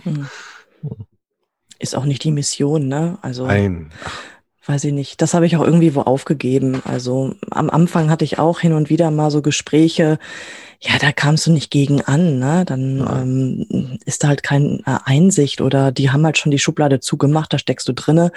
Mhm. 0.04 0.28
Ist 1.78 1.96
auch 1.96 2.04
nicht 2.04 2.22
die 2.22 2.30
Mission, 2.30 2.86
ne? 2.86 3.18
Also. 3.22 3.44
Nein. 3.44 3.90
Weiß 4.64 4.84
ich 4.84 4.92
nicht. 4.92 5.20
Das 5.20 5.34
habe 5.34 5.46
ich 5.46 5.56
auch 5.56 5.64
irgendwie 5.64 5.94
wo 5.96 6.02
aufgegeben. 6.02 6.82
Also 6.84 7.34
am 7.50 7.68
Anfang 7.68 8.10
hatte 8.10 8.24
ich 8.24 8.38
auch 8.38 8.60
hin 8.60 8.72
und 8.74 8.90
wieder 8.90 9.10
mal 9.10 9.30
so 9.30 9.42
Gespräche, 9.42 10.18
ja, 10.80 10.98
da 10.98 11.12
kamst 11.12 11.46
du 11.46 11.52
nicht 11.52 11.70
gegen 11.70 12.02
an, 12.02 12.38
ne? 12.38 12.64
Dann 12.64 12.98
ähm, 13.00 13.98
ist 14.04 14.24
da 14.24 14.28
halt 14.28 14.42
keine 14.42 14.80
Einsicht 15.04 15.60
oder 15.60 15.92
die 15.92 16.10
haben 16.10 16.24
halt 16.24 16.38
schon 16.38 16.50
die 16.50 16.58
Schublade 16.58 16.98
zugemacht, 16.98 17.52
da 17.52 17.58
steckst 17.58 17.88
du 17.88 17.92
drinne 17.92 18.32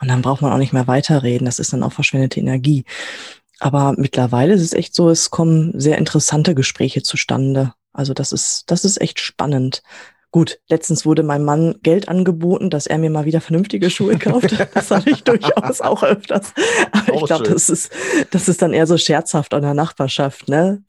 und 0.00 0.08
dann 0.08 0.22
braucht 0.22 0.40
man 0.40 0.52
auch 0.52 0.58
nicht 0.58 0.72
mehr 0.72 0.86
weiterreden. 0.86 1.44
Das 1.44 1.58
ist 1.58 1.72
dann 1.72 1.82
auch 1.82 1.92
verschwendete 1.92 2.40
Energie. 2.40 2.84
Aber 3.60 3.94
mittlerweile 3.96 4.54
ist 4.54 4.62
es 4.62 4.72
echt 4.72 4.94
so, 4.94 5.10
es 5.10 5.30
kommen 5.30 5.78
sehr 5.78 5.98
interessante 5.98 6.54
Gespräche 6.54 7.02
zustande. 7.02 7.74
Also 7.92 8.14
das 8.14 8.32
ist, 8.32 8.64
das 8.70 8.84
ist 8.84 9.00
echt 9.00 9.20
spannend. 9.20 9.82
Gut, 10.32 10.60
letztens 10.70 11.04
wurde 11.04 11.22
meinem 11.22 11.44
Mann 11.44 11.74
Geld 11.82 12.08
angeboten, 12.08 12.70
dass 12.70 12.86
er 12.86 12.96
mir 12.96 13.10
mal 13.10 13.26
wieder 13.26 13.42
vernünftige 13.42 13.90
Schuhe 13.90 14.18
kauft. 14.18 14.56
Das 14.74 14.90
habe 14.90 15.10
ich 15.10 15.22
durchaus 15.22 15.82
auch 15.82 16.02
öfters. 16.02 16.54
Aber 16.90 17.14
ich 17.14 17.24
glaube, 17.24 17.44
das 17.44 17.68
ist, 17.68 17.92
das 18.30 18.48
ist 18.48 18.62
dann 18.62 18.72
eher 18.72 18.86
so 18.86 18.96
scherzhaft 18.96 19.52
an 19.52 19.62
der 19.62 19.74
Nachbarschaft, 19.74 20.48
ne? 20.48 20.82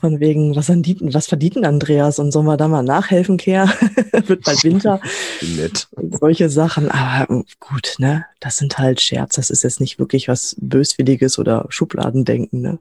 Von 0.00 0.18
wegen, 0.18 0.56
was, 0.56 0.66
verdient, 0.66 1.14
was 1.14 1.28
verdient 1.28 1.64
Andreas? 1.64 2.18
Und 2.18 2.32
sollen 2.32 2.46
wir 2.46 2.56
da 2.56 2.66
mal 2.66 2.82
nachhelfen, 2.82 3.36
Kehr? 3.36 3.66
Wird 4.26 4.42
bald 4.42 4.64
Winter. 4.64 5.00
Nett. 5.56 5.88
Solche 6.20 6.50
Sachen. 6.50 6.90
Aber 6.90 7.44
gut, 7.60 7.94
ne? 7.98 8.26
Das 8.40 8.56
sind 8.56 8.76
halt 8.78 9.00
Scherz. 9.00 9.36
Das 9.36 9.50
ist 9.50 9.62
jetzt 9.62 9.80
nicht 9.80 10.00
wirklich 10.00 10.26
was 10.26 10.56
Böswilliges 10.58 11.38
oder 11.38 11.66
Schubladendenken, 11.68 12.62
ne? 12.62 12.80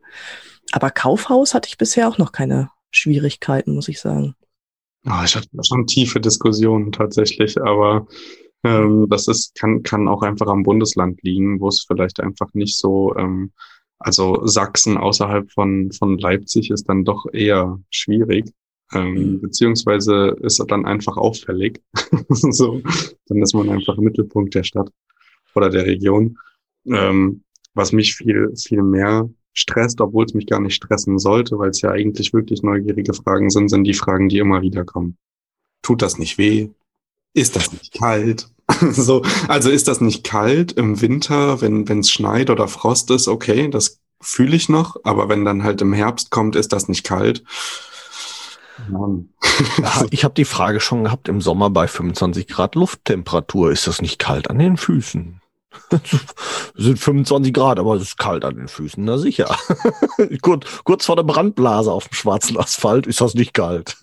Aber 0.71 0.89
Kaufhaus 0.89 1.53
hatte 1.53 1.67
ich 1.67 1.77
bisher 1.77 2.07
auch 2.07 2.17
noch 2.17 2.31
keine 2.31 2.71
Schwierigkeiten, 2.89 3.75
muss 3.75 3.87
ich 3.87 3.99
sagen. 3.99 4.35
Oh, 5.05 5.21
ich 5.23 5.35
hatte 5.35 5.47
schon 5.61 5.85
tiefe 5.85 6.19
Diskussionen 6.19 6.91
tatsächlich, 6.91 7.61
aber 7.61 8.07
ähm, 8.63 9.07
das 9.09 9.27
ist, 9.27 9.53
kann, 9.55 9.83
kann 9.83 10.07
auch 10.07 10.23
einfach 10.23 10.47
am 10.47 10.63
Bundesland 10.63 11.21
liegen, 11.21 11.59
wo 11.59 11.67
es 11.67 11.85
vielleicht 11.87 12.19
einfach 12.19 12.53
nicht 12.53 12.77
so, 12.77 13.15
ähm, 13.15 13.51
also 13.99 14.45
Sachsen 14.45 14.97
außerhalb 14.97 15.51
von, 15.51 15.91
von 15.91 16.17
Leipzig 16.17 16.71
ist 16.71 16.89
dann 16.89 17.05
doch 17.05 17.25
eher 17.31 17.79
schwierig. 17.91 18.51
Ähm, 18.93 19.13
mhm. 19.13 19.41
beziehungsweise 19.41 20.35
ist 20.41 20.59
er 20.59 20.67
dann 20.67 20.85
einfach 20.85 21.17
auffällig. 21.17 21.81
so, 22.29 22.81
dann 23.27 23.41
ist 23.41 23.53
man 23.55 23.69
einfach 23.69 23.97
Mittelpunkt 23.97 24.53
der 24.53 24.63
Stadt 24.63 24.91
oder 25.55 25.69
der 25.69 25.85
Region. 25.85 26.37
Ähm, 26.85 27.43
was 27.73 27.91
mich 27.91 28.15
viel, 28.15 28.53
viel 28.55 28.83
mehr 28.83 29.29
stresst, 29.55 30.01
obwohl 30.01 30.25
es 30.25 30.33
mich 30.35 30.45
gar 30.45 30.59
nicht 30.59 30.75
stressen 30.75 31.17
sollte, 31.17 31.57
weil 31.57 31.71
es 31.71 31.81
ja 31.81 31.89
eigentlich 31.89 32.33
wirklich 32.33 32.61
neugierige 32.61 33.13
Fragen 33.13 33.49
sind, 33.49 33.69
sind 33.69 33.85
die 33.85 33.93
Fragen, 33.93 34.29
die 34.29 34.37
immer 34.37 34.61
wieder 34.61 34.83
kommen. 34.83 35.17
Tut 35.81 36.01
das 36.01 36.19
nicht 36.19 36.37
weh? 36.37 36.69
Ist 37.33 37.55
das 37.55 37.71
nicht 37.71 37.93
kalt? 37.93 38.49
so, 38.91 39.23
also 39.47 39.69
ist 39.69 39.87
das 39.87 40.01
nicht 40.01 40.23
kalt 40.23 40.73
im 40.73 41.01
Winter, 41.01 41.61
wenn 41.61 41.99
es 41.99 42.11
schneit 42.11 42.49
oder 42.49 42.67
Frost 42.67 43.09
ist? 43.11 43.27
Okay, 43.27 43.69
das 43.69 44.01
fühle 44.21 44.55
ich 44.55 44.69
noch, 44.69 44.97
aber 45.03 45.29
wenn 45.29 45.45
dann 45.45 45.63
halt 45.63 45.81
im 45.81 45.93
Herbst 45.93 46.31
kommt, 46.31 46.55
ist 46.55 46.73
das 46.73 46.87
nicht 46.87 47.03
kalt. 47.03 47.43
ja, 48.91 50.05
ich 50.09 50.23
habe 50.23 50.33
die 50.33 50.45
Frage 50.45 50.79
schon 50.79 51.05
gehabt 51.05 51.29
im 51.29 51.41
Sommer 51.41 51.69
bei 51.69 51.87
25 51.87 52.47
Grad 52.47 52.75
Lufttemperatur. 52.75 53.71
Ist 53.71 53.87
das 53.87 54.01
nicht 54.01 54.19
kalt 54.19 54.49
an 54.49 54.59
den 54.59 54.77
Füßen? 54.77 55.41
Sind 56.75 56.99
25 56.99 57.53
Grad, 57.53 57.79
aber 57.79 57.95
es 57.95 58.03
ist 58.03 58.17
kalt 58.17 58.45
an 58.45 58.57
den 58.57 58.67
Füßen, 58.67 59.03
na 59.03 59.17
sicher. 59.17 59.55
kurz, 60.41 60.83
kurz 60.83 61.05
vor 61.05 61.15
der 61.15 61.23
Brandblase 61.23 61.91
auf 61.91 62.07
dem 62.07 62.13
schwarzen 62.13 62.57
Asphalt 62.57 63.07
ist 63.07 63.21
das 63.21 63.33
nicht 63.33 63.53
kalt. 63.53 63.97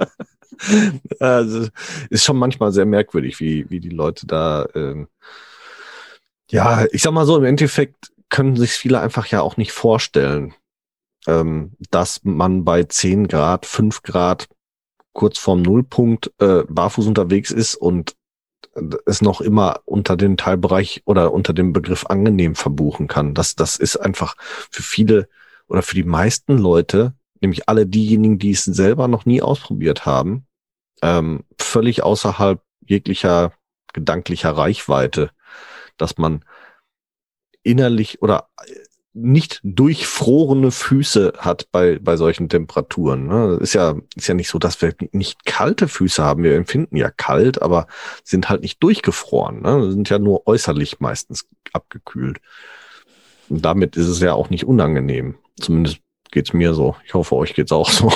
also, 1.20 1.68
ist 2.10 2.24
schon 2.24 2.38
manchmal 2.38 2.72
sehr 2.72 2.86
merkwürdig, 2.86 3.40
wie, 3.40 3.68
wie 3.70 3.80
die 3.80 3.90
Leute 3.90 4.26
da, 4.26 4.66
ähm, 4.74 5.08
ja, 6.50 6.86
ich 6.92 7.02
sag 7.02 7.12
mal 7.12 7.26
so, 7.26 7.36
im 7.36 7.44
Endeffekt 7.44 8.12
können 8.28 8.56
sich 8.56 8.72
viele 8.72 9.00
einfach 9.00 9.26
ja 9.26 9.40
auch 9.40 9.56
nicht 9.56 9.72
vorstellen, 9.72 10.54
ähm, 11.26 11.72
dass 11.90 12.20
man 12.24 12.64
bei 12.64 12.84
10 12.84 13.28
Grad, 13.28 13.66
5 13.66 14.02
Grad 14.02 14.48
kurz 15.12 15.38
vorm 15.38 15.62
Nullpunkt 15.62 16.30
äh, 16.38 16.62
barfuß 16.68 17.06
unterwegs 17.06 17.50
ist 17.50 17.74
und 17.74 18.14
es 19.06 19.22
noch 19.22 19.40
immer 19.40 19.80
unter 19.84 20.16
den 20.16 20.36
Teilbereich 20.36 21.02
oder 21.04 21.32
unter 21.32 21.52
dem 21.52 21.72
Begriff 21.72 22.06
angenehm 22.06 22.54
verbuchen 22.54 23.08
kann. 23.08 23.34
Das, 23.34 23.56
das 23.56 23.76
ist 23.76 23.96
einfach 23.96 24.36
für 24.38 24.82
viele 24.82 25.28
oder 25.68 25.82
für 25.82 25.94
die 25.94 26.04
meisten 26.04 26.58
Leute, 26.58 27.14
nämlich 27.40 27.68
alle 27.68 27.86
diejenigen, 27.86 28.38
die 28.38 28.52
es 28.52 28.64
selber 28.64 29.08
noch 29.08 29.24
nie 29.24 29.42
ausprobiert 29.42 30.06
haben, 30.06 30.46
ähm, 31.02 31.44
völlig 31.58 32.02
außerhalb 32.02 32.60
jeglicher 32.86 33.52
gedanklicher 33.92 34.50
Reichweite, 34.50 35.30
dass 35.96 36.18
man 36.18 36.44
innerlich 37.62 38.22
oder 38.22 38.48
nicht 39.18 39.60
durchfrorene 39.62 40.70
Füße 40.70 41.32
hat 41.38 41.68
bei, 41.72 41.98
bei 41.98 42.18
solchen 42.18 42.50
Temperaturen. 42.50 43.26
Ne? 43.26 43.58
Ist 43.60 43.72
ja, 43.72 43.94
ist 44.14 44.26
ja 44.28 44.34
nicht 44.34 44.48
so, 44.48 44.58
dass 44.58 44.82
wir 44.82 44.94
nicht 45.12 45.46
kalte 45.46 45.88
Füße 45.88 46.22
haben. 46.22 46.42
Wir 46.42 46.54
empfinden 46.54 46.96
ja 46.96 47.10
kalt, 47.10 47.62
aber 47.62 47.86
sind 48.24 48.50
halt 48.50 48.60
nicht 48.60 48.82
durchgefroren. 48.82 49.62
Ne? 49.62 49.90
Sind 49.90 50.10
ja 50.10 50.18
nur 50.18 50.46
äußerlich 50.46 51.00
meistens 51.00 51.46
abgekühlt. 51.72 52.40
Und 53.48 53.64
damit 53.64 53.96
ist 53.96 54.08
es 54.08 54.20
ja 54.20 54.34
auch 54.34 54.50
nicht 54.50 54.64
unangenehm. 54.64 55.36
Zumindest 55.58 56.00
geht's 56.30 56.52
mir 56.52 56.74
so. 56.74 56.94
Ich 57.06 57.14
hoffe, 57.14 57.36
euch 57.36 57.54
geht's 57.54 57.72
auch 57.72 57.88
so. 57.88 58.12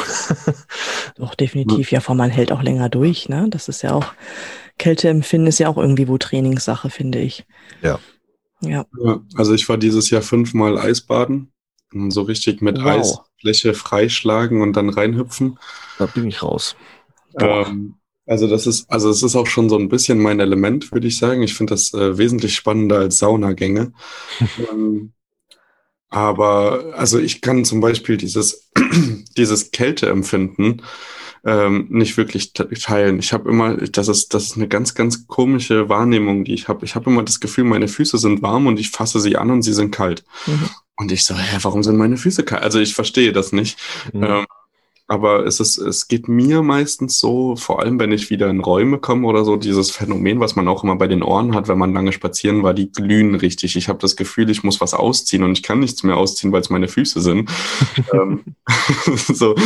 Doch, 1.16 1.34
definitiv. 1.34 1.90
Ja, 1.92 2.01
vor 2.01 2.14
man 2.14 2.28
hält 2.28 2.53
auch 2.53 2.62
länger 2.62 2.90
durch, 2.90 3.30
ne? 3.30 3.46
Das 3.48 3.68
ist 3.68 3.80
ja 3.82 3.94
auch, 3.94 4.12
Kälteempfinden 4.76 5.48
ist 5.48 5.61
ja 5.61 5.68
auch 5.68 5.78
irgendwie 5.78 6.09
wo 6.09 6.18
Trainingssache, 6.18 6.90
finde 6.90 7.20
ich. 7.20 7.46
Ja. 7.80 7.98
Ja. 8.61 8.86
Also 9.34 9.54
ich 9.54 9.68
war 9.68 9.78
dieses 9.78 10.11
Jahr 10.11 10.22
fünfmal 10.22 10.78
Eisbaden. 10.78 11.52
So 11.92 12.22
richtig 12.22 12.62
mit 12.62 12.78
wow. 12.78 12.86
Eisfläche 12.86 13.74
freischlagen 13.74 14.62
und 14.62 14.74
dann 14.74 14.90
reinhüpfen. 14.90 15.58
Da 15.98 16.06
bin 16.06 16.28
ich 16.28 16.42
raus. 16.42 16.76
Ähm, 17.38 17.96
also 18.26 18.46
das 18.46 18.68
ist, 18.68 18.88
also 18.90 19.11
es 19.11 19.24
ist 19.24 19.34
auch 19.34 19.48
schon 19.48 19.68
so 19.68 19.76
ein 19.76 19.88
bisschen 19.88 20.20
mein 20.20 20.38
Element, 20.38 20.92
würde 20.92 21.08
ich 21.08 21.18
sagen. 21.18 21.42
Ich 21.42 21.54
finde 21.54 21.74
das 21.74 21.92
äh, 21.94 22.16
wesentlich 22.16 22.54
spannender 22.54 22.98
als 22.98 23.18
Saunagänge. 23.18 23.92
ähm, 24.70 25.12
aber 26.08 26.94
also 26.96 27.18
ich 27.18 27.40
kann 27.40 27.64
zum 27.64 27.80
Beispiel 27.80 28.16
dieses, 28.16 28.70
dieses 29.36 29.72
Kälteempfinden 29.72 30.82
ähm, 31.45 31.86
nicht 31.88 32.16
wirklich 32.16 32.53
teilen. 32.53 33.18
Ich 33.18 33.32
habe 33.32 33.49
immer, 33.49 33.76
das 33.76 34.09
ist, 34.09 34.34
das 34.34 34.45
ist 34.45 34.57
eine 34.57 34.68
ganz, 34.68 34.95
ganz 34.95 35.26
komische 35.26 35.88
Wahrnehmung, 35.88 36.45
die 36.45 36.55
ich 36.55 36.68
habe. 36.68 36.84
Ich 36.84 36.95
habe 36.95 37.11
immer 37.11 37.22
das 37.22 37.41
Gefühl, 37.41 37.64
meine 37.64 37.88
Füße 37.88 38.18
sind 38.18 38.43
warm 38.43 38.66
und 38.66 38.78
ich 38.78 38.91
fasse 38.91 39.20
sie 39.20 39.36
an 39.36 39.51
und 39.51 39.62
sie 39.62 39.72
sind 39.72 39.91
kalt. 39.91 40.24
Mhm. 40.47 40.70
Und 40.97 41.12
ich 41.12 41.24
so, 41.24 41.34
hä, 41.34 41.59
warum 41.62 41.82
sind 41.82 41.97
meine 41.97 42.18
Füße 42.18 42.45
kalt? 42.45 42.62
Also 42.62 42.78
ich 42.78 42.95
verstehe 42.95 43.32
das 43.32 43.53
nicht. 43.53 43.78
Mhm. 44.12 44.22
Ähm, 44.22 44.47
aber 45.11 45.44
es 45.44 45.58
ist, 45.58 45.76
es 45.76 46.06
geht 46.06 46.28
mir 46.28 46.62
meistens 46.62 47.18
so, 47.18 47.56
vor 47.56 47.80
allem 47.80 47.98
wenn 47.98 48.12
ich 48.12 48.30
wieder 48.30 48.48
in 48.48 48.61
Räume 48.61 48.98
komme 48.98 49.26
oder 49.26 49.44
so, 49.44 49.56
dieses 49.56 49.90
Phänomen, 49.90 50.38
was 50.38 50.54
man 50.54 50.68
auch 50.68 50.84
immer 50.84 50.94
bei 50.94 51.08
den 51.08 51.24
Ohren 51.24 51.52
hat, 51.52 51.66
wenn 51.66 51.78
man 51.78 51.92
lange 51.92 52.12
spazieren 52.12 52.62
war, 52.62 52.74
die 52.74 52.92
glühen 52.92 53.34
richtig. 53.34 53.74
Ich 53.74 53.88
habe 53.88 53.98
das 53.98 54.14
Gefühl, 54.14 54.48
ich 54.50 54.62
muss 54.62 54.80
was 54.80 54.94
ausziehen 54.94 55.42
und 55.42 55.50
ich 55.50 55.64
kann 55.64 55.80
nichts 55.80 56.04
mehr 56.04 56.16
ausziehen, 56.16 56.52
weil 56.52 56.61
es 56.61 56.70
meine 56.70 56.86
Füße 56.86 57.20
sind. 57.20 57.50
ähm, 58.12 58.44
so, 59.26 59.56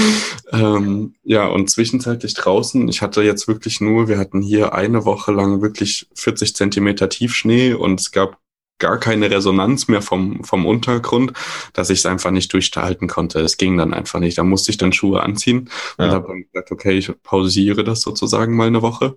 ähm, 0.51 1.15
ja, 1.25 1.47
und 1.47 1.69
zwischenzeitlich 1.69 2.33
draußen, 2.33 2.89
ich 2.89 3.03
hatte 3.03 3.23
jetzt 3.23 3.47
wirklich 3.47 3.83
nur, 3.83 4.09
wir 4.09 4.17
hatten 4.17 4.41
hier 4.41 4.73
eine 4.73 5.05
Woche 5.05 5.31
lang 5.31 5.61
wirklich 5.61 6.09
40 6.15 6.57
Zentimeter 6.57 7.11
Tiefschnee 7.11 7.75
und 7.75 8.01
es 8.01 8.13
gab 8.13 8.39
gar 8.79 8.99
keine 8.99 9.31
Resonanz 9.31 9.89
mehr 9.89 10.03
vom, 10.03 10.43
vom 10.45 10.67
Untergrund, 10.67 11.33
dass 11.73 11.91
ich 11.91 12.01
es 12.01 12.07
einfach 12.07 12.31
nicht 12.31 12.53
durchhalten 12.53 13.09
konnte. 13.09 13.41
Es 13.41 13.57
ging 13.57 13.77
dann 13.77 13.95
einfach 13.95 14.21
nicht. 14.21 14.39
Da 14.39 14.45
musste 14.45 14.71
ich 14.71 14.79
dann 14.79 14.93
Schuhe 14.93 15.23
anziehen 15.23 15.71
ja. 15.99 16.05
und 16.05 16.11
habe 16.11 16.29
dann 16.29 16.43
gesagt, 16.43 16.73
okay, 16.73 16.93
ich 16.99 17.13
pausiere 17.23 17.85
das 17.85 18.01
sozusagen 18.01 18.57
mal 18.57 18.67
eine 18.67 18.83
Woche, 18.83 19.17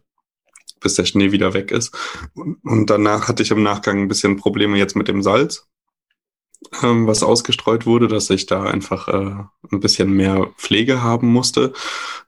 bis 0.80 0.96
der 0.96 1.06
Schnee 1.06 1.32
wieder 1.32 1.54
weg 1.54 1.72
ist. 1.72 1.96
Und, 2.36 2.64
und 2.64 2.90
danach 2.90 3.28
hatte 3.28 3.44
ich 3.44 3.52
im 3.52 3.64
Nachgang 3.64 4.02
ein 4.02 4.08
bisschen 4.08 4.38
Probleme 4.38 4.78
jetzt 4.78 4.96
mit 4.96 5.08
dem 5.08 5.24
Salz, 5.24 5.68
ähm, 6.84 7.08
was 7.08 7.24
ausgestreut 7.24 7.86
wurde, 7.86 8.08
dass 8.08 8.30
ich 8.30 8.46
da 8.46 8.64
einfach 8.64 9.08
äh, 9.08 9.44
ein 9.72 9.80
bisschen 9.80 10.12
mehr 10.12 10.52
Pflege 10.58 11.02
haben 11.02 11.28
musste. 11.28 11.74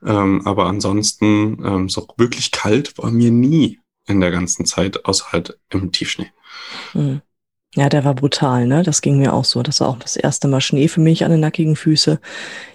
Ähm, 0.04 0.42
aber 0.46 0.66
ansonsten, 0.66 1.64
ähm, 1.64 1.88
so 1.88 2.08
wirklich 2.16 2.50
kalt 2.50 2.98
war 2.98 3.10
mir 3.10 3.30
nie 3.30 3.78
in 4.06 4.20
der 4.20 4.32
ganzen 4.32 4.66
Zeit, 4.66 5.04
außer 5.04 5.32
halt 5.32 5.58
im 5.70 5.92
Tiefschnee. 5.92 6.32
Mhm. 6.94 7.22
Ja, 7.76 7.88
der 7.88 8.04
war 8.04 8.14
brutal, 8.14 8.66
ne? 8.66 8.82
Das 8.82 9.00
ging 9.00 9.18
mir 9.18 9.32
auch 9.32 9.44
so. 9.44 9.62
Das 9.62 9.80
war 9.80 9.88
auch 9.88 9.98
das 9.98 10.16
erste 10.16 10.48
Mal 10.48 10.60
Schnee 10.60 10.88
für 10.88 11.00
mich 11.00 11.24
an 11.24 11.30
den 11.30 11.38
nackigen 11.38 11.76
Füße. 11.76 12.18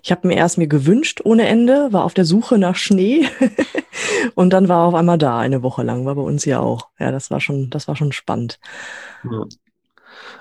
Ich 0.02 0.12
habe 0.12 0.26
mir 0.28 0.36
erst 0.36 0.58
mir 0.58 0.68
gewünscht 0.68 1.20
ohne 1.26 1.48
Ende, 1.48 1.92
war 1.92 2.06
auf 2.06 2.14
der 2.14 2.24
Suche 2.24 2.58
nach 2.58 2.78
Schnee 2.78 3.28
und 4.36 4.52
dann 4.52 4.70
war 4.70 4.86
auf 4.88 4.94
einmal 4.94 5.18
da 5.18 5.38
eine 5.38 5.64
Woche 5.64 5.84
lang, 5.84 6.06
war 6.06 6.16
bei 6.16 6.22
uns 6.22 6.46
ja 6.46 6.62
auch. 6.62 6.88
Ja, 6.98 7.12
das 7.12 7.30
war 7.30 7.42
schon, 7.42 7.70
das 7.72 7.90
war 7.90 7.98
schon 7.98 8.14
spannend. 8.14 8.58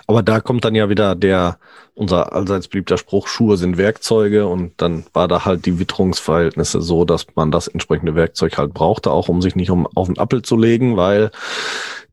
Aber 0.07 0.23
da 0.23 0.41
kommt 0.41 0.65
dann 0.65 0.75
ja 0.75 0.89
wieder 0.89 1.15
der, 1.17 1.59
unser 1.95 2.33
allseits 2.33 2.69
beliebter 2.69 2.99
Spruch, 2.99 3.27
Schuhe 3.27 3.57
sind 3.57 3.77
Werkzeuge 3.77 4.47
und 4.47 4.75
dann 4.77 5.05
war 5.13 5.29
da 5.29 5.45
halt 5.45 5.67
die 5.67 5.79
Witterungsverhältnisse 5.79 6.81
so, 6.83 7.05
dass 7.05 7.27
man 7.35 7.51
das 7.51 7.69
entsprechende 7.69 8.15
Werkzeug 8.15 8.59
halt 8.59 8.75
brauchte, 8.75 9.11
auch 9.11 9.29
um 9.29 9.41
sich 9.43 9.57
nicht 9.57 9.71
um, 9.71 9.89
auf 9.95 10.07
den 10.07 10.19
Appel 10.19 10.43
zu 10.43 10.57
legen, 10.57 10.97
weil 10.97 11.31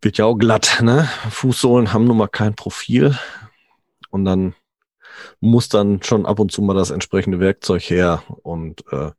wird 0.01 0.17
ja 0.17 0.25
auch 0.25 0.35
glatt, 0.35 0.79
ne? 0.81 1.07
Fußsohlen 1.29 1.93
haben 1.93 2.05
nun 2.05 2.17
mal 2.17 2.27
kein 2.27 2.55
Profil 2.55 3.17
und 4.09 4.25
dann 4.25 4.53
muss 5.39 5.69
dann 5.69 6.01
schon 6.03 6.25
ab 6.25 6.39
und 6.39 6.51
zu 6.51 6.61
mal 6.61 6.73
das 6.73 6.91
entsprechende 6.91 7.39
Werkzeug 7.39 7.83
her 7.83 8.23
und 8.43 8.83
äh, 8.91 9.11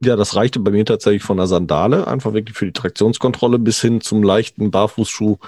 ja, 0.00 0.14
das 0.14 0.36
reichte 0.36 0.60
bei 0.60 0.70
mir 0.70 0.84
tatsächlich 0.84 1.22
von 1.22 1.38
der 1.38 1.46
Sandale, 1.46 2.06
einfach 2.06 2.34
wirklich 2.34 2.56
für 2.56 2.66
die 2.66 2.72
Traktionskontrolle 2.72 3.58
bis 3.58 3.80
hin 3.80 4.02
zum 4.02 4.22
leichten 4.22 4.70
Barfußschuh 4.70 5.38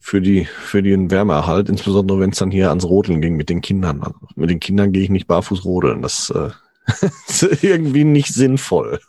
für 0.00 0.20
die, 0.20 0.46
für 0.46 0.82
den 0.82 1.10
Wärmeerhalt, 1.10 1.68
insbesondere 1.68 2.20
wenn 2.20 2.30
es 2.30 2.38
dann 2.38 2.50
hier 2.50 2.70
ans 2.70 2.84
Rodeln 2.84 3.20
ging 3.20 3.36
mit 3.36 3.48
den 3.48 3.60
Kindern. 3.60 4.02
Also 4.02 4.18
mit 4.34 4.50
den 4.50 4.60
Kindern 4.60 4.92
gehe 4.92 5.04
ich 5.04 5.10
nicht 5.10 5.28
barfuß 5.28 5.64
rodeln. 5.64 6.02
Das 6.02 6.30
äh, 6.30 6.50
ist 7.28 7.64
irgendwie 7.64 8.04
nicht 8.04 8.34
sinnvoll. 8.34 9.00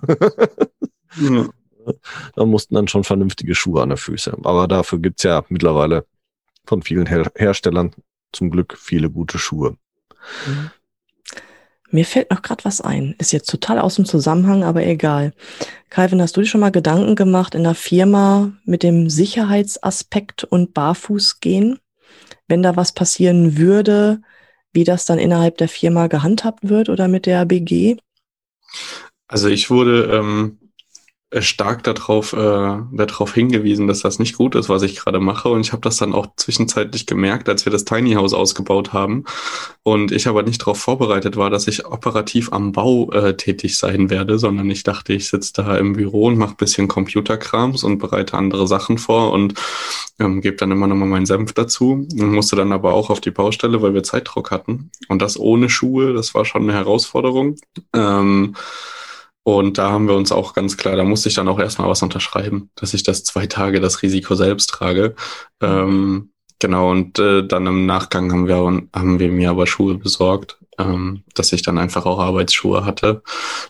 ja. 1.19 1.47
Da 2.35 2.45
mussten 2.45 2.75
dann 2.75 2.87
schon 2.87 3.03
vernünftige 3.03 3.55
Schuhe 3.55 3.81
an 3.81 3.89
der 3.89 3.97
Füße. 3.97 4.37
Aber 4.43 4.67
dafür 4.67 4.99
gibt's 4.99 5.23
ja 5.23 5.43
mittlerweile 5.49 6.05
von 6.65 6.81
vielen 6.81 7.05
Her 7.05 7.31
Herstellern 7.35 7.91
zum 8.31 8.49
Glück 8.49 8.77
viele 8.77 9.09
gute 9.09 9.37
Schuhe. 9.37 9.77
Mhm. 10.47 10.71
Mir 11.91 12.05
fällt 12.05 12.31
noch 12.31 12.41
gerade 12.41 12.65
was 12.65 12.81
ein. 12.81 13.15
Ist 13.19 13.31
jetzt 13.31 13.49
total 13.49 13.79
aus 13.79 13.95
dem 13.95 14.05
Zusammenhang, 14.05 14.63
aber 14.63 14.85
egal. 14.85 15.33
Calvin, 15.89 16.21
hast 16.21 16.35
du 16.35 16.41
dir 16.41 16.47
schon 16.47 16.61
mal 16.61 16.71
Gedanken 16.71 17.15
gemacht 17.15 17.55
in 17.55 17.63
der 17.63 17.75
Firma 17.75 18.51
mit 18.65 18.83
dem 18.83 19.09
Sicherheitsaspekt 19.09 20.43
und 20.43 20.73
Barfuß 20.73 21.39
gehen? 21.39 21.79
Wenn 22.47 22.63
da 22.63 22.75
was 22.75 22.91
passieren 22.91 23.57
würde, 23.57 24.21
wie 24.73 24.83
das 24.83 25.05
dann 25.05 25.19
innerhalb 25.19 25.57
der 25.57 25.69
Firma 25.69 26.07
gehandhabt 26.07 26.67
wird 26.67 26.89
oder 26.89 27.07
mit 27.07 27.25
der 27.25 27.45
BG? 27.45 27.97
Also 29.27 29.47
ich 29.47 29.69
wurde 29.69 30.11
ähm, 30.11 30.57
äh, 30.61 30.64
stark 31.41 31.83
darauf, 31.83 32.33
äh, 32.33 32.77
darauf 32.91 33.33
hingewiesen, 33.33 33.87
dass 33.87 34.01
das 34.01 34.19
nicht 34.19 34.37
gut 34.37 34.55
ist, 34.55 34.69
was 34.69 34.83
ich 34.83 34.95
gerade 34.95 35.19
mache. 35.19 35.49
Und 35.49 35.61
ich 35.61 35.71
habe 35.71 35.81
das 35.81 35.97
dann 35.97 36.13
auch 36.13 36.27
zwischenzeitlich 36.37 37.05
gemerkt, 37.05 37.49
als 37.49 37.65
wir 37.65 37.71
das 37.71 37.85
Tiny 37.85 38.13
House 38.13 38.33
ausgebaut 38.33 38.93
haben. 38.93 39.25
Und 39.83 40.11
ich 40.11 40.27
aber 40.27 40.43
nicht 40.43 40.61
darauf 40.61 40.79
vorbereitet 40.79 41.37
war, 41.37 41.49
dass 41.49 41.67
ich 41.67 41.85
operativ 41.85 42.51
am 42.51 42.71
Bau 42.71 43.11
äh, 43.11 43.35
tätig 43.35 43.77
sein 43.77 44.09
werde, 44.09 44.39
sondern 44.39 44.69
ich 44.69 44.83
dachte, 44.83 45.13
ich 45.13 45.27
sitze 45.27 45.53
da 45.53 45.77
im 45.77 45.93
Büro 45.93 46.25
und 46.25 46.37
mache 46.37 46.55
bisschen 46.55 46.87
Computerkrams 46.87 47.83
und 47.83 47.99
bereite 47.99 48.37
andere 48.37 48.67
Sachen 48.67 48.97
vor 48.97 49.31
und 49.31 49.53
ähm, 50.19 50.41
gebe 50.41 50.55
dann 50.55 50.71
immer 50.71 50.87
nochmal 50.87 51.09
meinen 51.09 51.25
Senf 51.25 51.53
dazu. 51.53 52.07
Und 52.11 52.31
musste 52.31 52.55
dann 52.55 52.71
aber 52.71 52.93
auch 52.93 53.09
auf 53.09 53.21
die 53.21 53.31
Baustelle, 53.31 53.81
weil 53.81 53.93
wir 53.93 54.03
Zeitdruck 54.03 54.51
hatten. 54.51 54.89
Und 55.07 55.21
das 55.21 55.37
ohne 55.39 55.69
Schuhe, 55.69 56.13
das 56.13 56.33
war 56.33 56.45
schon 56.45 56.63
eine 56.63 56.73
Herausforderung. 56.73 57.57
Ähm, 57.93 58.55
und 59.45 59.77
da 59.77 59.91
haben 59.91 60.07
wir 60.07 60.15
uns 60.15 60.31
auch 60.31 60.55
ganz 60.55 60.75
klar, 60.75 60.95
da 60.95 61.03
musste 61.03 61.29
ich 61.29 61.35
dann 61.35 61.47
auch 61.47 61.59
erstmal 61.59 61.87
was 61.87 62.01
unterschreiben, 62.01 62.71
dass 62.73 62.95
ich 62.95 63.03
das 63.03 63.23
zwei 63.23 63.45
Tage 63.45 63.79
das 63.79 64.01
Risiko 64.01 64.33
selbst 64.33 64.71
trage. 64.71 65.13
Ähm, 65.61 66.31
genau, 66.57 66.89
und 66.89 67.19
äh, 67.19 67.45
dann 67.45 67.67
im 67.67 67.85
Nachgang 67.85 68.31
haben 68.31 68.47
wir, 68.47 68.55
haben 68.55 69.19
wir 69.19 69.31
mir 69.31 69.51
aber 69.51 69.67
Schuhe 69.67 69.99
besorgt, 69.99 70.57
ähm, 70.79 71.23
dass 71.35 71.53
ich 71.53 71.61
dann 71.61 71.77
einfach 71.77 72.07
auch 72.07 72.17
Arbeitsschuhe 72.17 72.85
hatte. 72.85 73.21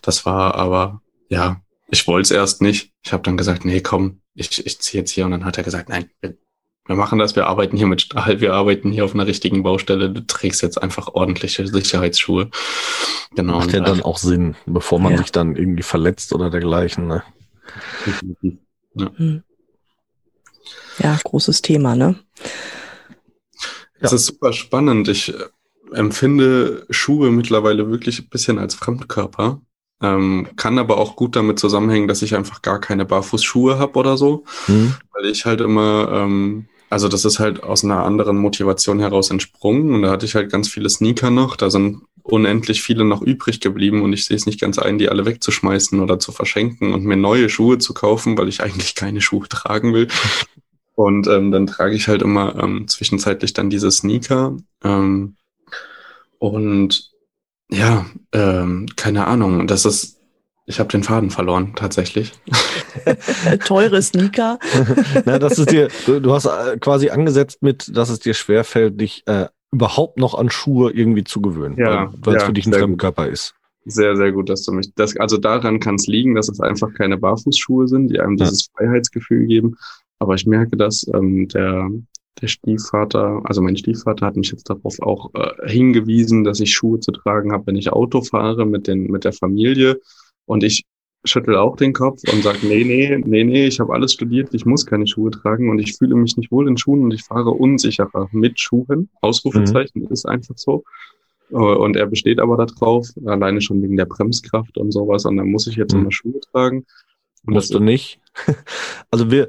Das 0.02 0.26
war 0.26 0.56
aber, 0.56 1.02
ja, 1.28 1.62
ich 1.90 2.08
wollte 2.08 2.28
es 2.28 2.32
erst 2.32 2.62
nicht. 2.62 2.94
Ich 3.04 3.12
habe 3.12 3.24
dann 3.24 3.36
gesagt, 3.36 3.66
nee, 3.66 3.82
komm, 3.82 4.22
ich, 4.34 4.66
ich 4.66 4.80
ziehe 4.80 5.02
jetzt 5.02 5.12
hier. 5.12 5.26
Und 5.26 5.32
dann 5.32 5.44
hat 5.44 5.58
er 5.58 5.66
gesagt, 5.66 5.90
nein, 5.90 6.10
wir 6.22 6.38
machen 6.94 7.18
das, 7.18 7.36
wir 7.36 7.48
arbeiten 7.48 7.78
hier 7.78 7.88
mit 7.88 8.02
Stahl, 8.02 8.42
wir 8.42 8.54
arbeiten 8.54 8.92
hier 8.92 9.06
auf 9.06 9.16
einer 9.16 9.26
richtigen 9.26 9.64
Baustelle, 9.64 10.12
du 10.12 10.26
trägst 10.26 10.62
jetzt 10.62 10.82
einfach 10.82 11.08
ordentliche 11.08 11.66
Sicherheitsschuhe. 11.66 12.52
Genau. 13.36 13.58
Macht 13.58 13.74
ja 13.74 13.80
dann 13.80 14.04
auch 14.04 14.20
Sinn, 14.20 14.56
bevor 14.68 15.00
man 15.00 15.14
ja. 15.14 15.18
sich 15.18 15.32
dann 15.32 15.56
irgendwie 15.56 15.84
verletzt 15.84 16.32
oder 16.32 16.50
dergleichen. 16.52 17.08
Ne? 17.08 17.24
Ja. 18.94 19.10
Hm. 19.16 19.44
ja, 21.00 21.20
großes 21.24 21.62
Thema, 21.62 21.96
ne? 21.96 22.16
Es 24.00 24.12
ja. 24.12 24.16
ist 24.16 24.28
super 24.28 24.54
spannend. 24.54 25.08
Ich 25.08 25.34
äh, 25.34 25.48
empfinde 25.94 26.86
Schuhe 26.90 27.32
mittlerweile 27.32 27.90
wirklich 27.90 28.20
ein 28.20 28.30
bisschen 28.30 28.60
als 28.60 28.76
Fremdkörper. 28.76 29.60
Ähm, 30.02 30.50
kann 30.56 30.78
aber 30.78 30.98
auch 30.98 31.16
gut 31.16 31.36
damit 31.36 31.58
zusammenhängen, 31.58 32.08
dass 32.08 32.22
ich 32.22 32.36
einfach 32.36 32.62
gar 32.62 32.80
keine 32.80 33.06
Barfußschuhe 33.06 33.80
habe 33.80 33.98
oder 33.98 34.18
so. 34.18 34.44
Mhm. 34.68 34.94
Weil 35.12 35.26
ich 35.26 35.46
halt 35.46 35.62
immer 35.62 36.10
ähm, 36.12 36.68
also 36.90 37.08
das 37.08 37.26
ist 37.26 37.40
halt 37.40 37.64
aus 37.64 37.84
einer 37.84 38.04
anderen 38.04 38.38
Motivation 38.38 39.00
heraus 39.00 39.32
entsprungen 39.32 39.94
und 39.96 40.02
da 40.04 40.12
hatte 40.12 40.26
ich 40.26 40.36
halt 40.36 40.52
ganz 40.52 40.70
viele 40.70 40.90
Sneaker 40.90 41.32
noch, 41.32 41.56
da 41.56 41.70
sind 41.70 42.02
unendlich 42.24 42.82
viele 42.82 43.06
noch 43.06 43.22
übrig 43.22 43.60
geblieben 43.60 44.02
und 44.02 44.14
ich 44.14 44.26
sehe 44.26 44.38
es 44.38 44.46
nicht 44.46 44.60
ganz 44.60 44.80
ein, 44.80 44.98
die 44.98 45.10
alle 45.10 45.26
wegzuschmeißen 45.26 46.00
oder 46.00 46.20
zu 46.20 46.32
verschenken 46.32 46.94
und 46.94 47.04
mir 47.04 47.18
neue 47.18 47.50
Schuhe 47.50 47.78
zu 47.78 47.94
kaufen, 47.94 48.38
weil 48.38 48.48
ich 48.48 48.62
eigentlich 48.62 48.96
keine 48.96 49.22
Schuhe 49.22 49.48
tragen 49.48 49.94
will. 49.94 50.08
Und 50.96 51.28
ähm, 51.28 51.52
dann 51.52 51.68
trage 51.68 51.94
ich 51.94 52.08
halt 52.08 52.22
immer 52.22 52.56
ähm, 52.58 52.88
zwischenzeitlich 52.88 53.54
dann 53.54 53.70
diese 53.70 53.92
Sneaker. 53.92 54.58
Ähm, 54.84 55.36
und 56.40 57.12
ja, 57.70 58.06
ähm, 58.32 58.88
keine 58.96 59.28
Ahnung, 59.28 59.68
das 59.68 59.86
ist 59.86 60.15
ich 60.68 60.80
habe 60.80 60.90
den 60.90 61.04
Faden 61.04 61.30
verloren, 61.30 61.74
tatsächlich. 61.76 62.32
Teure 63.66 64.02
Sneaker. 64.02 64.58
Na, 65.26 65.38
das 65.38 65.60
ist 65.60 65.72
dir, 65.72 65.90
du, 66.06 66.20
du, 66.20 66.34
hast 66.34 66.46
äh, 66.46 66.78
quasi 66.80 67.10
angesetzt 67.10 67.62
mit, 67.62 67.96
dass 67.96 68.10
es 68.10 68.20
dir 68.20 68.34
schwerfällt, 68.34 69.00
dich 69.00 69.24
äh, 69.28 69.48
überhaupt 69.72 70.18
noch 70.18 70.34
an 70.34 70.50
Schuhe 70.50 70.92
irgendwie 70.92 71.24
zu 71.24 71.42
gewöhnen, 71.42 71.78
ja, 71.78 72.12
weil 72.22 72.38
es 72.38 72.42
ja, 72.42 72.48
für 72.48 72.54
dich 72.54 72.66
ein 72.66 72.74
Fremdkörper 72.74 73.28
ist. 73.28 73.54
Sehr, 73.86 74.16
sehr 74.16 74.32
gut, 74.32 74.50
dass 74.50 74.64
du 74.64 74.72
mich, 74.72 74.92
das, 74.96 75.16
also 75.18 75.38
daran 75.38 75.80
kann 75.80 75.96
es 75.96 76.08
liegen, 76.08 76.34
dass 76.34 76.50
es 76.50 76.60
einfach 76.60 76.92
keine 76.94 77.18
Barfußschuhe 77.18 77.88
sind, 77.88 78.08
die 78.08 78.20
einem 78.20 78.38
dieses 78.38 78.68
ja. 78.68 78.72
Freiheitsgefühl 78.88 79.46
geben. 79.46 79.76
Aber 80.18 80.34
ich 80.34 80.48
merke, 80.48 80.78
dass 80.78 81.06
ähm, 81.14 81.48
der, 81.50 81.92
der 82.42 82.48
Stiefvater, 82.48 83.42
also 83.44 83.62
mein 83.62 83.78
Stiefvater 83.78 84.26
hat 84.26 84.38
mich 84.38 84.50
jetzt 84.50 84.68
darauf 84.68 85.00
auch 85.02 85.30
äh, 85.36 85.70
hingewiesen, 85.70 86.44
dass 86.44 86.60
ich 86.60 86.74
Schuhe 86.74 87.00
zu 87.00 87.12
tragen 87.12 87.52
habe, 87.52 87.68
wenn 87.68 87.76
ich 87.76 87.94
Auto 87.94 88.24
fahre 88.24 88.66
mit, 88.66 88.88
den, 88.88 89.12
mit 89.12 89.24
der 89.24 89.34
Familie 89.34 90.00
und 90.46 90.64
ich 90.64 90.86
schüttel 91.26 91.56
auch 91.56 91.76
den 91.76 91.94
Kopf 91.94 92.22
und 92.32 92.44
sage, 92.44 92.60
nee, 92.62 92.84
nee, 92.84 93.18
nee, 93.18 93.44
nee, 93.44 93.68
ich 93.68 93.80
habe 93.80 93.94
alles 93.94 94.14
studiert, 94.14 94.54
ich 94.54 94.66
muss 94.66 94.86
keine 94.86 95.08
Schuhe 95.08 95.32
tragen 95.32 95.70
und 95.70 95.80
ich 95.80 95.98
fühle 95.98 96.16
mich 96.16 96.38
nicht 96.38 96.52
wohl 96.52 96.68
in 96.68 96.78
Schuhen 96.78 97.04
und 97.04 97.14
ich 97.14 97.24
fahre 97.24 97.50
unsicherer 97.50 98.30
mit 98.32 98.60
Schuhen. 98.60 99.10
Ausrufezeichen 99.22 100.04
mhm. 100.04 100.08
ist 100.12 100.26
einfach 100.26 100.58
so. 100.58 100.84
Äh, 101.52 101.56
und 101.56 101.96
er 101.96 102.06
besteht 102.06 102.40
aber 102.40 102.58
darauf, 102.58 103.08
alleine 103.26 103.62
schon 103.62 103.82
wegen 103.82 103.98
der 103.98 104.06
Bremskraft 104.06 104.78
und 104.78 104.92
sowas. 104.92 105.26
Und 105.26 105.38
dann 105.38 105.50
muss 105.50 105.68
ich 105.68 105.76
jetzt 105.76 105.94
mhm. 105.94 106.02
immer 106.02 106.12
Schuhe 106.12 106.40
tragen. 106.52 106.86
Und 107.46 107.54
Musst 107.54 107.74
du 107.74 107.80
nicht. 107.80 108.20
Also 109.12 109.32
wir, 109.32 109.48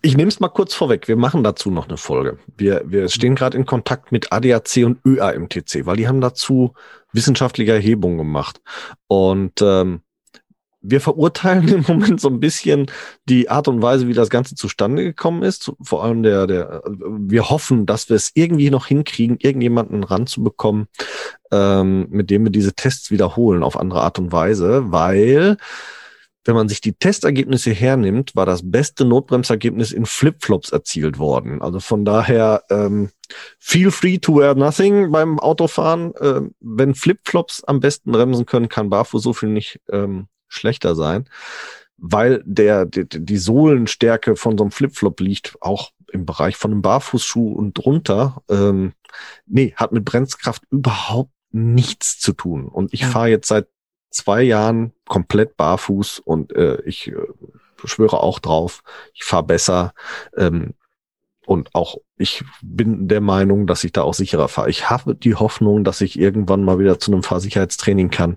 Ich 0.00 0.16
nehme 0.16 0.28
es 0.28 0.40
mal 0.40 0.48
kurz 0.48 0.74
vorweg. 0.74 1.08
Wir 1.08 1.16
machen 1.16 1.44
dazu 1.44 1.70
noch 1.70 1.88
eine 1.88 1.96
Folge. 1.96 2.38
Wir, 2.56 2.84
wir 2.86 3.08
stehen 3.08 3.34
gerade 3.34 3.56
in 3.56 3.66
Kontakt 3.66 4.12
mit 4.12 4.32
ADAC 4.32 4.84
und 4.84 4.98
ÖAMTC, 5.04 5.86
weil 5.86 5.96
die 5.96 6.08
haben 6.08 6.20
dazu 6.20 6.72
wissenschaftliche 7.12 7.72
Erhebungen 7.72 8.16
gemacht. 8.16 8.62
Und 9.08 9.60
ähm, 9.60 10.00
wir 10.80 11.00
verurteilen 11.00 11.68
im 11.68 11.84
Moment 11.86 12.20
so 12.20 12.28
ein 12.28 12.40
bisschen 12.40 12.86
die 13.28 13.48
Art 13.50 13.68
und 13.68 13.82
Weise, 13.82 14.08
wie 14.08 14.14
das 14.14 14.30
Ganze 14.30 14.54
zustande 14.54 15.04
gekommen 15.04 15.42
ist. 15.42 15.72
Vor 15.82 16.04
allem 16.04 16.22
der, 16.22 16.46
der, 16.46 16.82
wir 16.86 17.50
hoffen, 17.50 17.86
dass 17.86 18.08
wir 18.08 18.16
es 18.16 18.30
irgendwie 18.34 18.70
noch 18.70 18.86
hinkriegen, 18.86 19.38
irgendjemanden 19.40 20.04
ranzubekommen, 20.04 20.86
ähm, 21.50 22.06
mit 22.10 22.30
dem 22.30 22.44
wir 22.44 22.52
diese 22.52 22.74
Tests 22.74 23.10
wiederholen 23.10 23.62
auf 23.62 23.78
andere 23.78 24.02
Art 24.02 24.18
und 24.18 24.32
Weise, 24.32 24.92
weil 24.92 25.56
wenn 26.44 26.54
man 26.54 26.68
sich 26.68 26.80
die 26.80 26.94
Testergebnisse 26.94 27.72
hernimmt, 27.72 28.34
war 28.34 28.46
das 28.46 28.62
beste 28.70 29.04
Notbremsergebnis 29.04 29.92
in 29.92 30.06
Flipflops 30.06 30.70
erzielt 30.70 31.18
worden. 31.18 31.60
Also 31.60 31.78
von 31.78 32.06
daher 32.06 32.62
ähm, 32.70 33.10
feel 33.58 33.90
free 33.90 34.16
to 34.16 34.36
wear 34.36 34.54
nothing 34.54 35.12
beim 35.12 35.38
Autofahren. 35.38 36.14
Ähm, 36.22 36.54
wenn 36.60 36.94
Flipflops 36.94 37.64
am 37.64 37.80
besten 37.80 38.12
bremsen 38.12 38.46
können, 38.46 38.70
kann 38.70 38.88
Barfuß 38.88 39.22
so 39.22 39.34
viel 39.34 39.50
nicht 39.50 39.80
ähm, 39.90 40.28
schlechter 40.48 40.94
sein, 40.94 41.28
weil 41.96 42.42
der, 42.44 42.86
die, 42.86 43.08
die 43.08 43.36
Sohlenstärke 43.36 44.36
von 44.36 44.56
so 44.56 44.64
einem 44.64 44.70
Flipflop 44.70 45.20
liegt 45.20 45.56
auch 45.60 45.90
im 46.10 46.26
Bereich 46.26 46.56
von 46.56 46.72
einem 46.72 46.82
Barfußschuh 46.82 47.52
und 47.52 47.74
drunter. 47.74 48.42
Ähm, 48.48 48.92
nee, 49.46 49.74
hat 49.76 49.92
mit 49.92 50.04
Bremskraft 50.04 50.62
überhaupt 50.70 51.32
nichts 51.50 52.18
zu 52.18 52.32
tun. 52.32 52.68
Und 52.68 52.92
ich 52.94 53.00
ja. 53.00 53.08
fahre 53.08 53.28
jetzt 53.28 53.48
seit 53.48 53.68
zwei 54.10 54.42
Jahren 54.42 54.92
komplett 55.06 55.56
barfuß 55.56 56.20
und 56.20 56.52
äh, 56.52 56.80
ich 56.82 57.08
äh, 57.08 57.16
schwöre 57.84 58.20
auch 58.20 58.38
drauf, 58.38 58.82
ich 59.14 59.24
fahre 59.24 59.44
besser. 59.44 59.92
Ähm, 60.36 60.74
und 61.48 61.74
auch 61.74 61.96
ich 62.18 62.44
bin 62.62 63.08
der 63.08 63.22
Meinung, 63.22 63.66
dass 63.66 63.82
ich 63.82 63.92
da 63.92 64.02
auch 64.02 64.12
sicherer 64.12 64.48
fahre. 64.48 64.68
Ich 64.68 64.90
habe 64.90 65.14
die 65.14 65.34
Hoffnung, 65.34 65.82
dass 65.82 66.02
ich 66.02 66.18
irgendwann 66.18 66.62
mal 66.62 66.78
wieder 66.78 66.98
zu 66.98 67.10
einem 67.10 67.22
Fahrsicherheitstraining 67.22 68.10
kann 68.10 68.36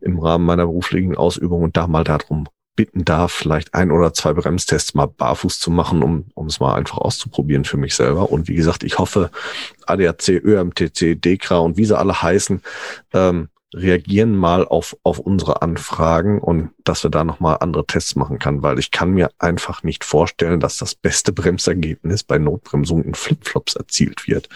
im 0.00 0.18
Rahmen 0.18 0.44
meiner 0.44 0.66
beruflichen 0.66 1.16
Ausübung 1.16 1.62
und 1.62 1.76
da 1.76 1.86
mal 1.86 2.02
darum 2.02 2.48
bitten 2.74 3.04
darf, 3.04 3.30
vielleicht 3.30 3.72
ein 3.74 3.92
oder 3.92 4.12
zwei 4.14 4.32
Bremstests 4.32 4.94
mal 4.94 5.06
barfuß 5.06 5.60
zu 5.60 5.70
machen, 5.70 6.02
um, 6.02 6.24
um 6.34 6.46
es 6.46 6.58
mal 6.58 6.74
einfach 6.74 6.98
auszuprobieren 6.98 7.64
für 7.64 7.76
mich 7.76 7.94
selber. 7.94 8.32
Und 8.32 8.48
wie 8.48 8.56
gesagt, 8.56 8.82
ich 8.82 8.98
hoffe, 8.98 9.30
ADAC, 9.86 10.28
ÖMTC, 10.30 11.14
DEKRA 11.22 11.58
und 11.58 11.76
wie 11.76 11.84
sie 11.84 11.96
alle 11.96 12.20
heißen, 12.20 12.62
ähm, 13.12 13.48
reagieren 13.74 14.36
mal 14.36 14.66
auf, 14.66 14.96
auf 15.02 15.18
unsere 15.18 15.62
Anfragen 15.62 16.40
und 16.40 16.70
dass 16.84 17.02
wir 17.02 17.10
da 17.10 17.24
nochmal 17.24 17.58
andere 17.60 17.86
Tests 17.86 18.14
machen 18.16 18.38
kann, 18.38 18.62
weil 18.62 18.78
ich 18.78 18.90
kann 18.90 19.10
mir 19.10 19.30
einfach 19.38 19.82
nicht 19.82 20.04
vorstellen, 20.04 20.60
dass 20.60 20.76
das 20.76 20.94
beste 20.94 21.32
Bremsergebnis 21.32 22.22
bei 22.22 22.38
Notbremsung 22.38 23.02
in 23.02 23.14
Flipflops 23.14 23.74
erzielt 23.74 24.28
wird. 24.28 24.48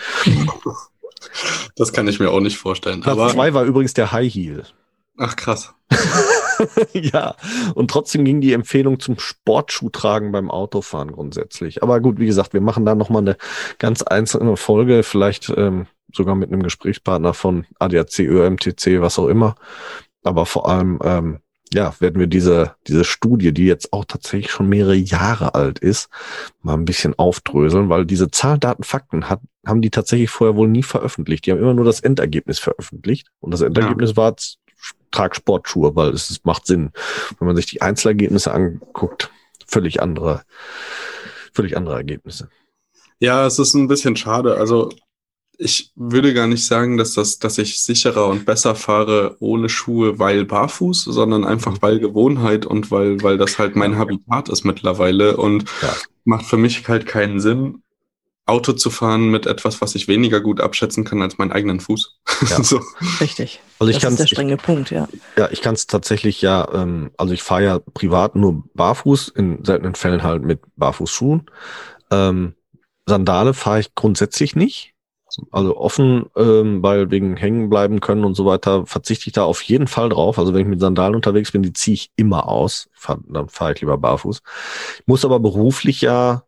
Das 1.77 1.93
kann 1.93 2.07
ich 2.07 2.21
mir 2.21 2.31
auch 2.31 2.41
nicht 2.41 2.59
vorstellen. 2.59 3.01
Platz 3.01 3.13
aber 3.13 3.29
zwei 3.31 3.53
war 3.55 3.65
übrigens 3.65 3.95
der 3.95 4.13
High 4.13 4.33
Heel. 4.33 4.63
Ach 5.17 5.35
krass. 5.35 5.75
ja, 6.93 7.35
und 7.75 7.91
trotzdem 7.91 8.25
ging 8.25 8.41
die 8.41 8.53
Empfehlung 8.53 9.01
zum 9.01 9.19
Sportschuh 9.19 9.91
tragen 9.91 10.33
beim 10.33 10.51
Autofahren 10.51 11.13
grundsätzlich. 11.13 11.83
Aber 11.83 12.01
gut, 12.01 12.19
wie 12.19 12.27
gesagt, 12.27 12.53
wir 12.53 12.61
machen 12.61 12.85
da 12.85 12.95
nochmal 12.95 13.23
eine 13.23 13.37
ganz 13.79 14.03
einzelne 14.03 14.57
Folge. 14.57 15.03
Vielleicht 15.03 15.53
ähm, 15.57 15.87
sogar 16.13 16.35
mit 16.35 16.53
einem 16.53 16.63
Gesprächspartner 16.63 17.35
von 17.35 17.67
ADAC, 17.79 18.21
ÖMTC, 18.21 19.01
was 19.01 19.19
auch 19.19 19.29
immer. 19.29 19.55
Aber 20.23 20.47
vor 20.47 20.69
allem, 20.69 20.99
ähm, 21.03 21.39
ja, 21.73 21.95
werden 22.01 22.19
wir 22.19 22.27
diese, 22.27 22.75
diese 22.87 23.05
Studie, 23.05 23.53
die 23.53 23.67
jetzt 23.67 23.93
auch 23.93 24.05
tatsächlich 24.07 24.51
schon 24.51 24.69
mehrere 24.69 24.95
Jahre 24.95 25.55
alt 25.55 25.79
ist, 25.79 26.09
mal 26.63 26.75
ein 26.75 26.87
bisschen 26.87 27.19
aufdröseln, 27.19 27.89
weil 27.89 28.07
diese 28.07 28.31
Zahlen, 28.31 28.61
Daten, 28.61 28.85
Fakten 28.85 29.29
hat, 29.29 29.41
haben 29.67 29.83
die 29.83 29.91
tatsächlich 29.91 30.31
vorher 30.31 30.57
wohl 30.57 30.69
nie 30.69 30.83
veröffentlicht. 30.83 31.45
Die 31.45 31.53
haben 31.53 31.59
immer 31.59 31.75
nur 31.75 31.85
das 31.85 32.01
Endergebnis 32.01 32.59
veröffentlicht. 32.59 33.29
Und 33.41 33.53
das 33.53 33.61
Endergebnis 33.61 34.11
ja. 34.11 34.17
war, 34.17 34.37
trag 35.11 35.37
Sportschuhe, 35.37 35.95
weil 35.97 36.11
es, 36.11 36.31
es 36.31 36.45
macht 36.45 36.67
Sinn. 36.67 36.91
Wenn 37.39 37.47
man 37.47 37.57
sich 37.57 37.67
die 37.67 37.83
Einzelergebnisse 37.83 38.53
anguckt, 38.53 39.31
völlig 39.67 40.03
andere, 40.03 40.43
völlig 41.53 41.77
andere 41.77 41.97
Ergebnisse. 41.97 42.49
Ja, 43.21 43.47
es 43.47 43.59
ist 43.59 43.75
ein 43.75 43.89
bisschen 43.89 44.17
schade. 44.17 44.57
Also 44.57 44.91
ich 45.59 45.91
würde 45.97 46.33
gar 46.35 46.47
nicht 46.47 46.65
sagen, 46.65 46.97
dass 46.97 47.15
das, 47.15 47.41
dass 47.41 47.59
ich 47.59 47.83
sicherer 47.83 48.29
und 48.29 48.47
besser 48.47 48.77
fahre 48.77 49.37
ohne 49.41 49.69
Schuhe, 49.69 50.19
weil 50.21 50.45
barfuß, 50.45 51.05
sondern 51.05 51.45
einfach 51.45 51.73
mhm. 51.73 51.79
weil 51.83 51.99
Gewohnheit 51.99 52.65
und 52.65 52.93
weil, 52.93 53.23
weil 53.23 53.39
das 53.39 53.59
halt 53.59 53.75
mein 53.75 53.99
Habitat 53.99 54.49
ist 54.49 54.65
mittlerweile 54.65 55.37
und 55.37 55.65
ja. 55.83 55.95
macht 56.25 56.47
für 56.47 56.57
mich 56.57 56.87
halt 56.87 57.07
keinen 57.07 57.41
Sinn, 57.41 57.83
Auto 58.49 58.73
zu 58.73 58.91
fahren 58.91 59.29
mit 59.29 59.47
etwas, 59.47 59.81
was 59.81 59.95
ich 59.95 60.09
weniger 60.09 60.41
gut 60.41 60.61
abschätzen 60.61 61.05
kann 61.05 61.23
als 61.23 61.39
meinen 61.39 61.53
eigenen 61.53 61.81
Fuß. 61.81 62.19
Ja. 62.49 62.63
so. 62.63 62.81
Richtig. 63.21 63.61
Also 63.79 63.91
ich 63.91 63.99
das 63.99 64.13
ist 64.13 64.21
der 64.21 64.27
strenge 64.27 64.55
ich, 64.55 64.63
Punkt, 64.63 64.91
ja. 64.91 65.09
Ja, 65.37 65.49
ich 65.51 65.63
kann 65.63 65.75
es 65.75 65.87
tatsächlich 65.87 66.43
ja, 66.43 66.69
ähm, 66.73 67.11
also 67.17 67.35
ich 67.35 67.43
fahre 67.43 67.65
ja 67.65 67.79
privat 67.79 68.37
nur 68.37 68.65
barfuß, 68.75 69.29
in 69.29 69.65
seltenen 69.65 69.95
Fällen 69.95 70.23
halt 70.23 70.43
mit 70.43 70.61
Barfußschuhen. 70.77 71.51
Ähm, 72.11 72.55
Sandale 73.07 73.55
fahre 73.55 73.81
ich 73.81 73.95
grundsätzlich 73.95 74.57
nicht 74.57 74.95
also 75.51 75.77
offen, 75.77 76.27
ähm, 76.37 76.83
weil 76.83 77.11
wegen 77.11 77.37
hängen 77.37 77.69
bleiben 77.69 78.01
können 78.01 78.25
und 78.25 78.35
so 78.35 78.47
weiter, 78.47 78.87
verzichte 78.87 79.29
ich 79.29 79.33
da 79.33 79.45
auf 79.45 79.63
jeden 79.63 79.87
Fall 79.87 80.09
drauf. 80.09 80.39
Also 80.39 80.55
wenn 80.55 80.63
ich 80.63 80.67
mit 80.67 80.81
Sandalen 80.81 81.15
unterwegs 81.15 81.53
bin, 81.53 81.63
die 81.63 81.73
ziehe 81.73 81.95
ich 81.95 82.11
immer 82.17 82.49
aus. 82.49 82.89
Fahr, 82.93 83.19
dann 83.29 83.49
fahre 83.49 83.75
ich 83.75 83.81
lieber 83.81 83.99
barfuß. 83.99 84.43
Ich 85.01 85.07
muss 85.07 85.25
aber 85.25 85.41
beruflich 85.41 86.01
ja 86.01 86.45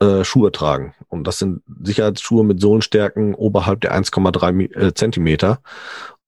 äh, 0.00 0.24
Schuhe 0.24 0.52
tragen. 0.52 0.94
Und 1.08 1.24
das 1.24 1.38
sind 1.38 1.62
Sicherheitsschuhe 1.82 2.44
mit 2.44 2.60
Sohlenstärken 2.60 3.34
oberhalb 3.34 3.80
der 3.80 3.94
1,3 3.94 4.76
äh, 4.76 4.94
Zentimeter. 4.94 5.60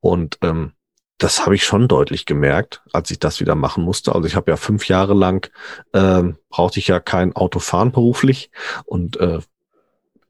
Und 0.01 0.39
ähm, 0.43 0.73
das 1.19 1.45
habe 1.45 1.57
ich 1.57 1.65
schon 1.65 1.89
deutlich 1.89 2.27
gemerkt, 2.27 2.83
als 2.93 3.11
ich 3.11 3.19
das 3.19 3.41
wieder 3.41 3.57
machen 3.57 3.85
musste. 3.85 4.15
Also 4.15 4.27
ich 4.27 4.37
habe 4.37 4.51
ja 4.51 4.57
fünf 4.57 4.89
Jahre 4.89 5.15
lang 5.15 5.51
ähm, 5.93 6.37
brauchte 6.49 6.79
ich 6.79 6.87
ja 6.87 7.01
kein 7.01 7.35
Auto 7.35 7.59
fahren 7.59 7.91
beruflich 7.91 8.51
und 8.85 9.19
äh, 9.19 9.41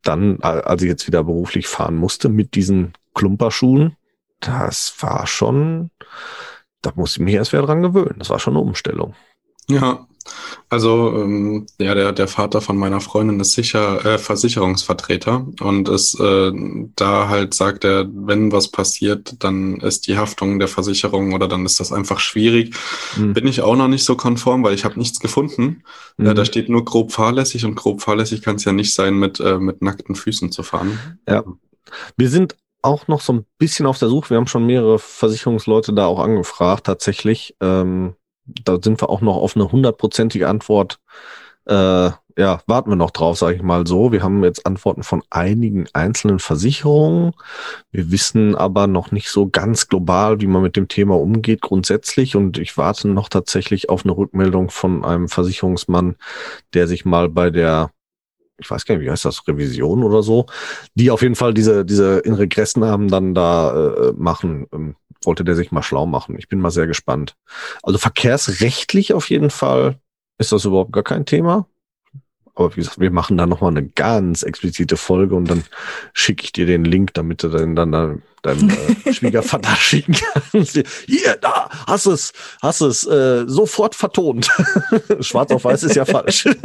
dann, 0.03 0.41
als 0.41 0.83
ich 0.83 0.89
jetzt 0.89 1.07
wieder 1.07 1.25
beruflich 1.25 1.67
fahren 1.67 1.97
musste 1.97 2.29
mit 2.31 2.55
diesen 2.55 2.95
Klumperschuhen, 3.15 3.97
das 4.41 4.95
war 5.01 5.27
schon, 5.27 5.91
da 6.81 6.93
musste 6.95 7.21
ich 7.21 7.25
mich 7.25 7.35
erst 7.35 7.53
wieder 7.53 7.67
dran 7.67 7.83
gewöhnen. 7.83 8.15
Das 8.19 8.31
war 8.31 8.39
schon 8.39 8.55
eine 8.55 8.63
Umstellung. 8.63 9.15
Ja, 9.71 10.09
also 10.69 11.13
ähm, 11.17 11.67
ja, 11.79 11.95
der, 11.95 12.13
der 12.13 12.29
Vater 12.29 12.61
von 12.61 12.77
meiner 12.77 13.01
Freundin 13.01 13.41
ist 13.41 13.53
sicher 13.53 14.05
äh, 14.05 14.19
Versicherungsvertreter 14.19 15.47
und 15.61 15.89
ist 15.89 16.19
äh, 16.21 16.53
da 16.97 17.29
halt 17.29 17.55
sagt 17.55 17.85
er, 17.85 18.07
wenn 18.13 18.53
was 18.53 18.69
passiert, 18.69 19.43
dann 19.43 19.81
ist 19.81 20.07
die 20.07 20.19
Haftung 20.19 20.59
der 20.59 20.69
Versicherung 20.69 21.33
oder 21.33 21.49
dann 21.49 21.65
ist 21.65 21.81
das 21.81 21.93
einfach 21.93 22.21
schwierig. 22.21 22.75
Mhm. 23.17 23.33
Bin 23.33 23.47
ich 23.47 23.63
auch 23.63 23.77
noch 23.77 23.89
nicht 23.89 24.05
so 24.05 24.17
konform, 24.17 24.63
weil 24.63 24.75
ich 24.75 24.85
habe 24.85 24.99
nichts 24.99 25.21
gefunden. 25.21 25.83
Mhm. 26.17 26.27
Äh, 26.27 26.35
da 26.35 26.45
steht 26.45 26.69
nur 26.69 26.85
grob 26.85 27.13
fahrlässig 27.13 27.65
und 27.65 27.75
grob 27.75 28.03
fahrlässig 28.03 28.43
kann 28.43 28.57
es 28.57 28.65
ja 28.65 28.73
nicht 28.73 28.95
sein, 28.95 29.15
mit, 29.15 29.41
äh, 29.41 29.59
mit 29.59 29.83
nackten 29.83 30.15
Füßen 30.15 30.53
zu 30.53 30.63
fahren. 30.63 31.19
Ja. 31.27 31.45
Wir 32.17 32.29
sind 32.29 32.57
auch 32.83 33.09
noch 33.09 33.23
so 33.23 33.33
ein 33.33 33.47
bisschen 33.59 33.87
auf 33.87 33.99
der 33.99 34.09
Suche. 34.09 34.31
Wir 34.31 34.37
haben 34.37 34.47
schon 34.47 34.67
mehrere 34.67 34.99
Versicherungsleute 34.99 35.93
da 35.95 36.07
auch 36.07 36.21
angefragt, 36.21 36.85
tatsächlich. 36.85 37.57
Ähm, 37.61 38.15
da 38.65 38.79
sind 38.83 39.01
wir 39.03 39.11
auch 39.11 39.21
noch 39.21 39.37
auf 39.37 39.57
eine 39.57 39.71
hundertprozentige 39.71 40.49
Antwort. 40.49 41.01
Äh, 41.67 42.11
ja, 42.39 42.61
warten 42.69 42.91
wir 42.91 42.97
noch 42.97 43.11
drauf, 43.11 43.37
sage 43.37 43.57
ich 43.57 43.63
mal 43.63 43.85
so. 43.85 44.13
Wir 44.13 44.23
haben 44.23 44.45
jetzt 44.45 44.65
Antworten 44.65 45.03
von 45.03 45.25
einigen 45.29 45.89
einzelnen 45.93 46.39
Versicherungen. 46.39 47.33
Wir 47.91 48.13
wissen 48.13 48.55
aber 48.55 48.87
noch 48.87 49.11
nicht 49.11 49.29
so 49.29 49.49
ganz 49.49 49.89
global, 49.89 50.41
wie 50.41 50.47
man 50.47 50.63
mit 50.63 50.77
dem 50.77 50.87
Thema 50.87 51.19
umgeht 51.19 51.63
grundsätzlich. 51.63 52.37
Und 52.37 52.57
ich 52.59 52.77
warte 52.77 53.09
noch 53.09 53.29
tatsächlich 53.29 53.91
auf 53.91 54.05
eine 54.05 54.17
Rückmeldung 54.17 54.71
von 54.71 55.05
einem 55.05 55.29
Versicherungsmann, 55.29 56.15
der 56.75 56.87
sich 56.87 57.05
mal 57.05 57.29
bei 57.29 57.51
der 57.51 57.91
ich 58.61 58.71
weiß 58.71 58.85
gar 58.85 58.97
nicht, 58.97 59.05
wie 59.05 59.11
heißt 59.11 59.25
das, 59.25 59.47
Revision 59.47 60.03
oder 60.03 60.23
so, 60.23 60.47
die 60.95 61.13
auf 61.13 61.23
jeden 61.23 61.37
Fall 61.37 61.55
diese, 61.55 61.85
diese 61.85 62.19
in 62.19 62.35
Regressnamen 62.35 63.09
dann 63.09 63.35
da 63.35 63.95
äh, 63.95 64.13
machen. 64.17 64.67
Ähm, 64.73 64.97
wollte 65.23 65.45
der 65.45 65.55
sich 65.55 65.73
mal 65.73 65.83
schlau 65.83 66.07
machen. 66.07 66.37
Ich 66.39 66.49
bin 66.49 66.61
mal 66.61 66.71
sehr 66.71 66.87
gespannt. 66.87 67.37
Also 67.83 67.99
verkehrsrechtlich 67.99 69.13
auf 69.13 69.31
jeden 69.31 69.51
Fall 69.51 69.99
ist 70.39 70.53
das 70.53 70.65
überhaupt 70.65 70.93
gar 70.93 71.03
kein 71.03 71.27
Thema. 71.27 71.67
Aber 72.55 72.73
wie 72.73 72.81
gesagt, 72.81 72.99
wir 72.99 73.13
machen 73.13 73.37
da 73.37 73.47
nochmal 73.47 73.71
eine 73.71 73.87
ganz 73.87 74.43
explizite 74.43 74.97
Folge 74.97 75.37
und 75.37 75.49
dann 75.49 75.63
schicke 76.13 76.43
ich 76.43 76.53
dir 76.53 76.67
den 76.67 76.85
Link, 76.85 77.15
damit 77.15 77.43
du 77.45 77.49
dann, 77.49 77.77
dann, 77.77 77.93
dann 77.93 78.23
deinem 78.43 78.71
äh, 78.71 79.13
Schwiegervater 79.13 79.77
schicken 79.77 80.15
kannst. 80.15 80.81
Hier, 81.07 81.37
da, 81.41 81.69
hast 81.87 82.07
es, 82.07 82.33
hast 82.61 82.81
es, 82.81 83.07
äh, 83.07 83.45
sofort 83.47 83.95
vertont. 83.95 84.51
Schwarz 85.21 85.53
auf 85.53 85.65
weiß 85.65 85.85
ist 85.85 85.97
ja 85.97 86.05
falsch. 86.05 86.49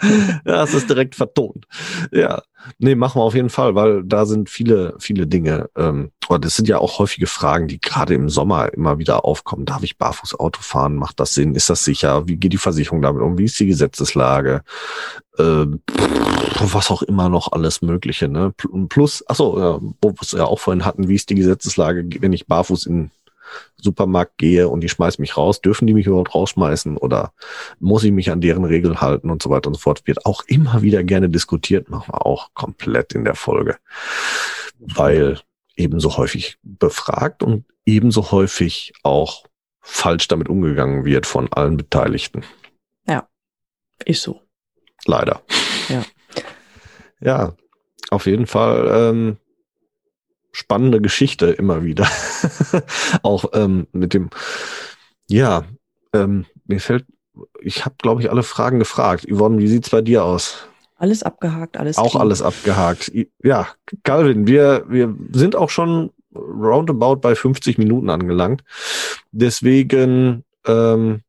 ja, 0.44 0.62
es 0.62 0.74
ist 0.74 0.88
direkt 0.88 1.14
vertont. 1.14 1.66
Ja, 2.10 2.42
nee, 2.78 2.94
machen 2.94 3.20
wir 3.20 3.24
auf 3.24 3.34
jeden 3.34 3.50
Fall, 3.50 3.74
weil 3.74 4.02
da 4.04 4.26
sind 4.26 4.50
viele, 4.50 4.94
viele 4.98 5.26
Dinge. 5.26 5.68
Ähm, 5.76 6.10
oder 6.28 6.40
das 6.40 6.56
sind 6.56 6.68
ja 6.68 6.78
auch 6.78 6.98
häufige 6.98 7.26
Fragen, 7.26 7.68
die 7.68 7.80
gerade 7.80 8.14
im 8.14 8.28
Sommer 8.28 8.72
immer 8.72 8.98
wieder 8.98 9.24
aufkommen. 9.24 9.66
Darf 9.66 9.82
ich 9.82 9.98
barfuß 9.98 10.38
Auto 10.38 10.60
fahren? 10.62 10.96
Macht 10.96 11.20
das 11.20 11.34
Sinn? 11.34 11.54
Ist 11.54 11.70
das 11.70 11.84
sicher? 11.84 12.26
Wie 12.26 12.36
geht 12.36 12.52
die 12.52 12.58
Versicherung 12.58 13.02
damit 13.02 13.22
um? 13.22 13.38
Wie 13.38 13.44
ist 13.44 13.60
die 13.60 13.66
Gesetzeslage? 13.66 14.62
Ähm, 15.38 15.80
was 16.60 16.90
auch 16.90 17.02
immer 17.02 17.28
noch 17.28 17.52
alles 17.52 17.82
Mögliche. 17.82 18.28
Ne? 18.28 18.54
Plus, 18.88 19.24
ach 19.26 19.36
so, 19.36 19.58
ja, 19.58 19.78
wo 20.00 20.10
wir 20.10 20.22
es 20.22 20.32
ja 20.32 20.44
auch 20.44 20.60
vorhin 20.60 20.84
hatten, 20.84 21.08
wie 21.08 21.14
ist 21.14 21.30
die 21.30 21.34
Gesetzeslage, 21.34 22.08
wenn 22.20 22.32
ich 22.32 22.46
barfuß 22.46 22.86
in 22.86 23.10
Supermarkt 23.76 24.38
gehe 24.38 24.68
und 24.68 24.80
die 24.80 24.88
schmeißen 24.88 25.22
mich 25.22 25.36
raus, 25.36 25.60
dürfen 25.60 25.86
die 25.86 25.94
mich 25.94 26.06
überhaupt 26.06 26.34
rausschmeißen 26.34 26.96
oder 26.96 27.32
muss 27.78 28.04
ich 28.04 28.12
mich 28.12 28.30
an 28.30 28.40
deren 28.40 28.64
Regeln 28.64 29.00
halten 29.00 29.30
und 29.30 29.42
so 29.42 29.50
weiter 29.50 29.68
und 29.68 29.74
so 29.74 29.80
fort. 29.80 30.06
Wird 30.06 30.24
auch 30.26 30.42
immer 30.46 30.82
wieder 30.82 31.04
gerne 31.04 31.28
diskutiert, 31.28 31.90
machen 31.90 32.12
wir 32.12 32.26
auch 32.26 32.52
komplett 32.54 33.12
in 33.12 33.24
der 33.24 33.34
Folge, 33.34 33.76
weil 34.78 35.38
ebenso 35.76 36.16
häufig 36.16 36.58
befragt 36.62 37.42
und 37.42 37.64
ebenso 37.84 38.30
häufig 38.30 38.92
auch 39.02 39.44
falsch 39.80 40.28
damit 40.28 40.48
umgegangen 40.48 41.04
wird 41.04 41.26
von 41.26 41.52
allen 41.52 41.76
Beteiligten. 41.76 42.42
Ja, 43.06 43.28
ist 44.04 44.22
so. 44.22 44.40
Leider. 45.06 45.42
Ja. 45.88 46.04
Ja, 47.20 47.54
auf 48.10 48.26
jeden 48.26 48.46
Fall 48.46 48.88
ähm, 48.92 49.36
spannende 50.54 51.00
Geschichte 51.00 51.46
immer 51.46 51.84
wieder. 51.84 52.08
auch 53.22 53.46
ähm, 53.52 53.86
mit 53.92 54.14
dem, 54.14 54.30
ja, 55.28 55.64
ähm, 56.14 56.46
mir 56.66 56.80
fällt, 56.80 57.04
ich 57.60 57.84
habe, 57.84 57.96
glaube 57.98 58.22
ich, 58.22 58.30
alle 58.30 58.44
Fragen 58.44 58.78
gefragt. 58.78 59.26
Yvonne, 59.28 59.58
wie 59.58 59.68
sieht's 59.68 59.90
bei 59.90 60.00
dir 60.00 60.24
aus? 60.24 60.68
Alles 60.96 61.22
abgehakt, 61.22 61.76
alles. 61.76 61.98
Auch 61.98 62.12
clean. 62.12 62.22
alles 62.22 62.40
abgehakt. 62.40 63.12
Ja, 63.42 63.68
Calvin, 64.04 64.46
wir, 64.46 64.84
wir 64.88 65.14
sind 65.32 65.56
auch 65.56 65.70
schon 65.70 66.10
roundabout 66.34 67.16
bei 67.16 67.34
50 67.34 67.78
Minuten 67.78 68.08
angelangt. 68.08 68.62
Deswegen 69.32 70.44
ähm, 70.66 71.22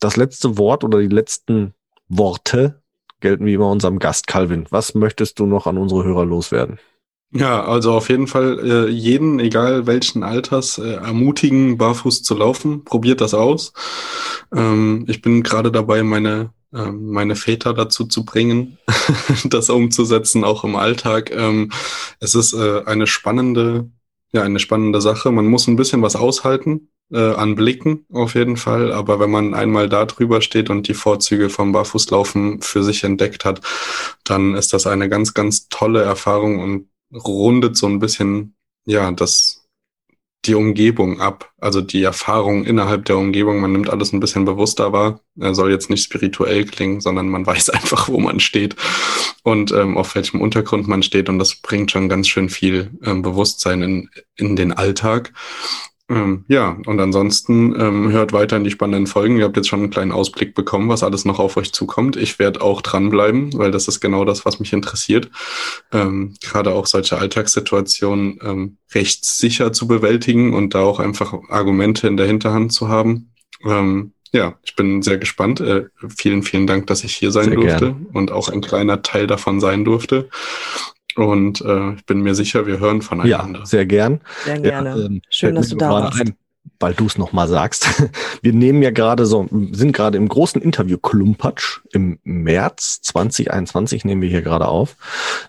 das 0.00 0.16
letzte 0.16 0.58
Wort 0.58 0.82
oder 0.82 0.98
die 0.98 1.06
letzten 1.06 1.74
Worte 2.08 2.82
gelten 3.20 3.46
wie 3.46 3.54
immer 3.54 3.70
unserem 3.70 4.00
Gast 4.00 4.26
Calvin. 4.26 4.66
Was 4.70 4.94
möchtest 4.94 5.38
du 5.38 5.46
noch 5.46 5.66
an 5.68 5.78
unsere 5.78 6.02
Hörer 6.04 6.24
loswerden? 6.24 6.78
Ja, 7.34 7.64
also 7.64 7.92
auf 7.92 8.10
jeden 8.10 8.26
Fall 8.26 8.58
äh, 8.60 8.90
jeden, 8.90 9.40
egal 9.40 9.86
welchen 9.86 10.22
Alters, 10.22 10.76
äh, 10.78 10.94
ermutigen, 10.96 11.78
barfuß 11.78 12.22
zu 12.22 12.34
laufen. 12.34 12.84
Probiert 12.84 13.22
das 13.22 13.32
aus. 13.32 13.72
Ähm, 14.54 15.06
ich 15.08 15.22
bin 15.22 15.42
gerade 15.42 15.72
dabei, 15.72 16.02
meine 16.02 16.52
ähm, 16.74 17.10
meine 17.10 17.36
Väter 17.36 17.74
dazu 17.74 18.06
zu 18.06 18.24
bringen, 18.24 18.78
das 19.44 19.70
umzusetzen, 19.70 20.44
auch 20.44 20.64
im 20.64 20.76
Alltag. 20.76 21.30
Ähm, 21.30 21.70
es 22.20 22.34
ist 22.34 22.54
äh, 22.54 22.82
eine 22.86 23.06
spannende, 23.06 23.90
ja, 24.32 24.42
eine 24.42 24.58
spannende 24.58 25.00
Sache. 25.00 25.30
Man 25.32 25.46
muss 25.46 25.66
ein 25.68 25.76
bisschen 25.76 26.02
was 26.02 26.16
aushalten, 26.16 26.88
äh, 27.12 27.34
an 27.34 27.56
Blicken 27.56 28.06
auf 28.12 28.34
jeden 28.34 28.56
Fall. 28.56 28.92
Aber 28.92 29.20
wenn 29.20 29.30
man 29.30 29.54
einmal 29.54 29.88
da 29.88 30.06
drüber 30.06 30.40
steht 30.40 30.70
und 30.70 30.88
die 30.88 30.94
Vorzüge 30.94 31.50
vom 31.50 31.72
Barfußlaufen 31.72 32.62
für 32.62 32.82
sich 32.82 33.04
entdeckt 33.04 33.44
hat, 33.44 33.60
dann 34.24 34.54
ist 34.54 34.72
das 34.72 34.86
eine 34.86 35.08
ganz, 35.10 35.34
ganz 35.34 35.68
tolle 35.68 36.02
Erfahrung 36.02 36.58
und 36.60 36.88
rundet 37.12 37.76
so 37.76 37.86
ein 37.86 37.98
bisschen, 37.98 38.54
ja, 38.84 39.10
das, 39.12 39.62
die 40.44 40.54
Umgebung 40.54 41.20
ab, 41.20 41.52
also 41.60 41.80
die 41.80 42.02
Erfahrung 42.02 42.64
innerhalb 42.64 43.04
der 43.04 43.16
Umgebung. 43.16 43.60
Man 43.60 43.72
nimmt 43.72 43.90
alles 43.90 44.12
ein 44.12 44.18
bisschen 44.18 44.44
bewusster 44.44 44.92
wahr. 44.92 45.20
Er 45.38 45.54
soll 45.54 45.70
jetzt 45.70 45.88
nicht 45.88 46.02
spirituell 46.02 46.64
klingen, 46.64 47.00
sondern 47.00 47.28
man 47.28 47.46
weiß 47.46 47.70
einfach, 47.70 48.08
wo 48.08 48.18
man 48.18 48.40
steht 48.40 48.74
und 49.44 49.70
ähm, 49.72 49.96
auf 49.96 50.14
welchem 50.14 50.40
Untergrund 50.40 50.88
man 50.88 51.02
steht. 51.02 51.28
Und 51.28 51.38
das 51.38 51.54
bringt 51.56 51.90
schon 51.92 52.08
ganz 52.08 52.28
schön 52.28 52.48
viel 52.48 52.90
ähm, 53.04 53.22
Bewusstsein 53.22 53.82
in, 53.82 54.10
in 54.36 54.56
den 54.56 54.72
Alltag. 54.72 55.32
Ähm, 56.12 56.44
ja, 56.46 56.76
und 56.84 57.00
ansonsten 57.00 57.74
ähm, 57.80 58.12
hört 58.12 58.34
weiter 58.34 58.58
in 58.58 58.64
die 58.64 58.70
spannenden 58.70 59.06
Folgen. 59.06 59.38
Ihr 59.38 59.44
habt 59.44 59.56
jetzt 59.56 59.68
schon 59.68 59.78
einen 59.80 59.90
kleinen 59.90 60.12
Ausblick 60.12 60.54
bekommen, 60.54 60.90
was 60.90 61.02
alles 61.02 61.24
noch 61.24 61.38
auf 61.38 61.56
euch 61.56 61.72
zukommt. 61.72 62.16
Ich 62.16 62.38
werde 62.38 62.60
auch 62.60 62.82
dranbleiben, 62.82 63.56
weil 63.56 63.70
das 63.70 63.88
ist 63.88 64.00
genau 64.00 64.26
das, 64.26 64.44
was 64.44 64.60
mich 64.60 64.74
interessiert. 64.74 65.30
Ähm, 65.90 66.34
Gerade 66.42 66.74
auch 66.74 66.86
solche 66.86 67.16
Alltagssituationen 67.18 68.38
ähm, 68.42 68.76
recht 68.94 69.24
sicher 69.24 69.72
zu 69.72 69.86
bewältigen 69.86 70.52
und 70.52 70.74
da 70.74 70.82
auch 70.82 71.00
einfach 71.00 71.34
Argumente 71.48 72.08
in 72.08 72.18
der 72.18 72.26
Hinterhand 72.26 72.72
zu 72.72 72.88
haben. 72.88 73.32
Ähm, 73.64 74.12
ja, 74.32 74.58
ich 74.62 74.76
bin 74.76 75.02
sehr 75.02 75.18
gespannt. 75.18 75.60
Äh, 75.60 75.86
vielen, 76.14 76.42
vielen 76.42 76.66
Dank, 76.66 76.88
dass 76.88 77.04
ich 77.04 77.14
hier 77.14 77.30
sein 77.30 77.44
sehr 77.44 77.54
durfte 77.54 77.86
gern. 77.86 78.06
und 78.12 78.32
auch 78.32 78.50
ein 78.50 78.60
kleiner 78.60 79.02
Teil 79.02 79.26
davon 79.26 79.60
sein 79.60 79.84
durfte. 79.84 80.28
Und 81.16 81.60
äh, 81.60 81.94
ich 81.94 82.06
bin 82.06 82.20
mir 82.22 82.34
sicher, 82.34 82.66
wir 82.66 82.78
hören 82.78 83.02
voneinander. 83.02 83.60
Ja, 83.60 83.66
sehr 83.66 83.86
gern. 83.86 84.20
Sehr 84.44 84.60
gerne. 84.60 84.90
Ja, 84.90 85.06
ähm, 85.06 85.22
Schön, 85.28 85.54
dass 85.54 85.68
du 85.68 85.76
da 85.76 85.90
warst. 85.90 86.20
Ein, 86.20 86.34
weil 86.82 86.94
du 86.94 87.06
es 87.06 87.16
nochmal 87.16 87.48
sagst. 87.48 87.86
Wir 88.42 88.52
nehmen 88.52 88.82
ja 88.82 88.90
gerade 88.90 89.24
so, 89.24 89.46
sind 89.70 89.92
gerade 89.92 90.18
im 90.18 90.28
großen 90.28 90.60
Interview 90.60 90.98
Klumpatsch. 90.98 91.80
Im 91.92 92.18
März 92.24 93.00
2021 93.02 94.04
nehmen 94.04 94.20
wir 94.20 94.28
hier 94.28 94.42
gerade 94.42 94.66
auf. 94.66 94.96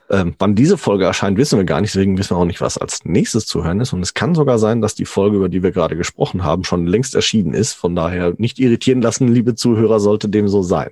Ähm, 0.09 0.35
wann 0.37 0.55
diese 0.55 0.77
Folge 0.77 1.05
erscheint, 1.05 1.37
wissen 1.37 1.57
wir 1.57 1.65
gar 1.65 1.81
nicht, 1.81 1.95
deswegen 1.95 2.17
wissen 2.17 2.35
wir 2.35 2.37
auch 2.37 2.45
nicht, 2.45 2.61
was 2.61 2.77
als 2.77 3.03
nächstes 3.03 3.47
zu 3.47 3.63
hören 3.63 3.81
ist. 3.81 3.93
Und 3.93 4.01
es 4.01 4.13
kann 4.13 4.35
sogar 4.35 4.59
sein, 4.59 4.81
dass 4.81 4.93
die 4.95 5.05
Folge, 5.05 5.37
über 5.37 5.49
die 5.49 5.63
wir 5.63 5.71
gerade 5.71 5.97
gesprochen 5.97 6.43
haben, 6.43 6.63
schon 6.63 6.85
längst 6.85 7.15
erschienen 7.15 7.53
ist. 7.53 7.73
Von 7.73 7.95
daher 7.95 8.33
nicht 8.37 8.59
irritieren 8.59 9.01
lassen, 9.01 9.27
liebe 9.27 9.55
Zuhörer, 9.55 9.99
sollte 9.99 10.29
dem 10.29 10.47
so 10.47 10.61
sein. 10.61 10.91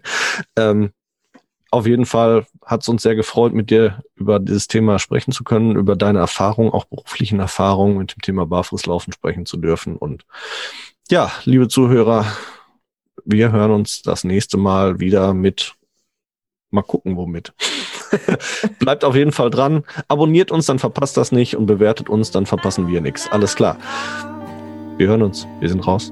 Ähm, 0.58 0.90
auf 1.72 1.88
jeden 1.88 2.06
Fall 2.06 2.46
hat 2.66 2.82
es 2.82 2.90
uns 2.90 3.02
sehr 3.02 3.16
gefreut, 3.16 3.54
mit 3.54 3.70
dir 3.70 4.04
über 4.16 4.40
dieses 4.40 4.68
Thema 4.68 5.00
sprechen 5.00 5.32
zu 5.32 5.44
können, 5.44 5.78
über 5.78 5.96
deine 5.96 6.20
Erfahrungen, 6.20 6.72
auch 6.72 6.86
beruflichen 6.86 7.40
Erfahrungen 7.40 7.98
mit 7.98 8.14
dem 8.14 8.22
Thema 8.22 8.46
Barfußlaufen 8.46 9.14
sprechen 9.14 9.46
zu 9.46 9.58
dürfen. 9.58 9.96
Und 9.96 10.26
ja, 11.10 11.32
liebe 11.46 11.70
Zuhörer, 11.70 12.26
wir 13.24 13.52
hören 13.52 13.72
uns 13.72 14.02
das 14.02 14.26
nächste 14.26 14.58
Mal 14.58 15.00
wieder 15.00 15.34
mit, 15.34 15.76
mal 16.72 16.84
gucken 16.84 17.16
womit. 17.16 17.54
Bleibt 18.80 19.06
auf 19.06 19.16
jeden 19.16 19.32
Fall 19.32 19.50
dran. 19.50 19.84
Abonniert 20.10 20.52
uns, 20.52 20.66
dann 20.66 20.80
verpasst 20.80 21.16
das 21.16 21.32
nicht 21.32 21.56
und 21.56 21.66
bewertet 21.66 22.10
uns, 22.10 22.32
dann 22.32 22.46
verpassen 22.46 22.90
wir 22.90 23.00
nichts. 23.00 23.32
Alles 23.32 23.56
klar. 23.56 23.78
Wir 24.98 25.08
hören 25.08 25.22
uns. 25.22 25.48
Wir 25.62 25.70
sind 25.70 25.88
raus. 25.88 26.12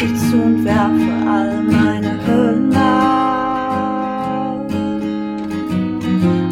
dich 0.00 0.14
zu 0.30 0.36
und 0.36 0.64
werfe 0.64 1.12
all 1.28 1.62
meine 1.62 2.12
Hüllen 2.24 2.72
ab. 2.76 4.60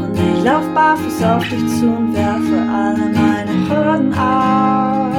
Und 0.02 0.18
ich 0.18 0.44
lauf 0.44 0.64
barfuß 0.74 1.22
auf 1.22 1.48
dich 1.48 1.66
zu 1.78 1.86
und 1.86 2.12
werfe 2.14 2.58
alle 2.68 3.08
meine 3.10 3.52
Hürden 3.68 4.12
auf. 4.14 5.14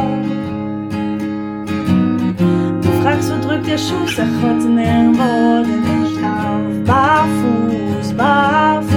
Du 2.82 2.90
fragst, 3.02 3.32
wo 3.32 3.48
drückt 3.48 3.68
der 3.68 3.78
Schuh? 3.78 4.08
Sag 4.08 4.28
heute 4.44 4.68
nirgendwo, 4.68 5.64
denn 5.64 6.06
ich 6.06 6.20
lauf 6.20 6.84
barfuß, 6.86 8.14
barfuß. 8.14 8.97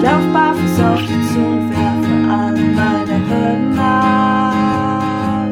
ich 0.00 0.06
lauf 0.06 0.24
barfuß 0.32 0.80
auf 0.80 1.00
dich 1.00 1.28
zu 1.32 1.40
und 1.40 1.70
werfe 1.70 2.14
alle 2.32 2.64
meine 2.78 3.16
Hürden 3.28 3.78
ab. 3.78 5.46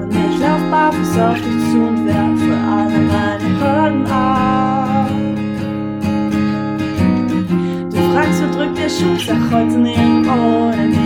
Und 0.00 0.10
ich 0.14 0.38
lauf 0.38 0.62
barfuß 0.70 1.18
auf 1.18 1.34
dich 1.34 1.70
zu 1.70 1.78
und 1.78 2.06
werfe 2.06 2.54
alle 2.76 3.00
meine 3.12 3.48
Hürden 3.60 4.06
ab. 4.06 5.10
Du 7.90 7.98
fragst, 8.12 8.38
wo 8.42 8.46
drückt 8.56 8.78
der 8.78 8.88
Schuh, 8.88 9.16
sag 9.18 9.42
heute 9.50 9.76
nirgendwo, 9.78 10.70
denn 10.76 10.92
ich 10.92 11.03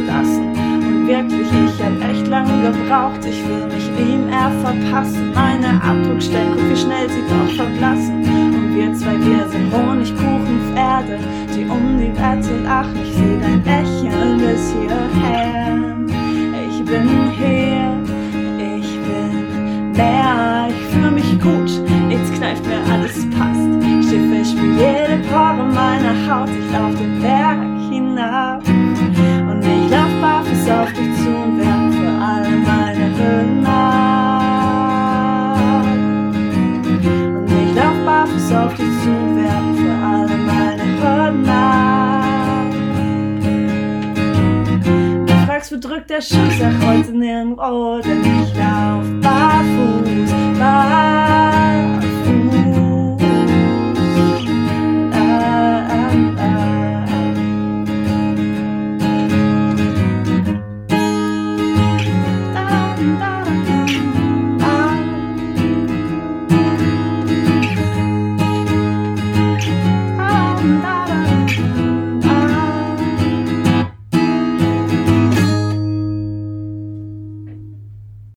schwer 0.00 0.22
loszulassen. 0.22 0.48
Und 0.86 1.06
wirklich, 1.06 1.48
ich 1.52 1.82
hab 1.82 2.10
echt 2.10 2.26
lange 2.28 2.70
gebraucht. 2.70 3.20
Ich 3.24 3.46
will 3.46 3.66
mich 3.66 3.88
ihm 3.98 4.28
eher 4.28 4.50
verpassen. 4.62 5.32
Meine 5.34 5.82
Abdruckstellen, 5.82 6.52
guck 6.54 6.70
wie 6.70 6.76
schnell 6.76 7.08
sie 7.08 7.22
doch 7.28 7.54
verblassen. 7.54 8.22
Und 8.24 8.74
wir 8.74 8.94
zwei, 8.94 9.18
wir 9.18 9.48
sind 9.48 9.72
Honigkuchenpferde, 9.72 11.18
die 11.54 11.64
um 11.64 11.98
die 11.98 12.12
Wette 12.12 12.62
lachen. 12.64 12.98
Ich 13.02 13.14
seh 13.14 13.38
dein 13.40 13.64
Lächeln 13.64 14.38
bis 14.38 14.72
hierher. 14.72 15.78
Ich 16.68 16.84
bin 16.84 17.08
hier, 17.38 17.92
ich 18.58 18.98
bin 19.06 19.92
mehr, 19.92 20.68
ich 20.68 20.94
fühl 20.94 21.10
mich 21.10 21.40
gut. 21.40 21.70
Nichts 22.08 22.32
kneift 22.32 22.66
mir, 22.66 22.80
alles 22.92 23.28
passt. 23.30 23.70
Fest, 24.40 24.52
spür 24.52 24.72
jede 24.72 25.22
Pore 25.28 25.64
meiner 25.72 26.14
Haut. 26.26 26.48
Ich 26.48 26.72
lauf 26.72 26.94
den 26.96 27.20
Berg 27.20 27.58
hinab. 27.90 28.69
Auf 30.70 30.92
dich 30.92 31.16
zu 31.16 31.28
und 31.28 31.58
werfe 31.58 32.06
alle 32.22 32.50
meine 32.50 33.06
Hürden 33.16 33.66
ab. 33.66 34.80
Und 37.36 37.50
ich 37.50 37.74
lauf 37.74 37.98
barfuß 38.04 38.52
auf 38.52 38.74
dich 38.74 39.02
zu 39.02 39.10
und 39.10 39.36
werfe 39.36 39.90
alle 40.04 40.36
meine 40.36 40.84
Hürden 41.00 41.48
ab. 41.48 42.66
Du 45.26 45.34
fragst, 45.46 45.72
wo 45.72 45.76
drückt 45.76 46.10
der 46.10 46.20
Schuh, 46.20 46.50
sag 46.58 46.74
heute 46.86 47.12
nirgendwo, 47.12 48.00
denn 48.00 48.20
ich 48.20 48.54
lauf 48.56 49.04
barfuß, 49.20 50.30
barfuß. 50.58 51.09